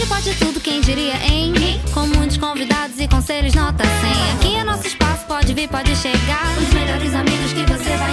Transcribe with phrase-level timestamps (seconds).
[0.00, 1.52] Pode, pode tudo, quem diria, hein?
[1.92, 4.32] Com muitos convidados e conselhos nota 100.
[4.34, 6.56] Aqui é nosso espaço, pode vir, pode chegar.
[6.56, 8.09] Os melhores amigos que você vai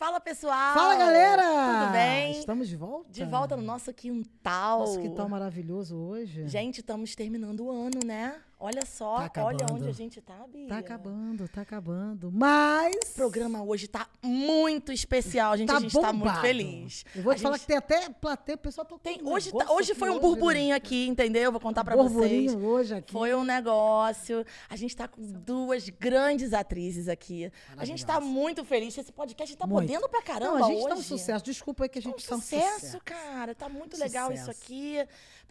[0.00, 0.72] Fala, pessoal!
[0.72, 1.42] Fala, galera!
[1.42, 2.32] Tudo bem?
[2.32, 3.10] Estamos de volta?
[3.10, 4.78] De volta no nosso quintal.
[4.78, 6.48] Nossa, que tal maravilhoso hoje.
[6.48, 8.40] Gente, estamos terminando o ano, né?
[8.62, 10.68] Olha só, Tá olha onde a gente tá, Bia.
[10.68, 12.30] Tá acabando, tá acabando.
[12.30, 12.94] Mas.
[13.12, 15.68] O programa hoje tá muito especial, gente.
[15.68, 16.40] tá a gente tá muito bombado.
[16.42, 17.04] feliz.
[17.16, 19.50] Eu vou A te falar gente que tem até plateia, o pessoal tá tem- hoje,
[19.50, 20.74] tá- hoje foi um hoje, burburinho né?
[20.74, 21.44] aqui, entendeu?
[21.44, 22.62] Eu Vou contar pra burburinho vocês.
[22.62, 23.10] hoje aqui.
[23.12, 24.44] Foi um negócio.
[24.68, 27.50] A gente tá com duas grandes atrizes aqui.
[27.78, 28.96] A gente tá muito feliz.
[28.98, 29.86] Esse podcast tá Muito.
[29.88, 30.88] podendo pra caramba Não, a gente hoje.
[30.88, 31.44] tá um sucesso.
[31.44, 33.00] Desculpa aí que a gente um tá um sucesso, sucesso.
[33.04, 33.54] cara.
[33.54, 34.62] Tá muito legal isso Sucesso.
[34.64, 34.98] aqui.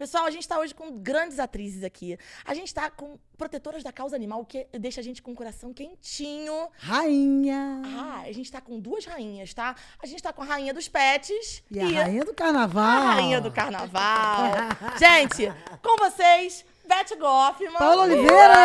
[0.00, 2.18] Pessoal, a gente tá hoje com grandes atrizes aqui.
[2.46, 5.34] A gente tá com protetoras da causa animal, o que deixa a gente com o
[5.34, 6.54] coração quentinho.
[6.78, 7.82] Rainha.
[7.84, 9.76] Ah, a gente tá com duas rainhas, tá?
[10.02, 12.82] A gente tá com a rainha dos pets e a rainha do carnaval.
[12.82, 14.52] a rainha do carnaval.
[14.98, 15.52] gente,
[15.82, 17.74] com vocês, Beth Goffman.
[17.74, 18.56] Paula Oliveira!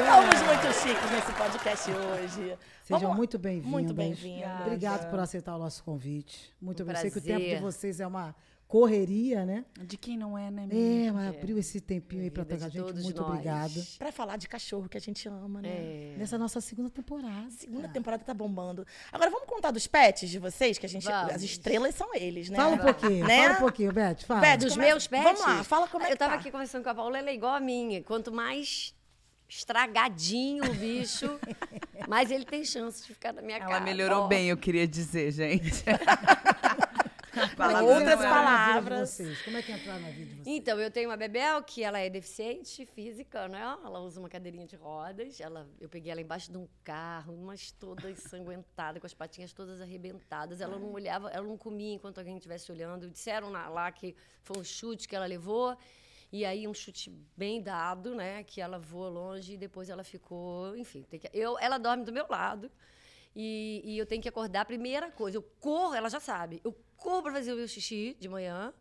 [0.00, 2.56] Estamos muito chiques nesse podcast hoje.
[2.84, 3.70] Sejam Vamos muito bem-vindas.
[3.70, 4.62] Muito bem-vindas.
[4.62, 6.52] Obrigado por aceitar o nosso convite.
[6.58, 6.96] Muito Um bem.
[6.96, 7.60] Sei que o tempo de prazer.
[7.60, 8.34] vocês é uma
[8.70, 9.64] correria, né?
[9.80, 11.08] De quem não é, né, menina?
[11.08, 13.02] É, mas abriu esse tempinho aí pra Vida pegar a gente.
[13.02, 13.82] Muito obrigada.
[13.98, 15.68] Pra falar de cachorro que a gente ama, né?
[15.68, 16.14] É.
[16.16, 17.50] Nessa nossa segunda temporada.
[17.50, 18.86] Segunda temporada tá bombando.
[19.10, 21.04] Agora vamos contar dos pets de vocês, que a gente.
[21.04, 21.32] Vamos.
[21.34, 22.56] As estrelas são eles, né?
[22.58, 23.42] Fala um pouquinho, Né?
[23.42, 24.16] fala um pouquinho, Beth.
[24.24, 24.40] Fala.
[24.40, 25.24] Beth, Dos é- meus pets?
[25.24, 26.38] Vamos lá, fala como é que Eu tava tá.
[26.38, 28.04] aqui conversando com a Paula, ela é igual a minha.
[28.04, 28.94] Quanto mais
[29.48, 31.40] estragadinho o bicho,
[32.08, 33.72] mais ele tem chance de ficar na minha casa.
[33.72, 35.82] Ela melhorou Ó, bem, eu queria dizer, gente.
[37.56, 39.10] Que outras palavras.
[39.10, 39.42] vocês?
[39.42, 40.46] Como é que entraram na vida de vocês?
[40.56, 43.60] Então, eu tenho uma Bebel que ela é deficiente física, né?
[43.84, 45.40] Ela usa uma cadeirinha de rodas.
[45.40, 49.80] Ela, eu peguei ela embaixo de um carro, mas toda ensanguentada, com as patinhas todas
[49.80, 50.60] arrebentadas.
[50.60, 53.08] Ela não olhava, ela não comia enquanto alguém estivesse olhando.
[53.10, 55.76] Disseram lá que foi um chute que ela levou.
[56.32, 58.44] E aí um chute bem dado, né?
[58.44, 62.26] Que ela voou longe e depois ela ficou, enfim, que- eu, ela dorme do meu
[62.28, 62.70] lado.
[63.34, 64.64] E, e eu tenho que acordar.
[64.64, 66.60] Primeira coisa, eu corro, ela já sabe.
[66.64, 68.72] Eu corro para fazer o meu xixi de manhã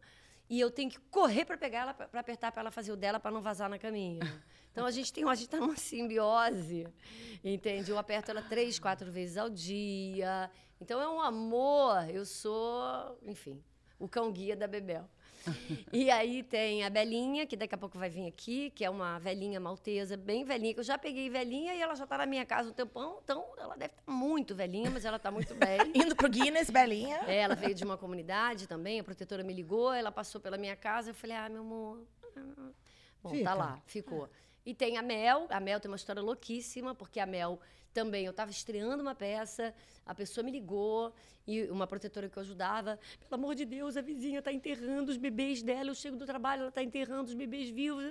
[0.49, 3.19] e eu tenho que correr para pegar ela, para apertar para ela fazer o dela,
[3.19, 4.19] para não vazar na caminha.
[4.71, 6.87] Então a gente tem, a gente tá numa simbiose,
[7.43, 7.89] entende?
[7.91, 10.49] Eu aperto ela três, quatro vezes ao dia.
[10.79, 12.09] Então é um amor.
[12.09, 13.61] Eu sou, enfim,
[13.97, 15.09] o cão guia da Bebel.
[15.91, 19.17] E aí tem a Belinha, que daqui a pouco vai vir aqui, que é uma
[19.19, 22.45] velhinha maltesa, bem velhinha, que eu já peguei velhinha e ela já está na minha
[22.45, 25.79] casa um tempão, então ela deve estar muito velhinha, mas ela está muito bem.
[25.95, 27.21] Indo pro Guinness, Belinha.
[27.27, 30.75] É, ela veio de uma comunidade também, a protetora me ligou, ela passou pela minha
[30.75, 32.05] casa, eu falei, ah, meu amor.
[32.37, 32.69] ah,
[33.21, 33.43] Bom, Fica.
[33.43, 34.29] tá lá, ficou.
[34.69, 37.59] E tem a Mel, a Mel tem uma história louquíssima, porque a Mel
[37.91, 39.73] também, eu estava estreando uma peça,
[40.05, 41.11] a pessoa me ligou,
[41.47, 45.17] e uma protetora que eu ajudava, pelo amor de Deus, a vizinha está enterrando os
[45.17, 48.03] bebês dela, eu chego do trabalho, ela está enterrando os bebês vivos.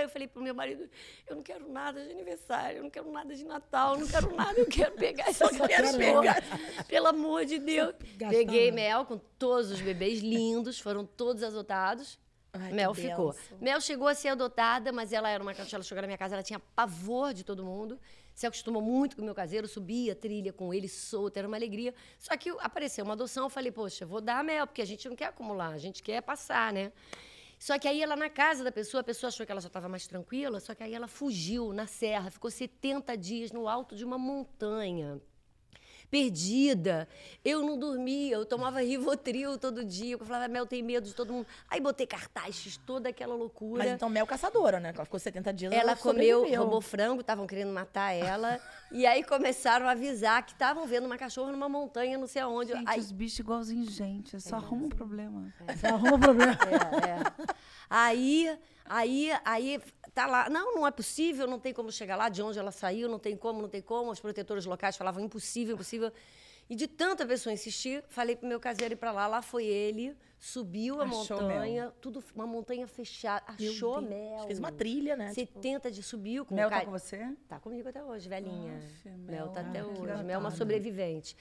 [0.00, 0.88] Eu falei pro meu marido,
[1.26, 4.32] eu não quero nada de aniversário, eu não quero nada de Natal, eu não quero
[4.32, 6.40] nada, eu quero pegar essa quero pegar.
[6.86, 7.96] Pelo amor de Deus.
[8.16, 8.70] Peguei.
[8.70, 12.16] Mel com todos os bebês lindos, foram todos adotados.
[12.60, 13.34] Ai, Mel ficou.
[13.60, 16.34] Mel chegou a ser adotada, mas ela era uma cachorra, ela chegou na minha casa,
[16.34, 17.98] ela tinha pavor de todo mundo.
[18.34, 21.56] Se acostumou muito com o meu caseiro, subia a trilha com ele solto, era uma
[21.56, 21.94] alegria.
[22.18, 25.08] Só que apareceu uma adoção, eu falei, poxa, vou dar a Mel, porque a gente
[25.08, 26.92] não quer acumular, a gente quer passar, né?
[27.58, 29.88] Só que aí ela na casa da pessoa, a pessoa achou que ela já estava
[29.88, 34.04] mais tranquila, só que aí ela fugiu na serra, ficou 70 dias no alto de
[34.04, 35.20] uma montanha
[36.10, 37.08] perdida.
[37.44, 40.14] Eu não dormia, eu tomava Rivotril todo dia.
[40.14, 41.46] Eu falava, Mel tem medo de todo mundo.
[41.68, 43.84] Aí botei cartaz, fiz toda aquela loucura.
[43.84, 44.92] Mas então Mel caçadora, né?
[44.94, 45.72] Ela ficou 70 dias.
[45.72, 46.62] ela comeu, sobreviveu.
[46.62, 48.60] roubou frango, estavam querendo matar ela.
[48.90, 52.72] e aí começaram a avisar que estavam vendo uma cachorra numa montanha, não sei aonde.
[52.72, 55.52] Gente, Aí, os bichos igualzinho gente, é só arruma um problema.
[55.68, 56.52] Você arruma problema.
[56.52, 57.54] É, é.
[57.88, 59.80] Aí, aí, aí,
[60.14, 60.48] tá lá.
[60.50, 63.36] Não, não é possível, não tem como chegar lá, de onde ela saiu, não tem
[63.36, 64.10] como, não tem como.
[64.10, 66.12] Os protetores locais falavam impossível, impossível.
[66.68, 69.28] E de tanta pessoa insistir, falei pro meu caseiro ir pra lá.
[69.28, 73.44] Lá foi ele, subiu a Achou montanha, tudo uma montanha fechada.
[73.52, 74.46] Achou mel.
[74.46, 75.32] Fez uma trilha, né?
[75.32, 77.28] Tipo, 70 de subiu com Mel ca- tá com você?
[77.48, 78.78] Tá comigo até hoje, velhinha.
[78.78, 79.48] Aff, Mel Mel.
[79.50, 80.00] tá até hoje.
[80.24, 81.36] Mel é uma sobrevivente.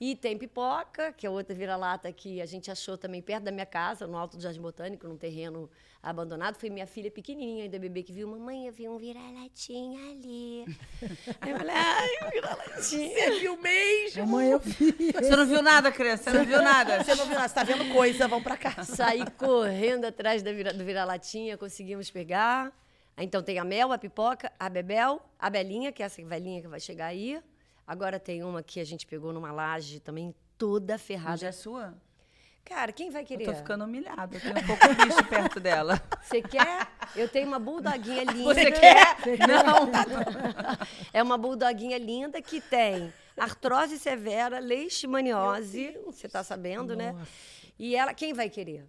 [0.00, 3.66] E tem pipoca, que é outra vira-lata que a gente achou também perto da minha
[3.66, 5.70] casa, no Alto do Jardim Botânico, num terreno
[6.02, 6.56] abandonado.
[6.56, 10.64] Foi minha filha pequenininha, ainda bebê, que viu, mamãe, eu vi um vira-latinha ali.
[11.40, 13.14] Aí eu falei, ai, um vira-latinha.
[13.14, 14.26] Você viu mesmo?
[14.26, 15.12] Mãe, eu vi.
[15.12, 16.30] Você não viu nada, criança?
[16.30, 17.04] Você não viu nada?
[17.04, 18.82] Você não viu nada, você tá vendo coisa, vamos pra cá.
[18.84, 22.72] Saí correndo atrás da vira, do vira-latinha, conseguimos pegar.
[23.16, 26.66] Então tem a Mel, a Pipoca, a Bebel, a Belinha, que é essa velhinha que
[26.68, 27.40] vai chegar aí.
[27.86, 31.36] Agora tem uma que a gente pegou numa laje também toda A ferrada.
[31.36, 31.94] já é sua?
[32.64, 33.44] Cara, quem vai Eu querer?
[33.44, 34.36] tô ficando humilhada.
[34.36, 36.00] Eu tenho um pouco de bicho perto dela.
[36.22, 36.86] Você quer?
[37.14, 38.54] Eu tenho uma bulldoguinha linda.
[38.54, 39.16] Você quer?
[39.46, 39.90] Não.
[41.12, 47.14] É uma bulldoguinha linda que tem artrose severa, leishmaniose, você tá sabendo, né?
[47.78, 48.86] E ela, quem vai querer?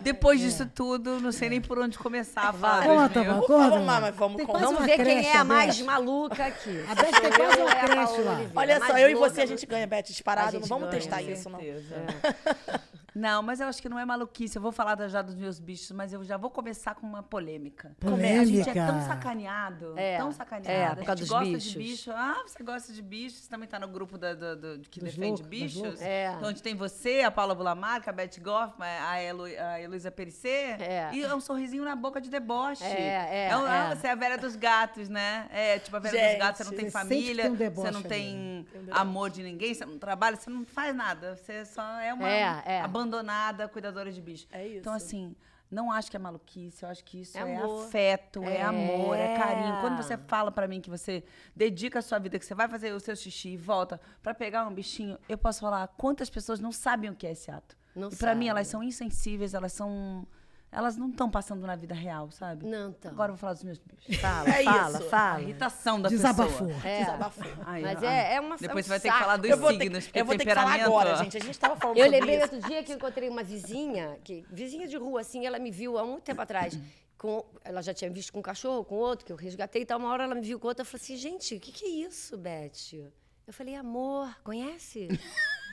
[0.00, 2.84] Depois disso tudo, não sei nem por onde começar a falar.
[2.84, 3.22] Conta.
[3.22, 3.70] Val, conta.
[3.70, 6.84] Vamos lá, mas vamos Vamos ver quem é a mais maluca aqui.
[6.88, 8.40] A Beth tem quase uma é creche lá.
[8.54, 10.58] Olha só, eu e você a gente ganha, Beth, disparado.
[10.58, 11.60] Não vamos testar com isso, não.
[13.14, 14.56] Não, mas eu acho que não é maluquice.
[14.56, 17.96] Eu vou falar já dos meus bichos, mas eu já vou começar com uma polêmica.
[18.00, 19.06] A gente é tão Polêmica.
[19.06, 19.94] sacaneado.
[19.98, 20.96] É, tão é, sacaneado.
[20.96, 21.70] por causa a gente dos gosta bichos.
[21.72, 22.10] de bicho.
[22.12, 23.36] Ah, você gosta de bicho.
[23.36, 26.00] Você também tá no grupo da, do- do- que Dos defende loucos, bichos.
[26.02, 26.36] É.
[26.42, 30.76] Onde tem você, a Paula Bulamarca, a Beth Goffman, a, Elo, a Heloísa Perissé.
[30.80, 31.10] É.
[31.12, 32.84] E é um sorrisinho na boca de deboche.
[32.84, 33.94] É, é, um- é.
[33.94, 35.46] Você é a velha dos gatos, né?
[35.50, 37.64] É, tipo, a velha Gente, dos gatos, você não tem você família, tem um você
[37.64, 41.36] deboche não ali, tem amor de ninguém, você não trabalha, você não faz nada.
[41.36, 42.80] Você só é uma É, é.
[43.00, 44.46] Abandonada, cuidadora de bicho.
[44.50, 44.78] É isso.
[44.78, 45.34] Então, assim,
[45.70, 48.56] não acho que é maluquice, eu acho que isso É é, afeto, é.
[48.56, 48.62] É.
[48.62, 49.80] amor, é carinho.
[49.80, 51.22] Quando você fala pra mim que você
[51.54, 54.66] dedica a sua vida, que você vai fazer o seu xixi e volta pra pegar
[54.66, 57.76] um bichinho, eu posso falar quantas pessoas não sabem o que é esse ato.
[57.94, 60.26] Não e pra mim, elas são insensíveis, elas são.
[60.72, 62.64] Elas não estão passando na vida real, sabe?
[62.64, 63.10] Não, então.
[63.10, 64.16] Agora eu vou falar dos meus bichos.
[64.20, 65.06] Fala, É fala, isso.
[65.06, 65.42] A fala.
[65.42, 66.68] irritação da Desabafou.
[66.68, 66.86] pessoa.
[66.88, 66.98] É.
[67.00, 67.52] Desabafou.
[67.66, 68.06] Ai, Mas ai.
[68.06, 70.04] é, é uma Depois é um você vai ter que falar dos Eu ter, signos,
[70.06, 71.36] porque eu vou ter que falar agora, gente.
[71.36, 72.54] A gente tava falando Eu lembrei isso.
[72.54, 75.98] outro dia que eu encontrei uma vizinha, que, vizinha de rua, assim, ela me viu
[75.98, 76.78] há muito tempo atrás.
[77.18, 79.98] Com, ela já tinha visto com um cachorro, com outro, que eu resgatei e tal.
[79.98, 81.88] Uma hora ela me viu com outra, eu falei assim, gente, o que, que é
[82.06, 83.10] isso, Beth?
[83.46, 85.08] Eu falei, amor, conhece?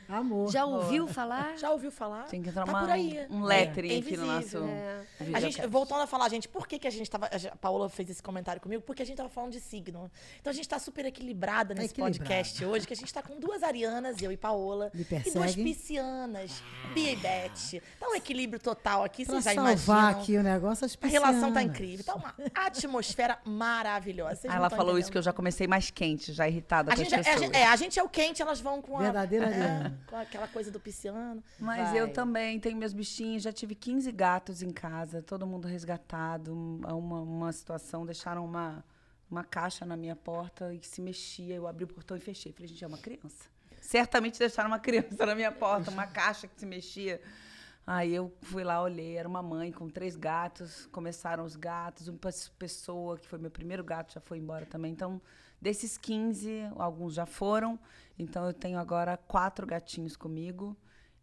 [0.09, 0.51] Amor.
[0.51, 1.57] Já ouviu falar?
[1.57, 2.23] Já ouviu falar?
[2.27, 3.25] Tem que entrar tá uma- por aí.
[3.29, 5.01] um lettering É aqui no nosso É.
[5.33, 7.25] A gente, voltando a falar, gente, por que, que a gente tava.
[7.27, 8.81] A Paola fez esse comentário comigo?
[8.83, 10.09] Porque a gente tava falando de signo.
[10.39, 12.17] Então a gente tá super equilibrada nesse equilibrada.
[12.19, 14.89] podcast hoje, que a gente tá com duas arianas, eu e Paola.
[14.93, 16.63] Me e duas piscianas,
[16.93, 17.81] Bia e Beth.
[17.99, 20.21] Tá um equilíbrio total aqui, Pra vocês já salvar imaginam.
[20.21, 21.63] aqui o negócio, as A relação tá piscianas.
[21.75, 22.05] incrível.
[22.05, 24.35] Tá uma atmosfera maravilhosa.
[24.35, 25.11] Vocês Ah, ela falou isso entendendo.
[25.11, 27.45] que eu já comecei mais quente, já irritada A com gente, as é, a pessoas.
[27.51, 29.01] gente- é, a gente é o quente, elas vão com a.
[29.01, 29.96] Verdadeira é, Ariana.
[30.05, 31.43] Com aquela coisa do pisciano.
[31.59, 31.99] Mas Vai.
[31.99, 36.53] eu também tenho meus bichinhos, já tive 15 gatos em casa, todo mundo resgatado.
[36.53, 38.83] um- Uma, uma situação, deixaram uma,
[39.29, 41.55] uma caixa na minha porta e que se mexia.
[41.55, 42.51] Eu abri o portão e fechei.
[42.53, 43.49] Falei, gente, é uma criança.
[43.81, 47.21] Certamente deixaram uma criança na minha porta, uma caixa que se mexia.
[47.85, 52.17] Aí eu fui lá, olhei, era uma mãe com três gatos, começaram os gatos, uma
[52.17, 54.91] pes- pessoa que foi meu primeiro gato já foi embora também.
[54.91, 55.21] Então,
[55.61, 57.79] desses 15, alguns já foram.
[58.17, 60.75] Então eu tenho agora quatro gatinhos comigo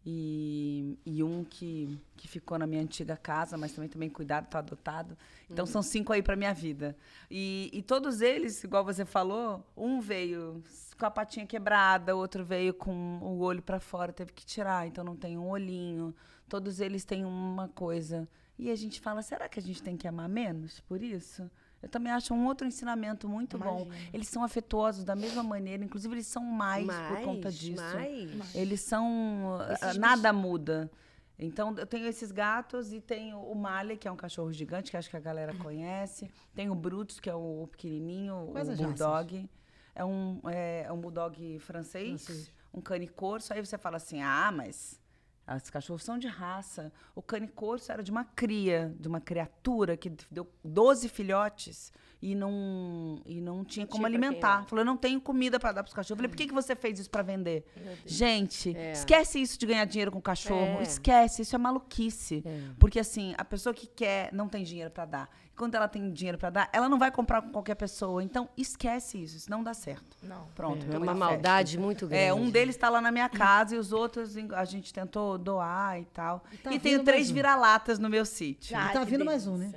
[0.05, 4.59] e, e um que, que ficou na minha antiga casa, mas também também cuidado, tá
[4.59, 5.17] adotado.
[5.49, 6.95] Então são cinco aí para minha vida.
[7.29, 10.63] E, e todos eles, igual você falou, um veio
[10.99, 15.03] com a patinha quebrada, outro veio com o olho para fora, teve que tirar, então
[15.03, 16.15] não tem um olhinho.
[16.47, 18.29] Todos eles têm uma coisa.
[18.59, 21.49] E a gente fala, será que a gente tem que amar menos por isso?
[21.81, 23.87] Eu também acho um outro ensinamento muito bom.
[24.11, 27.83] Eles são afetuosos da mesma maneira, inclusive eles são mais, por conta Mais, disso.
[27.83, 28.55] mais.
[28.55, 29.59] Eles são.
[29.71, 30.89] Esses ah, nada muda.
[31.37, 34.97] Então, eu tenho esses gatos e tenho o Mali, que é um cachorro gigante, que
[34.97, 36.31] acho que a galera conhece.
[36.53, 39.49] Tem o Brutus, que é o pequenininho, Quais o Bulldog.
[39.93, 42.51] É um, é, é um Bulldog francês, Francês.
[42.73, 43.53] um cane corso.
[43.53, 44.99] Aí você fala assim, ah, mas
[45.47, 46.91] os cachorros são de raça.
[47.13, 52.33] O cane corso era de uma cria, de uma criatura que deu 12 filhotes e
[52.33, 54.65] não, e não tinha como tinha quem alimentar.
[54.65, 56.09] Falou, eu não tenho comida para dar para os cachorros.
[56.09, 57.63] Eu falei, por que, que você fez isso para vender?
[58.05, 58.93] Gente, É.
[58.93, 60.79] esquece isso de ganhar dinheiro com cachorro.
[60.79, 60.83] É.
[60.83, 62.43] Esquece, isso é maluquice.
[62.79, 65.29] Porque assim, a pessoa que quer não tem dinheiro para dar.
[65.55, 68.21] E quando ela tem dinheiro para dar, ela não vai comprar com qualquer pessoa.
[68.21, 70.17] Então, esquece isso, isso não dá certo.
[70.21, 70.47] Não.
[70.53, 72.23] Pronto, É uma maldade muito grande.
[72.25, 75.97] É, um deles está lá na minha casa e os outros a gente tentou doar
[75.97, 76.43] e tal.
[76.51, 77.33] E, tá tenho vindo três mais um.
[77.33, 78.75] vira-latas no meu sítio.
[78.77, 79.71] Ai, tá que vindo mais um, né?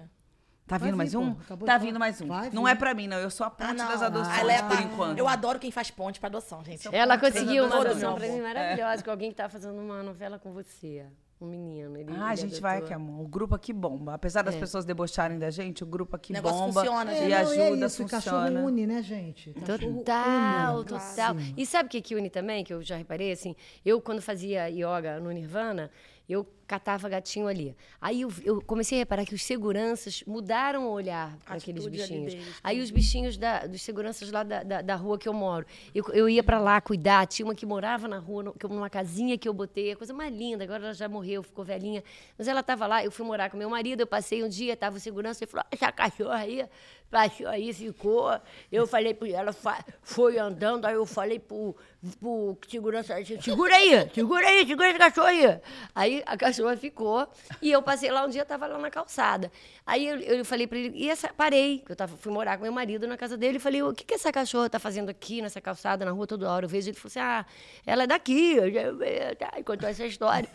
[0.66, 1.32] Tá vindo mais vir, um?
[1.34, 2.26] pô, acabou Tá vindo mais um.
[2.26, 3.16] Vai não é pra mim, não.
[3.18, 3.88] Eu sou a Ah, ponte não.
[3.88, 5.16] das adoções, Ah, ela é por enquanto.
[5.18, 6.94] Eu adoro quem faz ponte pra adoção, gente.
[6.94, 10.52] Ela conseguiu uma adoção pra mim maravilhosa com alguém que tava fazendo uma novela com
[10.52, 11.06] você.
[11.40, 11.96] Um menino.
[11.96, 12.86] Ele, Ah, a ele gente vai adotou.
[12.86, 13.24] aqui, amor.
[13.24, 14.14] O grupo aqui bomba.
[14.14, 14.58] Apesar das É.
[14.58, 17.30] pessoas debocharem da gente, o grupo aqui O bomba funciona, e gente.
[17.30, 18.60] não, ajuda, é isso, e cachorro funciona.
[18.64, 19.52] une, né, gente?
[19.64, 21.36] Cachorro Total, une, total.
[21.36, 21.54] assim.
[21.56, 23.54] E sabe o que que une também, que eu já reparei, assim?
[23.84, 25.90] Eu, quando fazia yoga no Nirvana,
[26.28, 27.74] eu catava gatinho ali.
[27.98, 32.34] Aí eu, eu comecei a reparar que os seguranças mudaram o olhar para aqueles bichinhos.
[32.34, 35.64] deles, Aí os bichinhos da- dos seguranças lá da, da, da rua que eu moro,
[35.94, 39.48] eu, eu ia para lá cuidar, tinha uma que morava na rua, numa casinha que
[39.48, 42.04] eu botei, a coisa mais linda, agora ela já morreu, ficou velhinha,
[42.36, 44.98] mas ela estava lá, eu fui morar com meu marido, eu passei um dia, estava
[44.98, 46.66] o segurança, ele falou, essa cachorra aí,
[47.10, 48.38] passou aí, ficou,
[48.70, 49.54] eu falei para ela,
[50.02, 51.74] foi andando, aí eu falei pro,
[52.20, 55.60] pro segurança, segura aí, segura aí, segura esse cachorro aí.
[55.94, 57.26] Aí a cachorra ficou,
[57.62, 59.50] e eu passei lá um dia, estava lá na calçada.
[59.86, 62.72] Aí eu, eu falei para ele, e essa, parei, eu tava, fui morar com meu
[62.72, 65.60] marido na casa dele, e falei, o que, que essa cachorra está fazendo aqui, nessa
[65.62, 66.66] calçada, na rua, toda hora?
[66.66, 67.46] Eu vejo, ele falou assim, ah,
[67.86, 70.48] ela é daqui, eu- tá, contou essa história.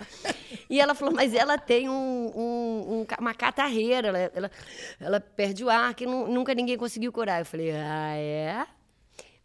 [0.69, 1.93] e ela falou, mas ela tem um,
[2.35, 4.51] um- um uma catarreira, ela, ela,
[4.99, 7.39] ela perde o ar, que nu- nunca ninguém conseguiu curar.
[7.39, 8.67] Eu falei, ah, é?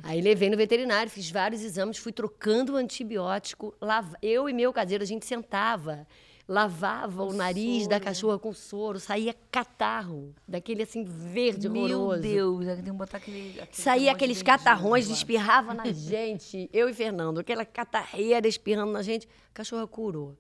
[0.03, 3.73] Aí levei no veterinário, fiz vários exames, fui trocando o antibiótico.
[3.81, 6.07] lava- Eu e meu caseiro, a gente sentava,
[6.47, 12.23] lavava o nariz da cachorra com soro, saía catarro, daquele assim verde Meu horroroso.
[12.23, 13.61] Deus, tem que botar aquele.
[13.61, 16.69] aquele Saía aqueles de catarrões, verdinho espirrava na gente.
[16.73, 19.29] Eu e Fernando, aquela catarreira espirrando na gente.
[19.51, 20.37] A cachorra curou.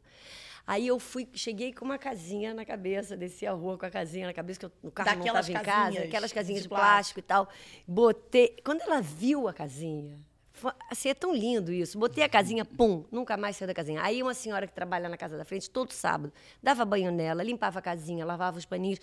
[0.69, 4.27] Aí eu fui, cheguei com uma casinha na cabeça, desci a rua com a casinha
[4.27, 6.69] na cabeça, que eu, o carro Daquelas não estava em casa, aquelas casinhas de de
[6.69, 7.49] plástico e tal.
[7.87, 8.55] Botei.
[8.63, 10.19] Quando ela viu a casinha,
[10.59, 11.99] foi, assim, é tão lindo isso.
[11.99, 14.03] Botei a casinha, pum, nunca mais saiu da casinha.
[14.03, 17.79] Aí uma senhora que trabalha na casa da frente, todo sábado, dava banho nela, limpava
[17.79, 18.99] a casinha, lavava os paninhos.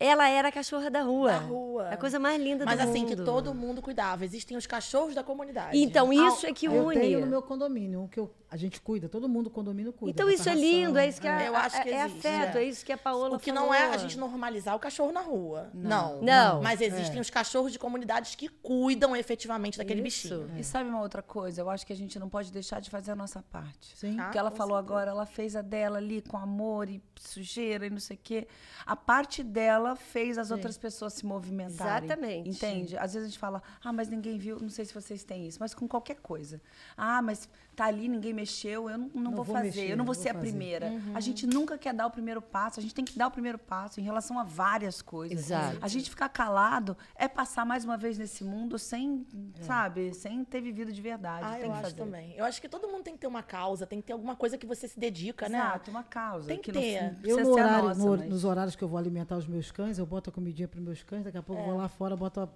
[0.00, 1.32] Ela era a cachorra da rua.
[1.32, 1.88] Da rua.
[1.90, 3.16] A coisa mais linda Mas do assim, mundo.
[3.16, 4.24] que todo mundo cuidava.
[4.24, 5.76] Existem os cachorros da comunidade.
[5.76, 7.00] Então, isso é que Eu une.
[7.00, 10.10] tenho no meu condomínio, que eu- a gente cuida, todo mundo do condomínio cuida.
[10.10, 12.56] Então isso é lindo, é isso que a, Eu acho que é, é existe, afeto,
[12.58, 12.62] é.
[12.62, 13.66] é isso que a Paola O que falou.
[13.68, 15.68] não é a gente normalizar o cachorro na rua.
[15.74, 16.22] Não.
[16.22, 16.62] Não.
[16.62, 20.28] Mas existem os cachorros de comunidades que cuidam efetivamente daquele Isso.
[20.46, 20.50] bichinho.
[20.58, 21.60] E sabe uma outra coisa?
[21.60, 23.96] Eu acho que a gente não pode deixar de fazer a nossa parte.
[23.96, 24.18] Sim.
[24.18, 24.92] Ah, O que ela falou certeza.
[24.94, 28.48] agora, ela fez a dela ali com amor e sujeira e não sei o quê.
[28.86, 32.06] A parte dela fez as outras pessoas se movimentarem.
[32.08, 32.48] Exatamente.
[32.50, 32.96] Entende?
[32.96, 35.58] Às vezes a gente fala, ah, mas ninguém viu, não sei se vocês têm isso,
[35.60, 36.60] mas com qualquer coisa.
[36.96, 39.96] Ah, mas tá ali, ninguém mexeu, eu não, não, Não vou, vou fazer, mexer, eu
[39.96, 40.50] não vou não ser a vou fazer.
[40.52, 40.86] primeira.
[40.88, 41.12] Uhum.
[41.14, 43.56] A gente nunca quer dar o primeiro passo, a gente tem que dar o primeiro
[43.58, 45.38] passo em relação a várias coisas.
[45.46, 45.78] Exato.
[45.80, 49.24] A gente ficar calado é passar mais uma vez nesse mundo sem,
[49.60, 51.44] sabe, sem ter vivido de verdade.
[51.44, 51.94] Ah, tem eu que acho fazer.
[51.96, 52.34] também.
[52.36, 54.58] Eu acho que todo mundo tem que ter uma causa, tem que ter alguma coisa
[54.58, 55.58] que você se dedica, né?
[55.58, 56.48] Exato, uma causa.
[56.48, 57.16] Tem que ter.
[57.22, 59.70] Eu, no a horário, nossa, no- mas- nos horários que eu vou alimentar os meus
[59.70, 61.78] cães, eu boto a comidinha para meus cães, daqui a pouco eu vou É.
[61.78, 62.48] lá fora, boto o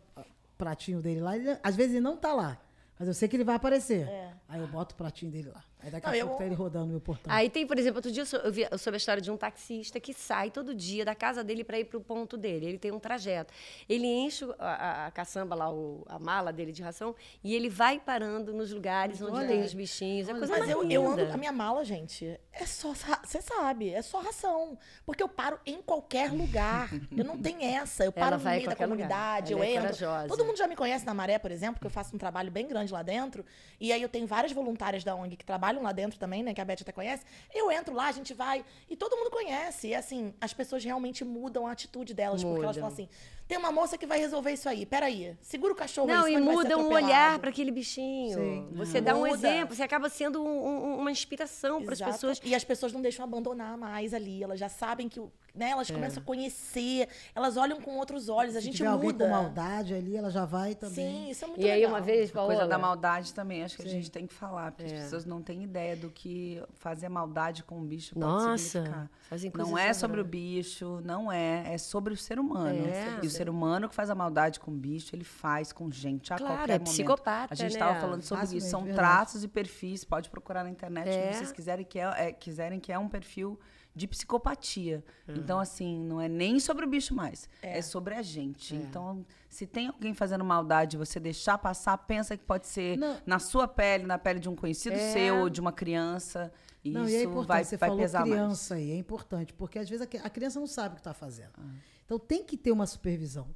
[0.59, 1.37] pratinho dele lá.
[1.37, 2.59] Ele- às vezes ele não tá lá,
[3.03, 4.07] mas eu sei que ele vai aparecer.
[4.07, 4.33] É.
[4.49, 5.65] Aí eu boto o pratinho dele lá.
[5.83, 7.33] Aí daqui Não, a eu- pouco tá ele rodando no meu portão.
[7.33, 9.31] Aí tem, por exemplo, outro dia eu, sou- eu vi eu soube a história de
[9.31, 12.67] um taxista que sai todo dia da casa dele para ir para o ponto dele.
[12.67, 13.53] Ele tem um trajeto.
[13.89, 17.69] Ele enche a, a- a caçamba lá, o- a mala dele de ração, e ele
[17.69, 19.49] vai parando nos lugares onde Olha.
[19.49, 20.29] tem os bichinhos.
[20.29, 21.33] É coisa Mas eu, eu ando.
[21.33, 22.93] A minha mala, gente, é só.
[23.25, 24.79] Você sabe, é só ração.
[25.07, 26.91] Porque eu paro em qualquer lugar.
[27.17, 28.05] Eu não tenho essa.
[28.05, 29.83] Eu Ela paro no meio da comunidade, eu é entro.
[29.83, 30.29] corajosa.
[30.29, 32.67] Todo mundo já me conhece na Maré, por exemplo, que eu faço um trabalho bem
[32.67, 33.45] grande lá dentro.
[33.81, 36.53] E aí eu tenho várias voluntárias da ONG que trabalham lá dentro também, né?
[36.53, 37.25] Que a Beth até conhece.
[37.55, 38.65] Eu entro lá, a gente vai.
[38.91, 39.89] E todo mundo conhece.
[39.89, 42.43] E assim, as pessoas realmente mudam a atitude delas.
[42.43, 43.09] Porque elas falam assim:
[43.47, 44.85] tem uma moça que vai resolver isso aí.
[44.85, 47.71] Peraí, segura o cachorro aí, Não, e vai ser muda um atropelado." olhar para aquele
[47.71, 48.39] bichinho.
[48.39, 48.69] Sim.
[48.73, 49.31] Você dá um Muda.
[49.33, 52.41] exemplo, você acaba sendo um- um- uma inspiração para as pessoas.
[52.45, 54.43] E as pessoas não deixam abandonar mais ali.
[54.43, 55.71] Elas já sabem que, o- né?
[55.71, 55.95] Elas É.
[55.95, 58.57] começam a conhecer, elas olham com outros olhos.
[58.57, 59.25] A Se gente tiver alguém muda.
[59.27, 60.95] com maldade ali, ela já vai também.
[61.27, 61.91] Sim, isso é muito E aí, legal.
[61.93, 63.91] uma vez, A Paola, coisa da maldade também, acho que a Sim.
[63.91, 64.97] gente tem que falar, porque É.
[64.97, 69.11] as pessoas não têm ideia do que fazer maldade com o bicho pode Nossa, significar.
[69.29, 72.87] fazem Não é sobre o bicho, não é, é sobre o ser humano.
[72.87, 73.21] É.
[73.23, 76.33] E o ser humano que faz a maldade com o bicho, ele faz com gente
[76.33, 76.91] a Claro, qualquer é momento.
[76.91, 77.79] psicopata, A gente né?
[77.79, 78.99] estava falando sobre Facilmente, isso, são verdade.
[79.09, 81.33] traços e perfis, pode procurar na internet É.
[81.33, 83.59] se vocês quiserem que é, é- quiserem que é um perfil
[83.95, 85.05] de psicopatia.
[85.29, 85.35] Uhum.
[85.37, 88.75] Então, assim, não é nem sobre o bicho mais, é, sobre a gente.
[88.75, 88.79] É.
[88.79, 93.17] Então, se tem alguém fazendo maldade, você deixar passar, pensa que pode ser Não.
[93.27, 95.13] na sua pele, na pele de um conhecido É.
[95.13, 96.53] seu ou de uma criança.
[96.85, 98.33] E Não, isso e é importante, vai, você vai falou pesar mais.
[98.33, 101.01] criança aí, é importante, porque às vezes a, cri- a criança não sabe o que
[101.01, 101.53] está fazendo.
[101.59, 101.63] Ah.
[102.05, 103.47] Então tem que ter uma supervisão.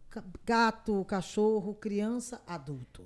[0.45, 3.05] Gato, cachorro, criança, adulto.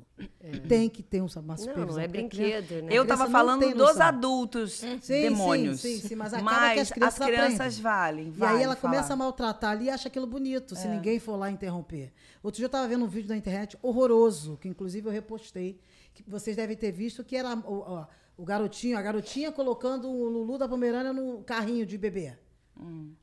[0.68, 1.86] Tem que ter um- uma supervisão.
[1.86, 2.78] Não, não é brinquedo, né?
[2.80, 5.80] Eu A criança tava não falando dos adultos Sim, demônios.
[5.80, 7.80] sim, sim, sim, mas acaba que as crianças aprendem.
[7.82, 8.28] valem.
[8.28, 8.94] E valem aí ela falar.
[8.94, 10.76] começa a maltratar ali e acha aquilo bonito, É.
[10.76, 12.12] se ninguém for lá interromper.
[12.42, 15.80] Outro dia eu estava vendo um vídeo na internet horroroso, que inclusive eu repostei,
[16.14, 18.04] que vocês devem ter visto que era ó,
[18.40, 22.32] o garotinho, a garotinha colocando o Lulu da Pomerânia no carrinho de bebê.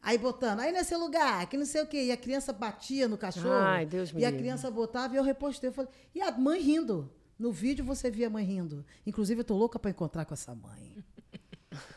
[0.04, 2.04] Aí botando, aí nesse lugar, que não sei o quê.
[2.04, 3.50] E a criança batia no cachorro.
[3.52, 5.70] Ai, Deus me E a criança botava e eu repostei.
[5.70, 7.12] Eu falei, e a mãe rindo.
[7.40, 8.86] No vídeo você via a mãe rindo.
[9.06, 11.04] Inclusive, eu tô louca pra encontrar com essa mãe.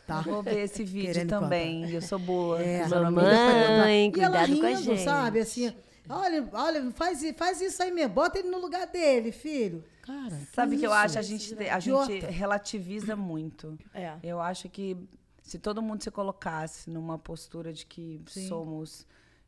[0.06, 0.22] Tá?
[0.22, 1.90] Vou ver esse vídeo Querendo também.
[1.90, 2.62] Eu sou boa.
[2.62, 4.12] É, mamãe.
[4.16, 5.02] e ela cuidado com a rindo, gente.
[5.02, 5.40] sabe?
[5.40, 5.74] Assim,
[6.08, 8.14] olha, olha, faz, faz isso aí mesmo.
[8.14, 9.84] Bota ele no lugar dele, filho.
[10.10, 11.18] Cara, Sabe o que eu acho?
[11.18, 13.78] A gente, te- a gente relativiza muito.
[13.94, 14.16] É.
[14.22, 14.96] Eu acho que
[15.42, 18.48] se todo mundo se colocasse numa postura de que Sim.
[18.48, 19.06] somos,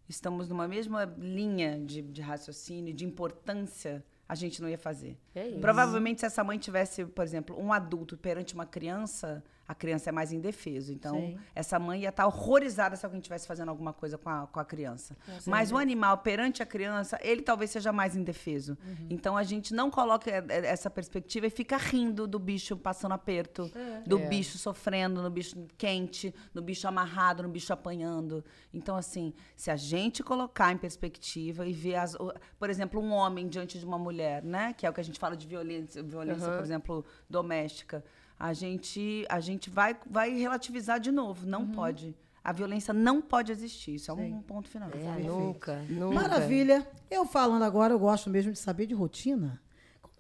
[0.09, 5.19] estamos numa mesma linha de, de raciocínio, de importância, a gente não ia fazer.
[5.35, 5.51] É.
[5.59, 9.43] Provavelmente, se essa mãe tivesse, por exemplo, um adulto perante uma criança,
[9.73, 10.93] a criança é mais indefeso.
[10.93, 11.39] Então, Sim.
[11.55, 14.65] essa mãe ia estar horrorizada se alguém estivesse fazendo alguma coisa com a, com a
[14.65, 15.17] criança.
[15.47, 18.77] Mas o animal perante a criança, ele talvez seja mais indefeso.
[19.09, 23.13] Então, a gente não coloca eh, eh, essa perspectiva e fica rindo do bicho passando
[23.13, 23.71] aperto,
[24.07, 24.29] do É.
[24.29, 28.45] bicho sofrendo, no bicho quente, no bicho amarrado, no bicho apanhando.
[28.75, 32.15] Então, assim, se a gente colocar em perspectiva e ver, as,
[32.59, 34.75] por exemplo, um homem diante de uma mulher, né?
[34.75, 38.05] Que é o que a gente fala de violência, violência por exemplo, doméstica.
[38.43, 41.47] A gente, a gente vai, vai relativizar de novo.
[41.47, 42.13] Não pode.
[42.43, 43.95] A violência não pode existir.
[43.95, 44.91] Isso é um ponto final.
[44.93, 46.13] É, nunca, nunca.
[46.13, 46.85] Maravilha.
[47.09, 49.63] Eu falando agora, eu gosto mesmo de saber de rotina.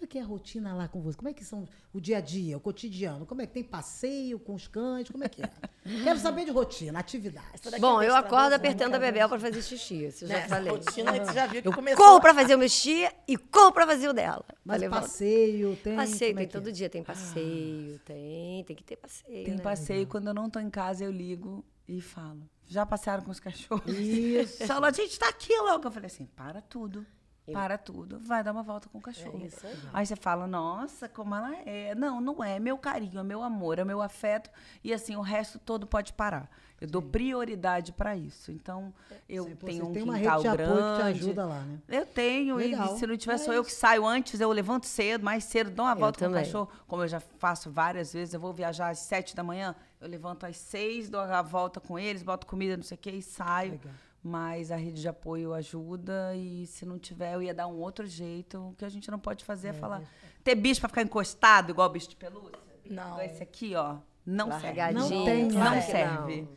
[0.03, 1.17] Como é que é a rotina lá com você?
[1.17, 3.25] Como é que são o dia a dia, o cotidiano?
[3.25, 5.09] Como é que tem passeio com os cães?
[5.09, 5.49] Como é que é?
[6.03, 7.47] Quero saber de rotina, atividade.
[7.55, 9.07] Essa daqui Bom, é eu acordo apertando a né?
[9.13, 10.07] Bebel pra fazer xixi.
[10.07, 10.73] Isso eu já Né, falei.
[10.73, 12.05] rotina, você já viu que Eu começou.
[12.05, 14.45] corro pra fazer o meu xixi e corro pra fazer o dela.
[14.65, 15.95] Mas "Vamos." passeio, tem.
[15.95, 16.61] Passeio, é tem que é?
[16.61, 19.45] todo dia, tem passeio, tem, tem que ter passeio.
[19.45, 19.63] Tem né?
[19.63, 20.07] passeio.
[20.09, 22.43] Quando eu não tô em casa, eu ligo e falo.
[22.67, 23.87] Já passearam com os cachorros?
[23.97, 24.67] Isso.
[24.67, 25.87] Fala, a gente tá aqui logo.
[25.87, 27.07] Eu falei assim, para tudo.
[27.51, 28.21] Para tudo.
[28.21, 29.41] Vai dar uma volta com o cachorro.
[29.43, 29.77] É isso aí.
[29.93, 31.95] Aí você fala, nossa, como ela é.
[31.95, 32.57] Não, não é.
[32.57, 34.49] É meu carinho, é meu amor, é meu afeto.
[34.85, 36.49] E assim, o resto todo pode parar.
[36.81, 38.51] Eu dou prioridade para isso.
[38.53, 38.93] Então,
[39.29, 40.73] eu Sim, tenho um tem uma quintal rede de grande.
[40.73, 41.79] apoio que te ajuda lá, né?
[41.89, 42.95] Eu tenho, Legal.
[42.95, 43.79] e se não tiver, É sou eu que isso.
[43.81, 46.45] saio antes, eu levanto cedo, mais cedo, dou uma Eu volta com o também.
[46.45, 50.09] cachorro, como eu já faço várias vezes, eu vou viajar às sete da manhã, eu
[50.09, 53.23] levanto às seis, dou a volta com eles, boto comida, não sei o quê, e
[53.23, 53.73] saio.
[53.73, 53.95] Legal.
[54.23, 58.07] Mas a rede de apoio ajuda, e se não tiver, eu ia dar um outro
[58.07, 58.69] jeito.
[58.69, 60.03] O que a gente não pode fazer é, falar.
[60.45, 62.59] Ter bicho pra ficar encostado, igual bicho de pelúcia?
[62.89, 63.21] Não.
[63.21, 63.97] Esse aqui, ó.
[64.25, 64.93] Não serve.
[64.93, 65.81] Não tem, Não né?
[65.81, 66.49] serve.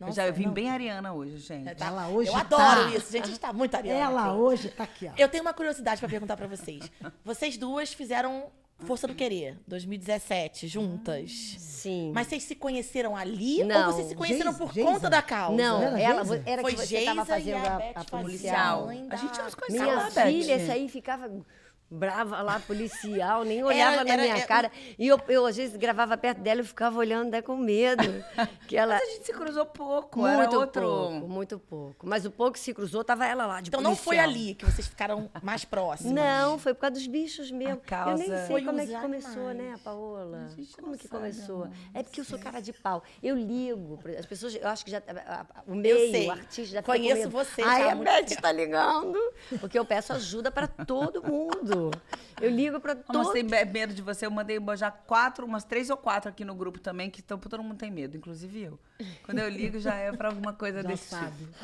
[0.00, 1.68] Não eu já eu serve, vim não bem ariana hoje, gente.
[1.68, 1.86] É, tá?
[1.86, 3.22] Ela hoje Eu tá- adoro isso, gente.
[3.24, 4.00] A gente tá muito ariana.
[4.00, 4.36] Ela aqui.
[4.36, 5.12] hoje tá aqui, ó.
[5.16, 6.90] Eu tenho uma curiosidade pra perguntar pra vocês.
[7.24, 8.50] Vocês duas fizeram
[8.86, 11.30] Força do Querer, 2017, juntas.
[11.58, 12.12] Sim.
[12.14, 13.86] Mas vocês se conheceram ali Não.
[13.88, 14.90] ou vocês se conheceram Geisa, por Geisa.
[14.90, 15.56] conta da causa?
[15.56, 16.42] Não, Era ela Geisa?
[16.46, 18.86] era Foi que você estava Geisa e fazendo a a, a policial.
[18.86, 20.26] mãe A gente se conhecia Minha lá, Beth.
[20.26, 21.28] filha, essa aí ficava
[21.92, 24.72] brava lá, policial, nem olhava Era- na era- minha era- cara.
[24.98, 28.02] E eu, eu, às vezes, gravava perto dela e ficava olhando né, com medo.
[28.66, 28.94] Que ela...
[28.94, 30.82] Mas a gente se cruzou pouco, Muito outro...
[30.82, 32.06] pouco, muito pouco.
[32.06, 34.28] Mas o pouco que se cruzou, tava ela lá, de Então não foi policial.
[34.42, 36.12] ali que vocês ficaram mais próximas.
[36.14, 37.72] Não, foi por causa dos bichos mesmo.
[37.74, 39.72] Eu nem causa- sei Foi como é que começou, animais.
[39.72, 40.48] né, Paola?
[40.80, 41.68] Como que sabe, começou?
[41.92, 43.02] É porque eu sou cara de pau.
[43.22, 43.98] Eu ligo.
[44.18, 45.02] As pessoas, eu acho que já.
[45.66, 49.18] o meio, o artista já Conheço você Ai, há a muito Beth tá ligando.
[49.60, 51.81] Porque eu peço ajuda pra todo mundo.
[52.40, 54.26] Eu ligo pra Mas todo tem be- medo de você.
[54.26, 57.62] Eu mandei já quatro, umas três ou quatro aqui no grupo também, que tão, todo
[57.62, 58.78] mundo tem medo, inclusive eu.
[59.24, 61.36] Quando eu ligo, já é pra alguma coisa Já desse sabe.
[61.36, 61.56] tipo.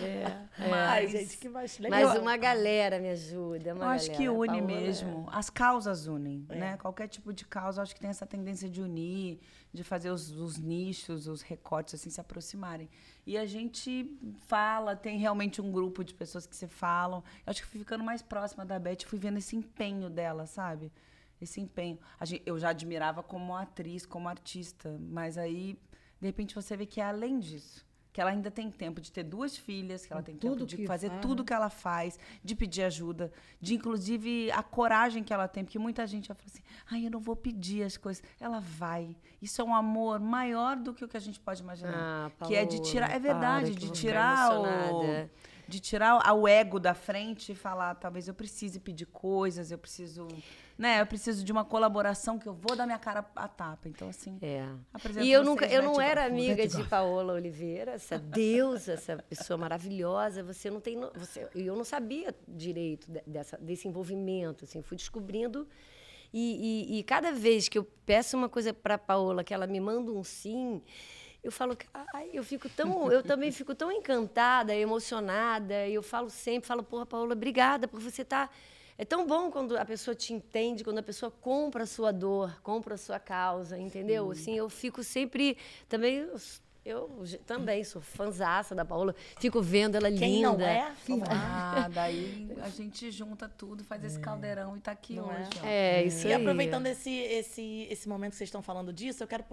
[0.60, 2.00] Ai, Mas, gente, que mais legal.
[2.08, 3.70] Mas uma galera me ajuda.
[3.70, 4.32] eu Uma acho que galera.
[4.32, 5.28] une Paola, mesmo.
[5.32, 6.76] As causas unem, né?
[6.76, 9.40] Qualquer tipo de causa, eu acho que tem essa tendência de unir,
[9.72, 12.88] de fazer os, os nichos, os recortes, assim, se aproximarem.
[13.30, 14.10] E a gente
[14.46, 17.22] fala, tem realmente um grupo de pessoas que se falam.
[17.46, 20.90] Eu acho que fui ficando mais próxima da Beth, fui vendo esse empenho dela, sabe?
[21.38, 21.98] Esse empenho.
[22.18, 25.78] A gen- eu já admirava como atriz, como artista, mas aí,
[26.18, 27.84] de repente, você vê que é além disso.
[28.12, 30.86] Que ela ainda tem tempo de ter duas filhas, que ela tem tudo tempo de
[30.86, 31.20] fazer faz.
[31.20, 35.78] tudo que ela faz, de pedir ajuda, de inclusive a coragem que ela tem, porque
[35.78, 38.22] muita gente vai falar assim: ai, eu não vou pedir as coisas.
[38.40, 39.16] Ela vai.
[39.40, 42.32] Isso é um amor maior do que o que a gente pode imaginar.
[42.40, 44.64] Ah, que é de Paola, tirar, é para, verdade, eu de tirar o.
[45.68, 50.26] De tirar o ego da frente e falar, talvez eu precise pedir coisas, eu preciso.
[50.78, 53.86] Né, eu preciso de uma colaboração que eu vou dar minha cara a tapa.
[53.88, 54.38] Então, assim.
[54.40, 54.64] É.
[55.20, 56.84] E eu vocês, nunca, eu não era amiga Beth de.
[56.84, 60.42] Paola Oliveira, essa deusa, essa pessoa maravilhosa.
[60.42, 64.96] Você não tem, você, e eu não sabia direito de- dessa, desse envolvimento, assim, fui
[64.96, 65.68] descobrindo.
[66.32, 69.80] E, e- e cada vez que eu peço uma coisa para Paola, que ela me
[69.80, 70.80] manda um sim,
[71.42, 71.76] eu falo,
[72.14, 75.86] ai, eu fico tão, eu também fico tão encantada, emocionada.
[75.86, 78.52] E eu falo sempre, falo, porra, Paola, obrigada por você estar
[78.96, 82.60] É tão bom quando a pessoa te entende, quando a pessoa compra a sua dor,
[82.62, 84.30] compra a sua causa, entendeu?
[84.30, 85.56] Assim, eu fico sempre
[85.88, 86.28] também
[86.84, 90.56] eu, também sou fanzaça da Paola, fico vendo ela Quem linda.
[90.56, 90.96] não é?
[91.30, 95.40] Ah, daí a gente junta tudo, faz esse caldeirão e tá aqui Não é?
[95.40, 95.50] hoje.
[95.62, 95.66] ó.
[95.66, 96.40] É, isso E aí.
[96.40, 99.44] aproveitando esse, esse, esse momento que vocês estão falando disso, eu quero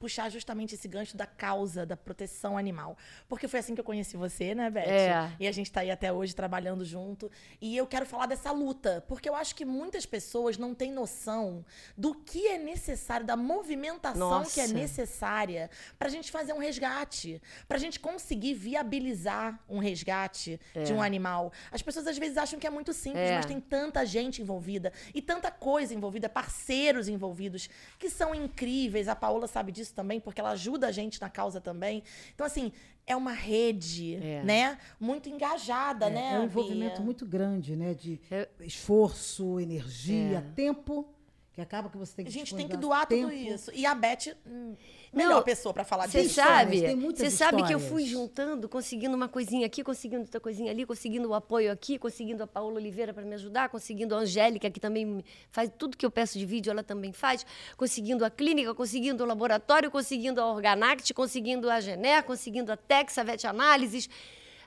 [0.00, 2.96] puxar justamente esse gancho da causa da proteção animal.
[3.28, 4.88] Porque foi assim que eu conheci você, né, Beth?
[4.88, 5.30] É.
[5.38, 7.30] E a gente tá aí até hoje trabalhando junto.
[7.60, 11.62] E eu quero falar dessa luta, porque eu acho que muitas pessoas não têm noção
[11.96, 14.74] do que é necessário, da movimentação que é Nossa.
[14.74, 21.52] necessária pra gente fazer um resgate, pra gente conseguir viabilizar um resgate de um animal.
[21.70, 23.36] As pessoas às vezes acham que é muito simples, É.
[23.36, 29.06] mas tem tanta gente envolvida e tanta coisa envolvida, parceiros envolvidos que são incríveis.
[29.06, 32.02] A Paola sabe disso também, porque ela ajuda a gente na causa também.
[32.34, 32.72] Então, assim,
[33.06, 34.42] é uma rede, É.
[34.42, 34.78] né?
[34.98, 36.34] Muito engajada, É, né?
[36.34, 37.04] é um envolvimento Bia?
[37.04, 37.94] muito grande, né?
[37.94, 38.48] De É.
[38.60, 40.54] esforço, energia, É.
[40.54, 41.08] tempo,
[41.60, 43.32] que acaba que você tem A que gente tem que doar tudo tempo.
[43.32, 43.70] isso.
[43.74, 44.74] E a Beth, hum,
[45.12, 46.34] Não, melhor pessoa pra falar Você disso.
[46.34, 50.40] sabe, tem muitas você sabe que eu fui juntando, conseguindo uma coisinha aqui, conseguindo outra
[50.40, 54.18] coisinha ali, conseguindo o apoio aqui, conseguindo a Paola Oliveira para me ajudar, conseguindo a
[54.18, 57.44] Angélica, que também faz tudo que eu peço de vídeo, ela também faz,
[57.76, 63.18] conseguindo a clínica, conseguindo o laboratório, conseguindo a Organact, conseguindo a Gené, conseguindo a Tex,
[63.18, 64.08] a Vet Análises,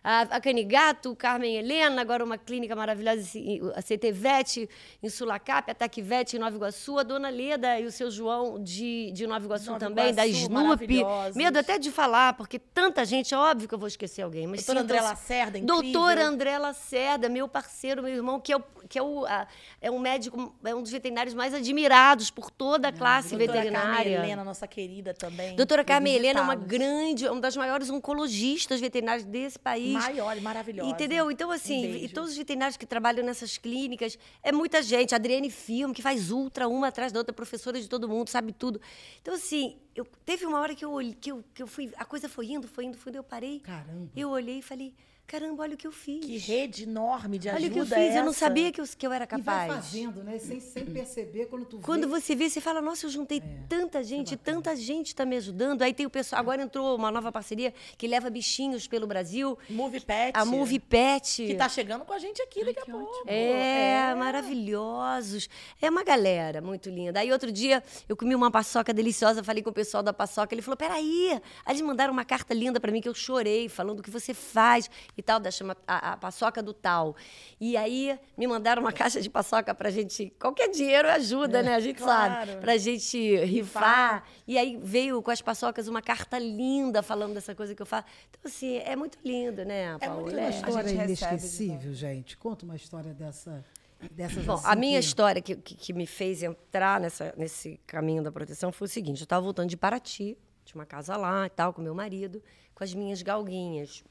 [0.03, 4.69] a, a Canigato, Carmen Helena, agora uma clínica maravilhosa, assim, a CT Vet
[5.01, 9.11] em Sulacap, a Vet em Nova Iguaçu, a Dona Leda e o seu João de,
[9.13, 10.63] de Nova Iguaçu Nova também, da Iguaçu, Snoopy.
[11.03, 11.35] maravilhosos.
[11.37, 14.45] Medo até de falar, porque tanta gente, é óbvio que eu vou esquecer alguém.
[14.45, 15.81] Mas Doutora André sintam-se- Lacerda, incrível.
[15.83, 19.47] Doutora André Lacerda, meu parceiro, meu irmão, que é, o, que é, o, a-
[19.81, 23.71] é um médico, é um dos veterinários mais admirados por toda a classe Doutora Carmen
[23.71, 24.17] veterinária.
[24.17, 25.55] Helena, nossa querida também.
[25.55, 29.92] Doutora Carmen Helena é uma grande, uma das maiores oncologistas veterinárias desse país.
[29.93, 30.89] Maior, maravilhosa.
[30.89, 31.29] Entendeu?
[31.31, 32.13] Então, Um assim, e beijo.
[32.13, 35.13] todos os veterinários que trabalham nessas clínicas, é muita gente.
[35.15, 38.79] Adriane Filme, que faz ultra, uma atrás da outra, professora de todo mundo, sabe tudo.
[39.21, 41.91] Então, assim, eu, teve uma hora que eu, que, eu, que eu fui.
[41.97, 43.59] A coisa foi indo, foi indo, foi indo, eu parei.
[43.59, 44.09] Caramba.
[44.15, 44.93] Eu olhei e falei:
[45.27, 46.25] caramba, olha o que eu fiz.
[46.25, 48.15] Que rede enorme de olha ajuda o que eu fiz.
[48.15, 48.39] Eu não essa.
[48.39, 49.85] sabia que eu, que eu era E vai capaz.
[49.85, 50.37] fazendo, né?
[50.37, 52.19] Sem, sem perceber quando tu Quando vê.
[52.21, 55.81] você vê, você fala, nossa, eu juntei É, tanta gente, tanta gente está me ajudando.
[55.81, 59.57] Aí tem o pessoal, agora entrou uma nova parceria que leva bichinhos pelo Brasil.
[59.69, 60.37] Movie Pet.
[60.37, 61.45] A Movie Pet.
[61.47, 63.23] Que tá chegando com a gente aqui daqui a pouco.
[63.27, 65.49] É, maravilhosos.
[65.81, 67.19] É uma galera muito linda.
[67.19, 70.61] Aí outro dia eu comi uma paçoca deliciosa, falei com o pessoal da paçoca, ele
[70.61, 71.31] falou: "Peraí".
[71.65, 74.33] Aí eles mandaram uma carta linda para mim que eu chorei, falando o que você
[74.33, 77.15] faz e tal, da chama a, a paçoca do tal.
[77.59, 81.75] E aí me mandaram uma caixa de paçoca pra gente, qualquer dinheiro ajuda, né?
[81.75, 82.33] A gente claro.
[82.47, 84.23] sabe, pra gente rifar.
[84.47, 88.07] E aí veio com as paçocas uma carta linda falando dessa coisa que eu faço.
[88.29, 90.21] Então assim, é muito lindo, né, Paola?
[90.21, 90.49] muito Tem uma É.
[90.49, 92.37] história recebe de inesquecível, gente.
[92.37, 93.63] Conta uma história dessa.
[94.11, 97.79] Dessas Bom, assim a minha que- história que, que, que me fez entrar nessa, nesse
[97.87, 101.45] caminho da proteção foi o seguinte: eu estava voltando de Paraty, tinha uma casa lá
[101.45, 102.43] e tal, com meu marido,
[102.75, 104.03] com as minhas galguinhas,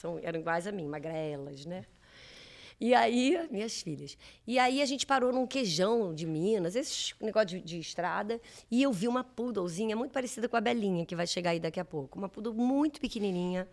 [0.00, 1.84] são, eram iguais a mim, magrelas, né?
[2.80, 4.16] E aí, minhas filhas.
[4.46, 8.80] E aí a gente parou num queijão de Minas, esse negócio de, de estrada, e
[8.82, 11.84] eu vi uma poodlezinha muito parecida com a Belinha, que vai chegar aí daqui a
[11.84, 12.16] pouco.
[12.16, 13.68] Uma poodle muito pequenininha,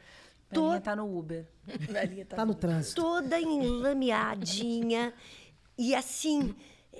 [0.50, 1.46] Belinha tá no Uber.
[1.68, 3.00] Velhinha tá Tá no trânsito.
[3.00, 5.14] toda enlameadinha.
[5.78, 6.56] e assim,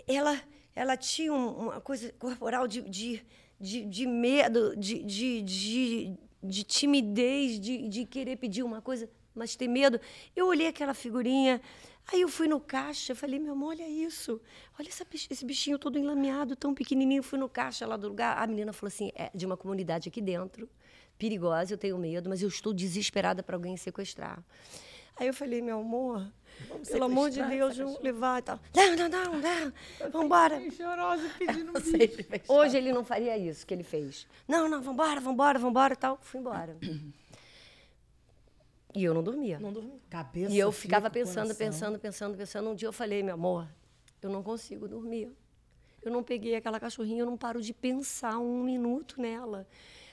[0.08, 0.40] ela,
[0.76, 3.26] ela tinha um- uma coisa corporal de, de,
[3.60, 9.56] de, de medo, de, de, de, de timidez, de, de querer pedir uma coisa, mas
[9.56, 10.00] ter medo.
[10.36, 11.62] Eu olhei aquela figurinha.
[12.12, 14.40] Aí eu fui no caixa, falei, meu amor, olha isso.
[14.80, 17.20] Olha essa esse bichinho todo enlameado, tão pequenininho.
[17.20, 18.38] Eu fui no caixa lá do lugar.
[18.38, 20.70] A menina falou assim, é de uma comunidade aqui dentro,
[21.18, 24.44] perigosa, eu tenho medo, mas eu estou desesperada para alguém sequestrar.
[25.18, 26.28] Aí eu falei, meu amor,
[26.90, 28.60] pelo amor de Deus, vamos levar e tal.
[28.76, 30.60] Não, não, não, não, vambora.
[30.72, 32.42] Chorosa pedindo estar.
[32.48, 34.28] Hoje ele não faria isso que ele fez.
[34.48, 36.20] Não, não, vambora, vambora, vambora e tal.
[36.22, 36.78] Fui embora.
[38.94, 39.60] E eu não dormia.
[39.60, 40.02] Não dormi.
[40.10, 40.54] Cabeça.
[40.54, 41.58] E eu fica, ficava pensando, coração.
[41.58, 42.70] pensando, pensando, pensando.
[42.70, 43.68] Um dia eu falei, meu amor,
[44.22, 45.36] eu não consigo dormir.
[46.02, 49.68] Eu não peguei aquela cachorrinha, eu não paro de pensar um minuto nela.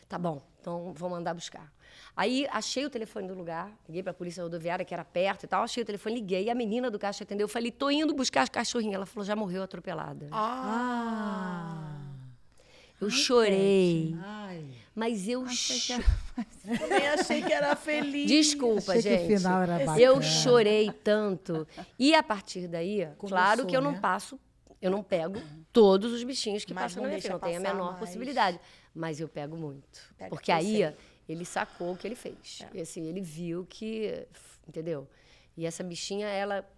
[0.08, 1.72] Tá bom, então vou mandar buscar.
[2.14, 5.46] Aí achei o telefone do lugar, liguei para a polícia rodoviária, que era perto e
[5.46, 7.44] tal, achei o telefone, liguei, e a menina do caixa atendeu.
[7.46, 8.96] Eu falei, tô indo buscar a cachorrinha.
[8.96, 10.29] Ela falou, já morreu atropelada.
[10.31, 11.96] Ah.
[13.01, 14.62] eu chorei, Ai.
[14.94, 16.05] mas eu chorei.
[16.79, 18.27] Também achei que era feliz.
[18.29, 19.37] Desculpa, Achei que o gente.
[19.38, 20.01] final era bacana.
[20.01, 21.66] eu chorei tanto.
[21.98, 24.01] E a partir daí, claro que eu não né?
[24.01, 24.38] passo,
[24.81, 25.40] eu não pego
[25.72, 27.98] todos os bichinhos que Mas passam na minha frente, não tem a menor mais.
[28.01, 28.61] possibilidade.
[28.94, 29.98] Mas eu pego muito.
[30.18, 30.96] Pega, porque aí sei.
[31.28, 32.61] Ele sacou o que ele fez.
[32.62, 32.78] É.
[32.78, 34.26] E assim, ele viu que,
[34.66, 35.08] entendeu?
[35.56, 36.68] E essa bichinha, ela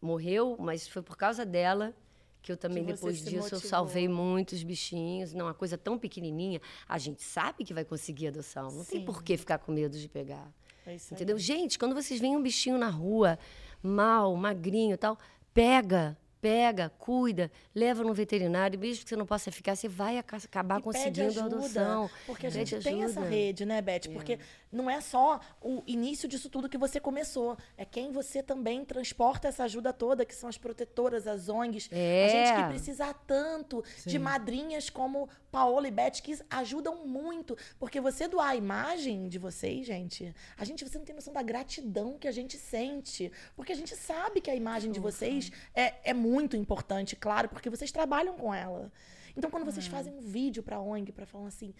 [0.00, 1.94] morreu, mas foi por causa dela
[2.42, 3.60] que eu também, Que depois disso, eu motivou.
[3.62, 5.32] salvei muitos bichinhos.
[5.32, 8.70] Não, uma coisa tão pequenininha, a gente sabe que vai conseguir adoção.
[8.70, 9.04] Não tem Sim.
[9.06, 10.52] por que ficar com medo de pegar.
[10.86, 11.16] É isso aí.
[11.16, 11.38] Entendeu?
[11.38, 13.38] Gente, quando vocês veem um bichinho na rua,
[13.82, 15.18] mal, magrinho tal,
[15.54, 16.16] pega,
[16.48, 20.78] pega, cuida, leva no veterinário, mesmo que você não possa ficar, você vai aca- acabar
[20.78, 22.10] E conseguindo a ajuda, adoção.
[22.26, 23.34] Porque a gente tem essa ajuda.
[23.34, 24.10] rede, né, Beth?
[24.12, 24.38] Porque
[24.74, 27.56] não é só o início disso tudo que você começou.
[27.76, 31.88] É quem você também transporta essa ajuda toda, que são as protetoras, as ONGs.
[31.92, 32.68] A gente que É.
[32.68, 34.18] precisa tanto de Sim.
[34.18, 37.56] madrinhas como Paola e Beth, que ajudam muito.
[37.78, 41.42] Porque você doar a imagem de vocês, gente, a gente, você não tem noção da
[41.42, 43.30] gratidão que a gente sente.
[43.54, 47.70] Porque a gente sabe que a imagem de vocês é, é muito importante, claro, porque
[47.70, 48.90] vocês trabalham com ela.
[49.36, 49.70] Então, quando Hum.
[49.70, 51.74] vocês fazem um vídeo pra ONG, pra falar assim,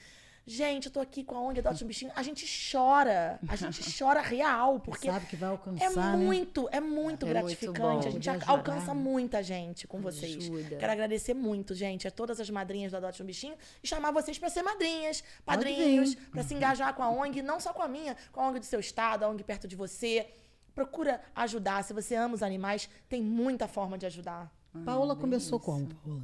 [0.46, 3.38] gente, eu tô aqui com a ONG Adote um Bichinho, a gente chora.
[3.48, 6.24] A gente chora real, porque Sabe que vai é alcançar, né?
[6.24, 7.80] muito, é muito É gratificante.
[7.80, 9.00] muito a gente a- alcança né?
[9.00, 10.36] muita gente com vocês.
[10.44, 10.76] Ajuda.
[10.76, 14.38] Quero agradecer muito, gente, a todas as madrinhas do Adote um Bichinho e chamar vocês
[14.38, 18.16] pra ser madrinhas, padrinhos, pra se engajar com a ONG, não só com a minha,
[18.32, 20.26] com a ONG do seu estado, a ONG perto de você.
[20.74, 21.84] Procura ajudar.
[21.84, 24.52] Se você ama os animais, tem muita forma de ajudar.
[24.84, 26.22] Paola começou como, Paola?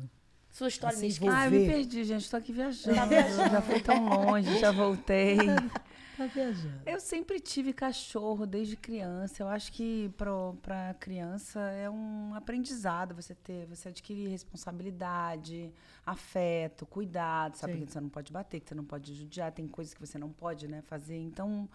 [0.51, 1.35] Sua história Assim, esquece.
[1.35, 2.23] Ah, eu me perdi, gente.
[2.23, 2.97] Estou aqui viajando.
[2.97, 3.51] Tá viajando.
[3.51, 5.39] Já fui tão longe, já voltei.
[6.21, 6.83] Tá viajando.
[6.85, 9.43] Eu sempre tive cachorro desde criança.
[9.43, 15.73] Eu acho que para criança é um aprendizado você ter, você adquirir responsabilidade,
[16.05, 17.87] afeto, cuidado, sabe Sim.
[17.87, 20.29] que você não pode bater, que você não pode judiar, tem coisas que você não
[20.29, 21.17] pode, né, fazer.
[21.17, 21.67] Então,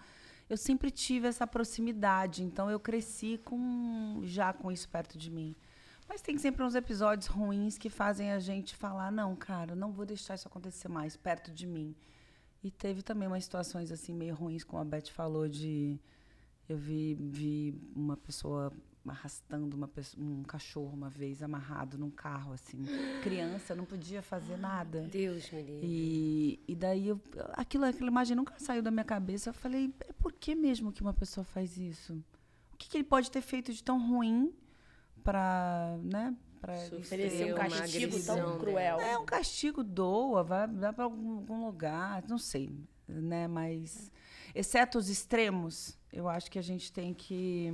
[0.47, 5.55] eu sempre tive essa proximidade, então eu cresci com já com isso perto de mim.
[6.07, 10.05] Mas tem sempre uns episódios ruins que fazem a gente falar, não, cara, não vou
[10.05, 11.95] deixar isso acontecer mais perto de mim.
[12.63, 15.99] E teve também umas situações assim meio ruins, como a Beth falou, de
[16.67, 18.71] eu vi, vi uma pessoa
[19.07, 22.83] arrastando uma pesso- um cachorro uma vez amarrado num carro assim.
[23.21, 25.01] Criança não podia fazer nada.
[25.11, 25.85] Deus me livre.
[25.87, 27.21] E, e daí eu,
[27.53, 29.49] aquilo, aquela imagem nunca saiu da minha cabeça.
[29.51, 32.13] Eu falei, é por que mesmo que uma pessoa faz isso?
[32.73, 34.51] O que, que ele pode ter feito de tão ruim
[35.25, 38.59] para, né, para Oferecer um uma castigo tão dela.
[38.59, 38.99] cruel.
[38.99, 42.71] é um castigo, doa, vai, vai para algum, algum lugar, não sei,
[43.07, 43.47] né?
[43.47, 44.11] Mas,
[44.53, 47.73] exceto os extremos, eu acho que a gente tem que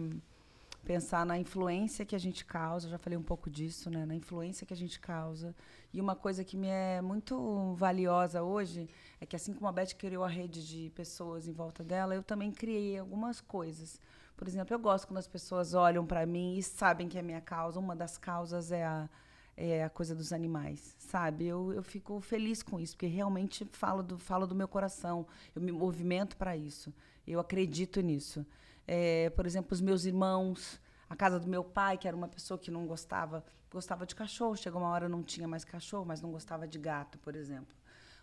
[0.85, 2.89] pensar na influência que a gente causa.
[2.89, 4.05] Já falei um pouco disso, né?
[4.05, 5.53] Na influência que a gente causa.
[5.93, 9.93] E uma coisa que me é muito valiosa hoje é que, assim como a Beth
[9.97, 13.99] criou a rede de pessoas em volta dela, eu também criei algumas coisas.
[14.41, 17.39] Por exemplo, eu gosto quando as pessoas olham para mim e sabem que é minha
[17.39, 17.79] causa.
[17.79, 19.07] Uma das causas é a,
[19.55, 21.45] é a coisa dos animais, sabe?
[21.45, 25.27] Eu, eu fico feliz com isso, porque realmente falo do, falo do meu coração.
[25.55, 26.91] Eu me movimento para isso.
[27.27, 28.43] Eu acredito nisso.
[28.87, 32.57] É, por exemplo, os meus irmãos, a casa do meu pai, que era uma pessoa
[32.57, 34.57] que não gostava, gostava de cachorro.
[34.57, 37.75] Chegou uma hora não tinha mais cachorro, mas não gostava de gato, por exemplo.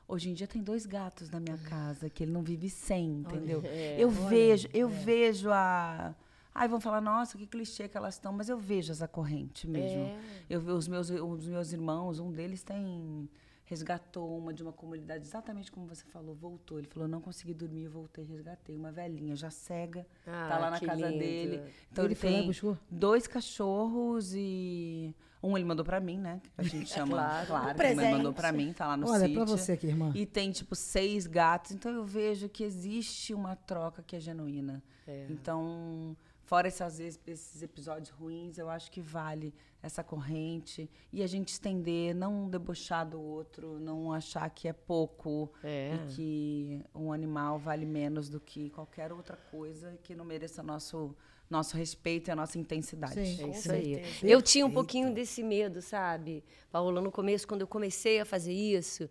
[0.09, 3.63] Hoje em dia tem dois gatos na minha casa, que ele não vive sem, entendeu?
[3.99, 6.15] eu vejo, eu vejo a.
[6.55, 10.01] Ai, vão falar, nossa, que clichê que elas estão, mas eu vejo essa corrente mesmo.
[10.01, 10.19] É.
[10.49, 13.29] Eu vejo os meus, os meus irmãos, um deles tem.
[13.67, 16.79] Resgatou uma de uma comunidade, exatamente como você falou, voltou.
[16.79, 18.75] Ele falou: não consegui dormir, eu voltei, resgatei.
[18.75, 21.19] Uma velhinha, já cega, Ah, tá lá na casa lindo.
[21.19, 21.63] dele.
[21.93, 22.51] Então Ele ele, tem
[22.91, 25.15] dois cachorros e.
[25.43, 26.41] Um ele mandou pra mim, né?
[26.57, 27.13] Que a gente chama.
[27.17, 27.47] Claro.
[27.47, 28.17] claro Um que ele presente.
[28.17, 29.35] mandou pra mim, tá lá no Olha, sítio.
[29.37, 30.13] pra você aqui, irmã.
[30.15, 31.73] E tem, tipo, seis gatos.
[31.73, 34.83] Então eu vejo que existe uma troca que é genuína.
[35.31, 40.91] Então, fora essas, esses episódios ruins, eu acho que vale essa corrente.
[41.13, 45.95] E a gente estender, não debochar do outro, não achar que é pouco É.
[45.95, 51.15] e que um animal vale menos do que qualquer outra coisa que não mereça nosso,
[51.51, 53.15] nosso respeito e a nossa intensidade.
[53.15, 53.45] Sim.
[53.45, 53.95] É isso aí.
[53.95, 54.27] certeza.
[54.27, 58.53] Eu tinha um pouquinho desse medo, sabe, Paola, no começo, quando eu comecei a fazer
[58.53, 59.09] isso.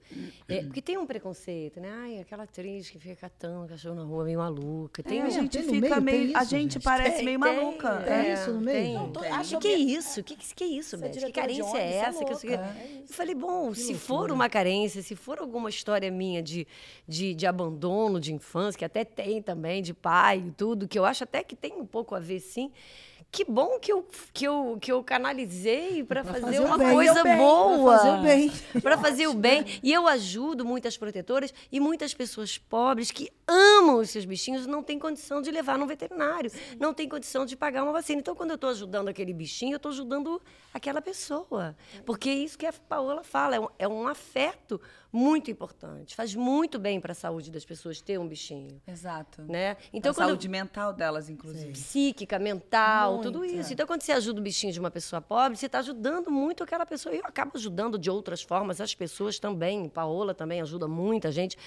[0.48, 1.90] é, porque tem um preconceito, né?
[1.92, 5.02] Ai, aquela atriz que fica catando cachorro na rua, meio maluca.
[5.02, 6.28] Tem É, a gente fica meio, meio.
[6.28, 6.84] tem a isso, gente gente.
[6.84, 7.98] parece Tem, meio tem, maluca.
[8.04, 8.78] Tem é, isso no meio?
[8.84, 8.94] tem.
[8.94, 10.20] Não, tô- O acho que, que é que- isso?
[10.20, 11.10] O que, que, que é isso, é Beth?
[11.12, 12.24] Que carência é é essa?
[12.24, 16.44] que eu, é eu falei, bom, se for uma carência, se for alguma história minha
[16.44, 16.68] de,
[17.08, 21.06] de, de abandono de infância, que até tem também, de pai e tudo, que eu
[21.06, 22.72] acho até que tem um pouco a ver, sim.
[23.32, 26.92] Que bom que eu, que eu, que eu canalizei para fazer, fazer uma bem.
[26.94, 27.98] coisa bem, boa.
[27.98, 28.82] pra fazer o bem.
[28.82, 29.66] Para fazer o bem.
[29.84, 34.82] E eu ajudo muitas protetoras e muitas pessoas pobres que amam os seus bichinhos não
[34.84, 38.20] têm condição de levar no veterinário, não tem condição de pagar uma vacina.
[38.20, 40.42] Então, quando eu estou ajudando aquele bichinho, eu estou ajudando
[40.74, 41.76] aquela pessoa.
[42.06, 44.80] Porque é isso que a Paola fala, é um, é um afeto
[45.12, 46.16] muito importante.
[46.16, 48.82] Faz muito bem para a saúde das pessoas ter um bichinho.
[48.86, 49.42] Exato.
[49.44, 49.72] Né?
[49.72, 51.72] Então, Então, a quando saúde mental delas, inclusive.
[51.72, 53.74] psíquica, mental, Muito, tudo isso.
[53.74, 56.86] Então, quando você ajuda o bichinho de uma pessoa pobre, você está ajudando muito aquela
[56.86, 57.14] pessoa.
[57.16, 59.88] E eu acabo ajudando de outras formas as pessoas também.
[59.90, 61.58] Paola também ajuda muita gente.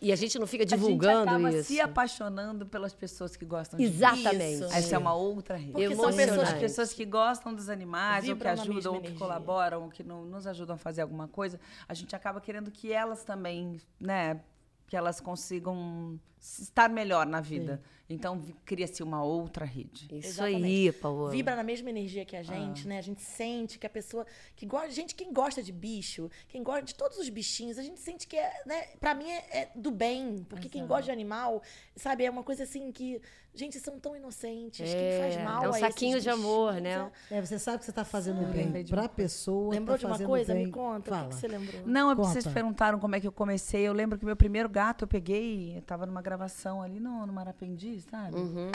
[0.00, 1.68] E a gente não fica divulgando a gente acaba isso.
[1.68, 4.64] se apaixonando pelas pessoas que gostam de Exatamente.
[4.64, 4.72] Isso.
[4.72, 5.72] Essa é uma outra rede.
[5.72, 9.06] Porque são pessoas- As pessoas que gostam dos animais, ou que Vibram ajudam, ou que
[9.08, 9.18] energia.
[9.18, 12.92] colaboram, ou que no- nos ajudam a fazer alguma coisa, a gente acaba querendo que
[12.92, 14.40] elas também, né,
[14.86, 17.82] que elas consigam estar melhor na vida.
[18.08, 20.04] Então vi- cria-se uma outra rede.
[20.12, 20.64] Isso Exatamente.
[20.66, 21.30] aí, Paola.
[21.30, 22.98] Vibra na mesma energia que a gente, né?
[22.98, 24.90] A gente sente que a pessoa que gosta.
[24.90, 28.36] Gente, quem gosta de bicho, quem gosta de todos os bichinhos, a gente sente que
[28.36, 28.82] é, né?
[29.00, 30.44] Pra mim é, é do bem.
[30.50, 31.62] Porque quem gosta de animal,
[31.96, 33.20] sabe, é uma coisa assim que.
[33.56, 34.78] Gente, são tão inocentes.
[34.90, 37.12] Quem faz É, mal é um a saquinho esses de amor, bichinhos, né?
[37.30, 37.36] é.
[37.38, 39.72] É, você sabe que você está fazendo lembrei bem para a pessoa.
[39.72, 40.52] Lembrou tá de uma fazendo coisa?
[40.52, 40.66] bem.
[40.66, 41.10] Me conta.
[41.10, 41.28] O Fala.
[41.28, 41.82] que, que você lembrou?
[41.86, 42.52] Não, é porque vocês Conta.
[42.54, 43.82] perguntaram como é que eu comecei.
[43.86, 47.32] Eu lembro que meu primeiro gato eu peguei, eu tava numa gravação ali no, no
[47.32, 48.36] Marapendi, sabe?
[48.36, 48.72] Uhum.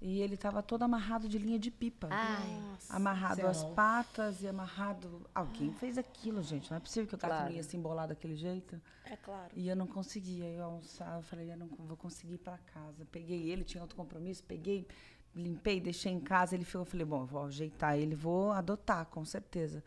[0.00, 2.08] E ele tava todo amarrado de linha de pipa.
[2.10, 3.48] Ai, amarrado Céu.
[3.50, 5.24] as patas e amarrado.
[5.32, 6.68] Alguém fez aquilo, gente.
[6.70, 7.52] Não é possível que o gato Claro.
[7.52, 8.80] ia se embolar daquele jeito.
[9.04, 9.52] É claro.
[9.54, 10.46] E eu não conseguia.
[10.46, 13.06] Eu almoçava, eu falei, eu não vou conseguir ir pra casa.
[13.12, 14.88] Peguei ele, tinha outro compromisso, peguei,
[15.36, 16.56] limpei, deixei em casa.
[16.56, 19.84] Ele ficou, eu falei, bom, eu vou ajeitar ele, vou adotar, com certeza.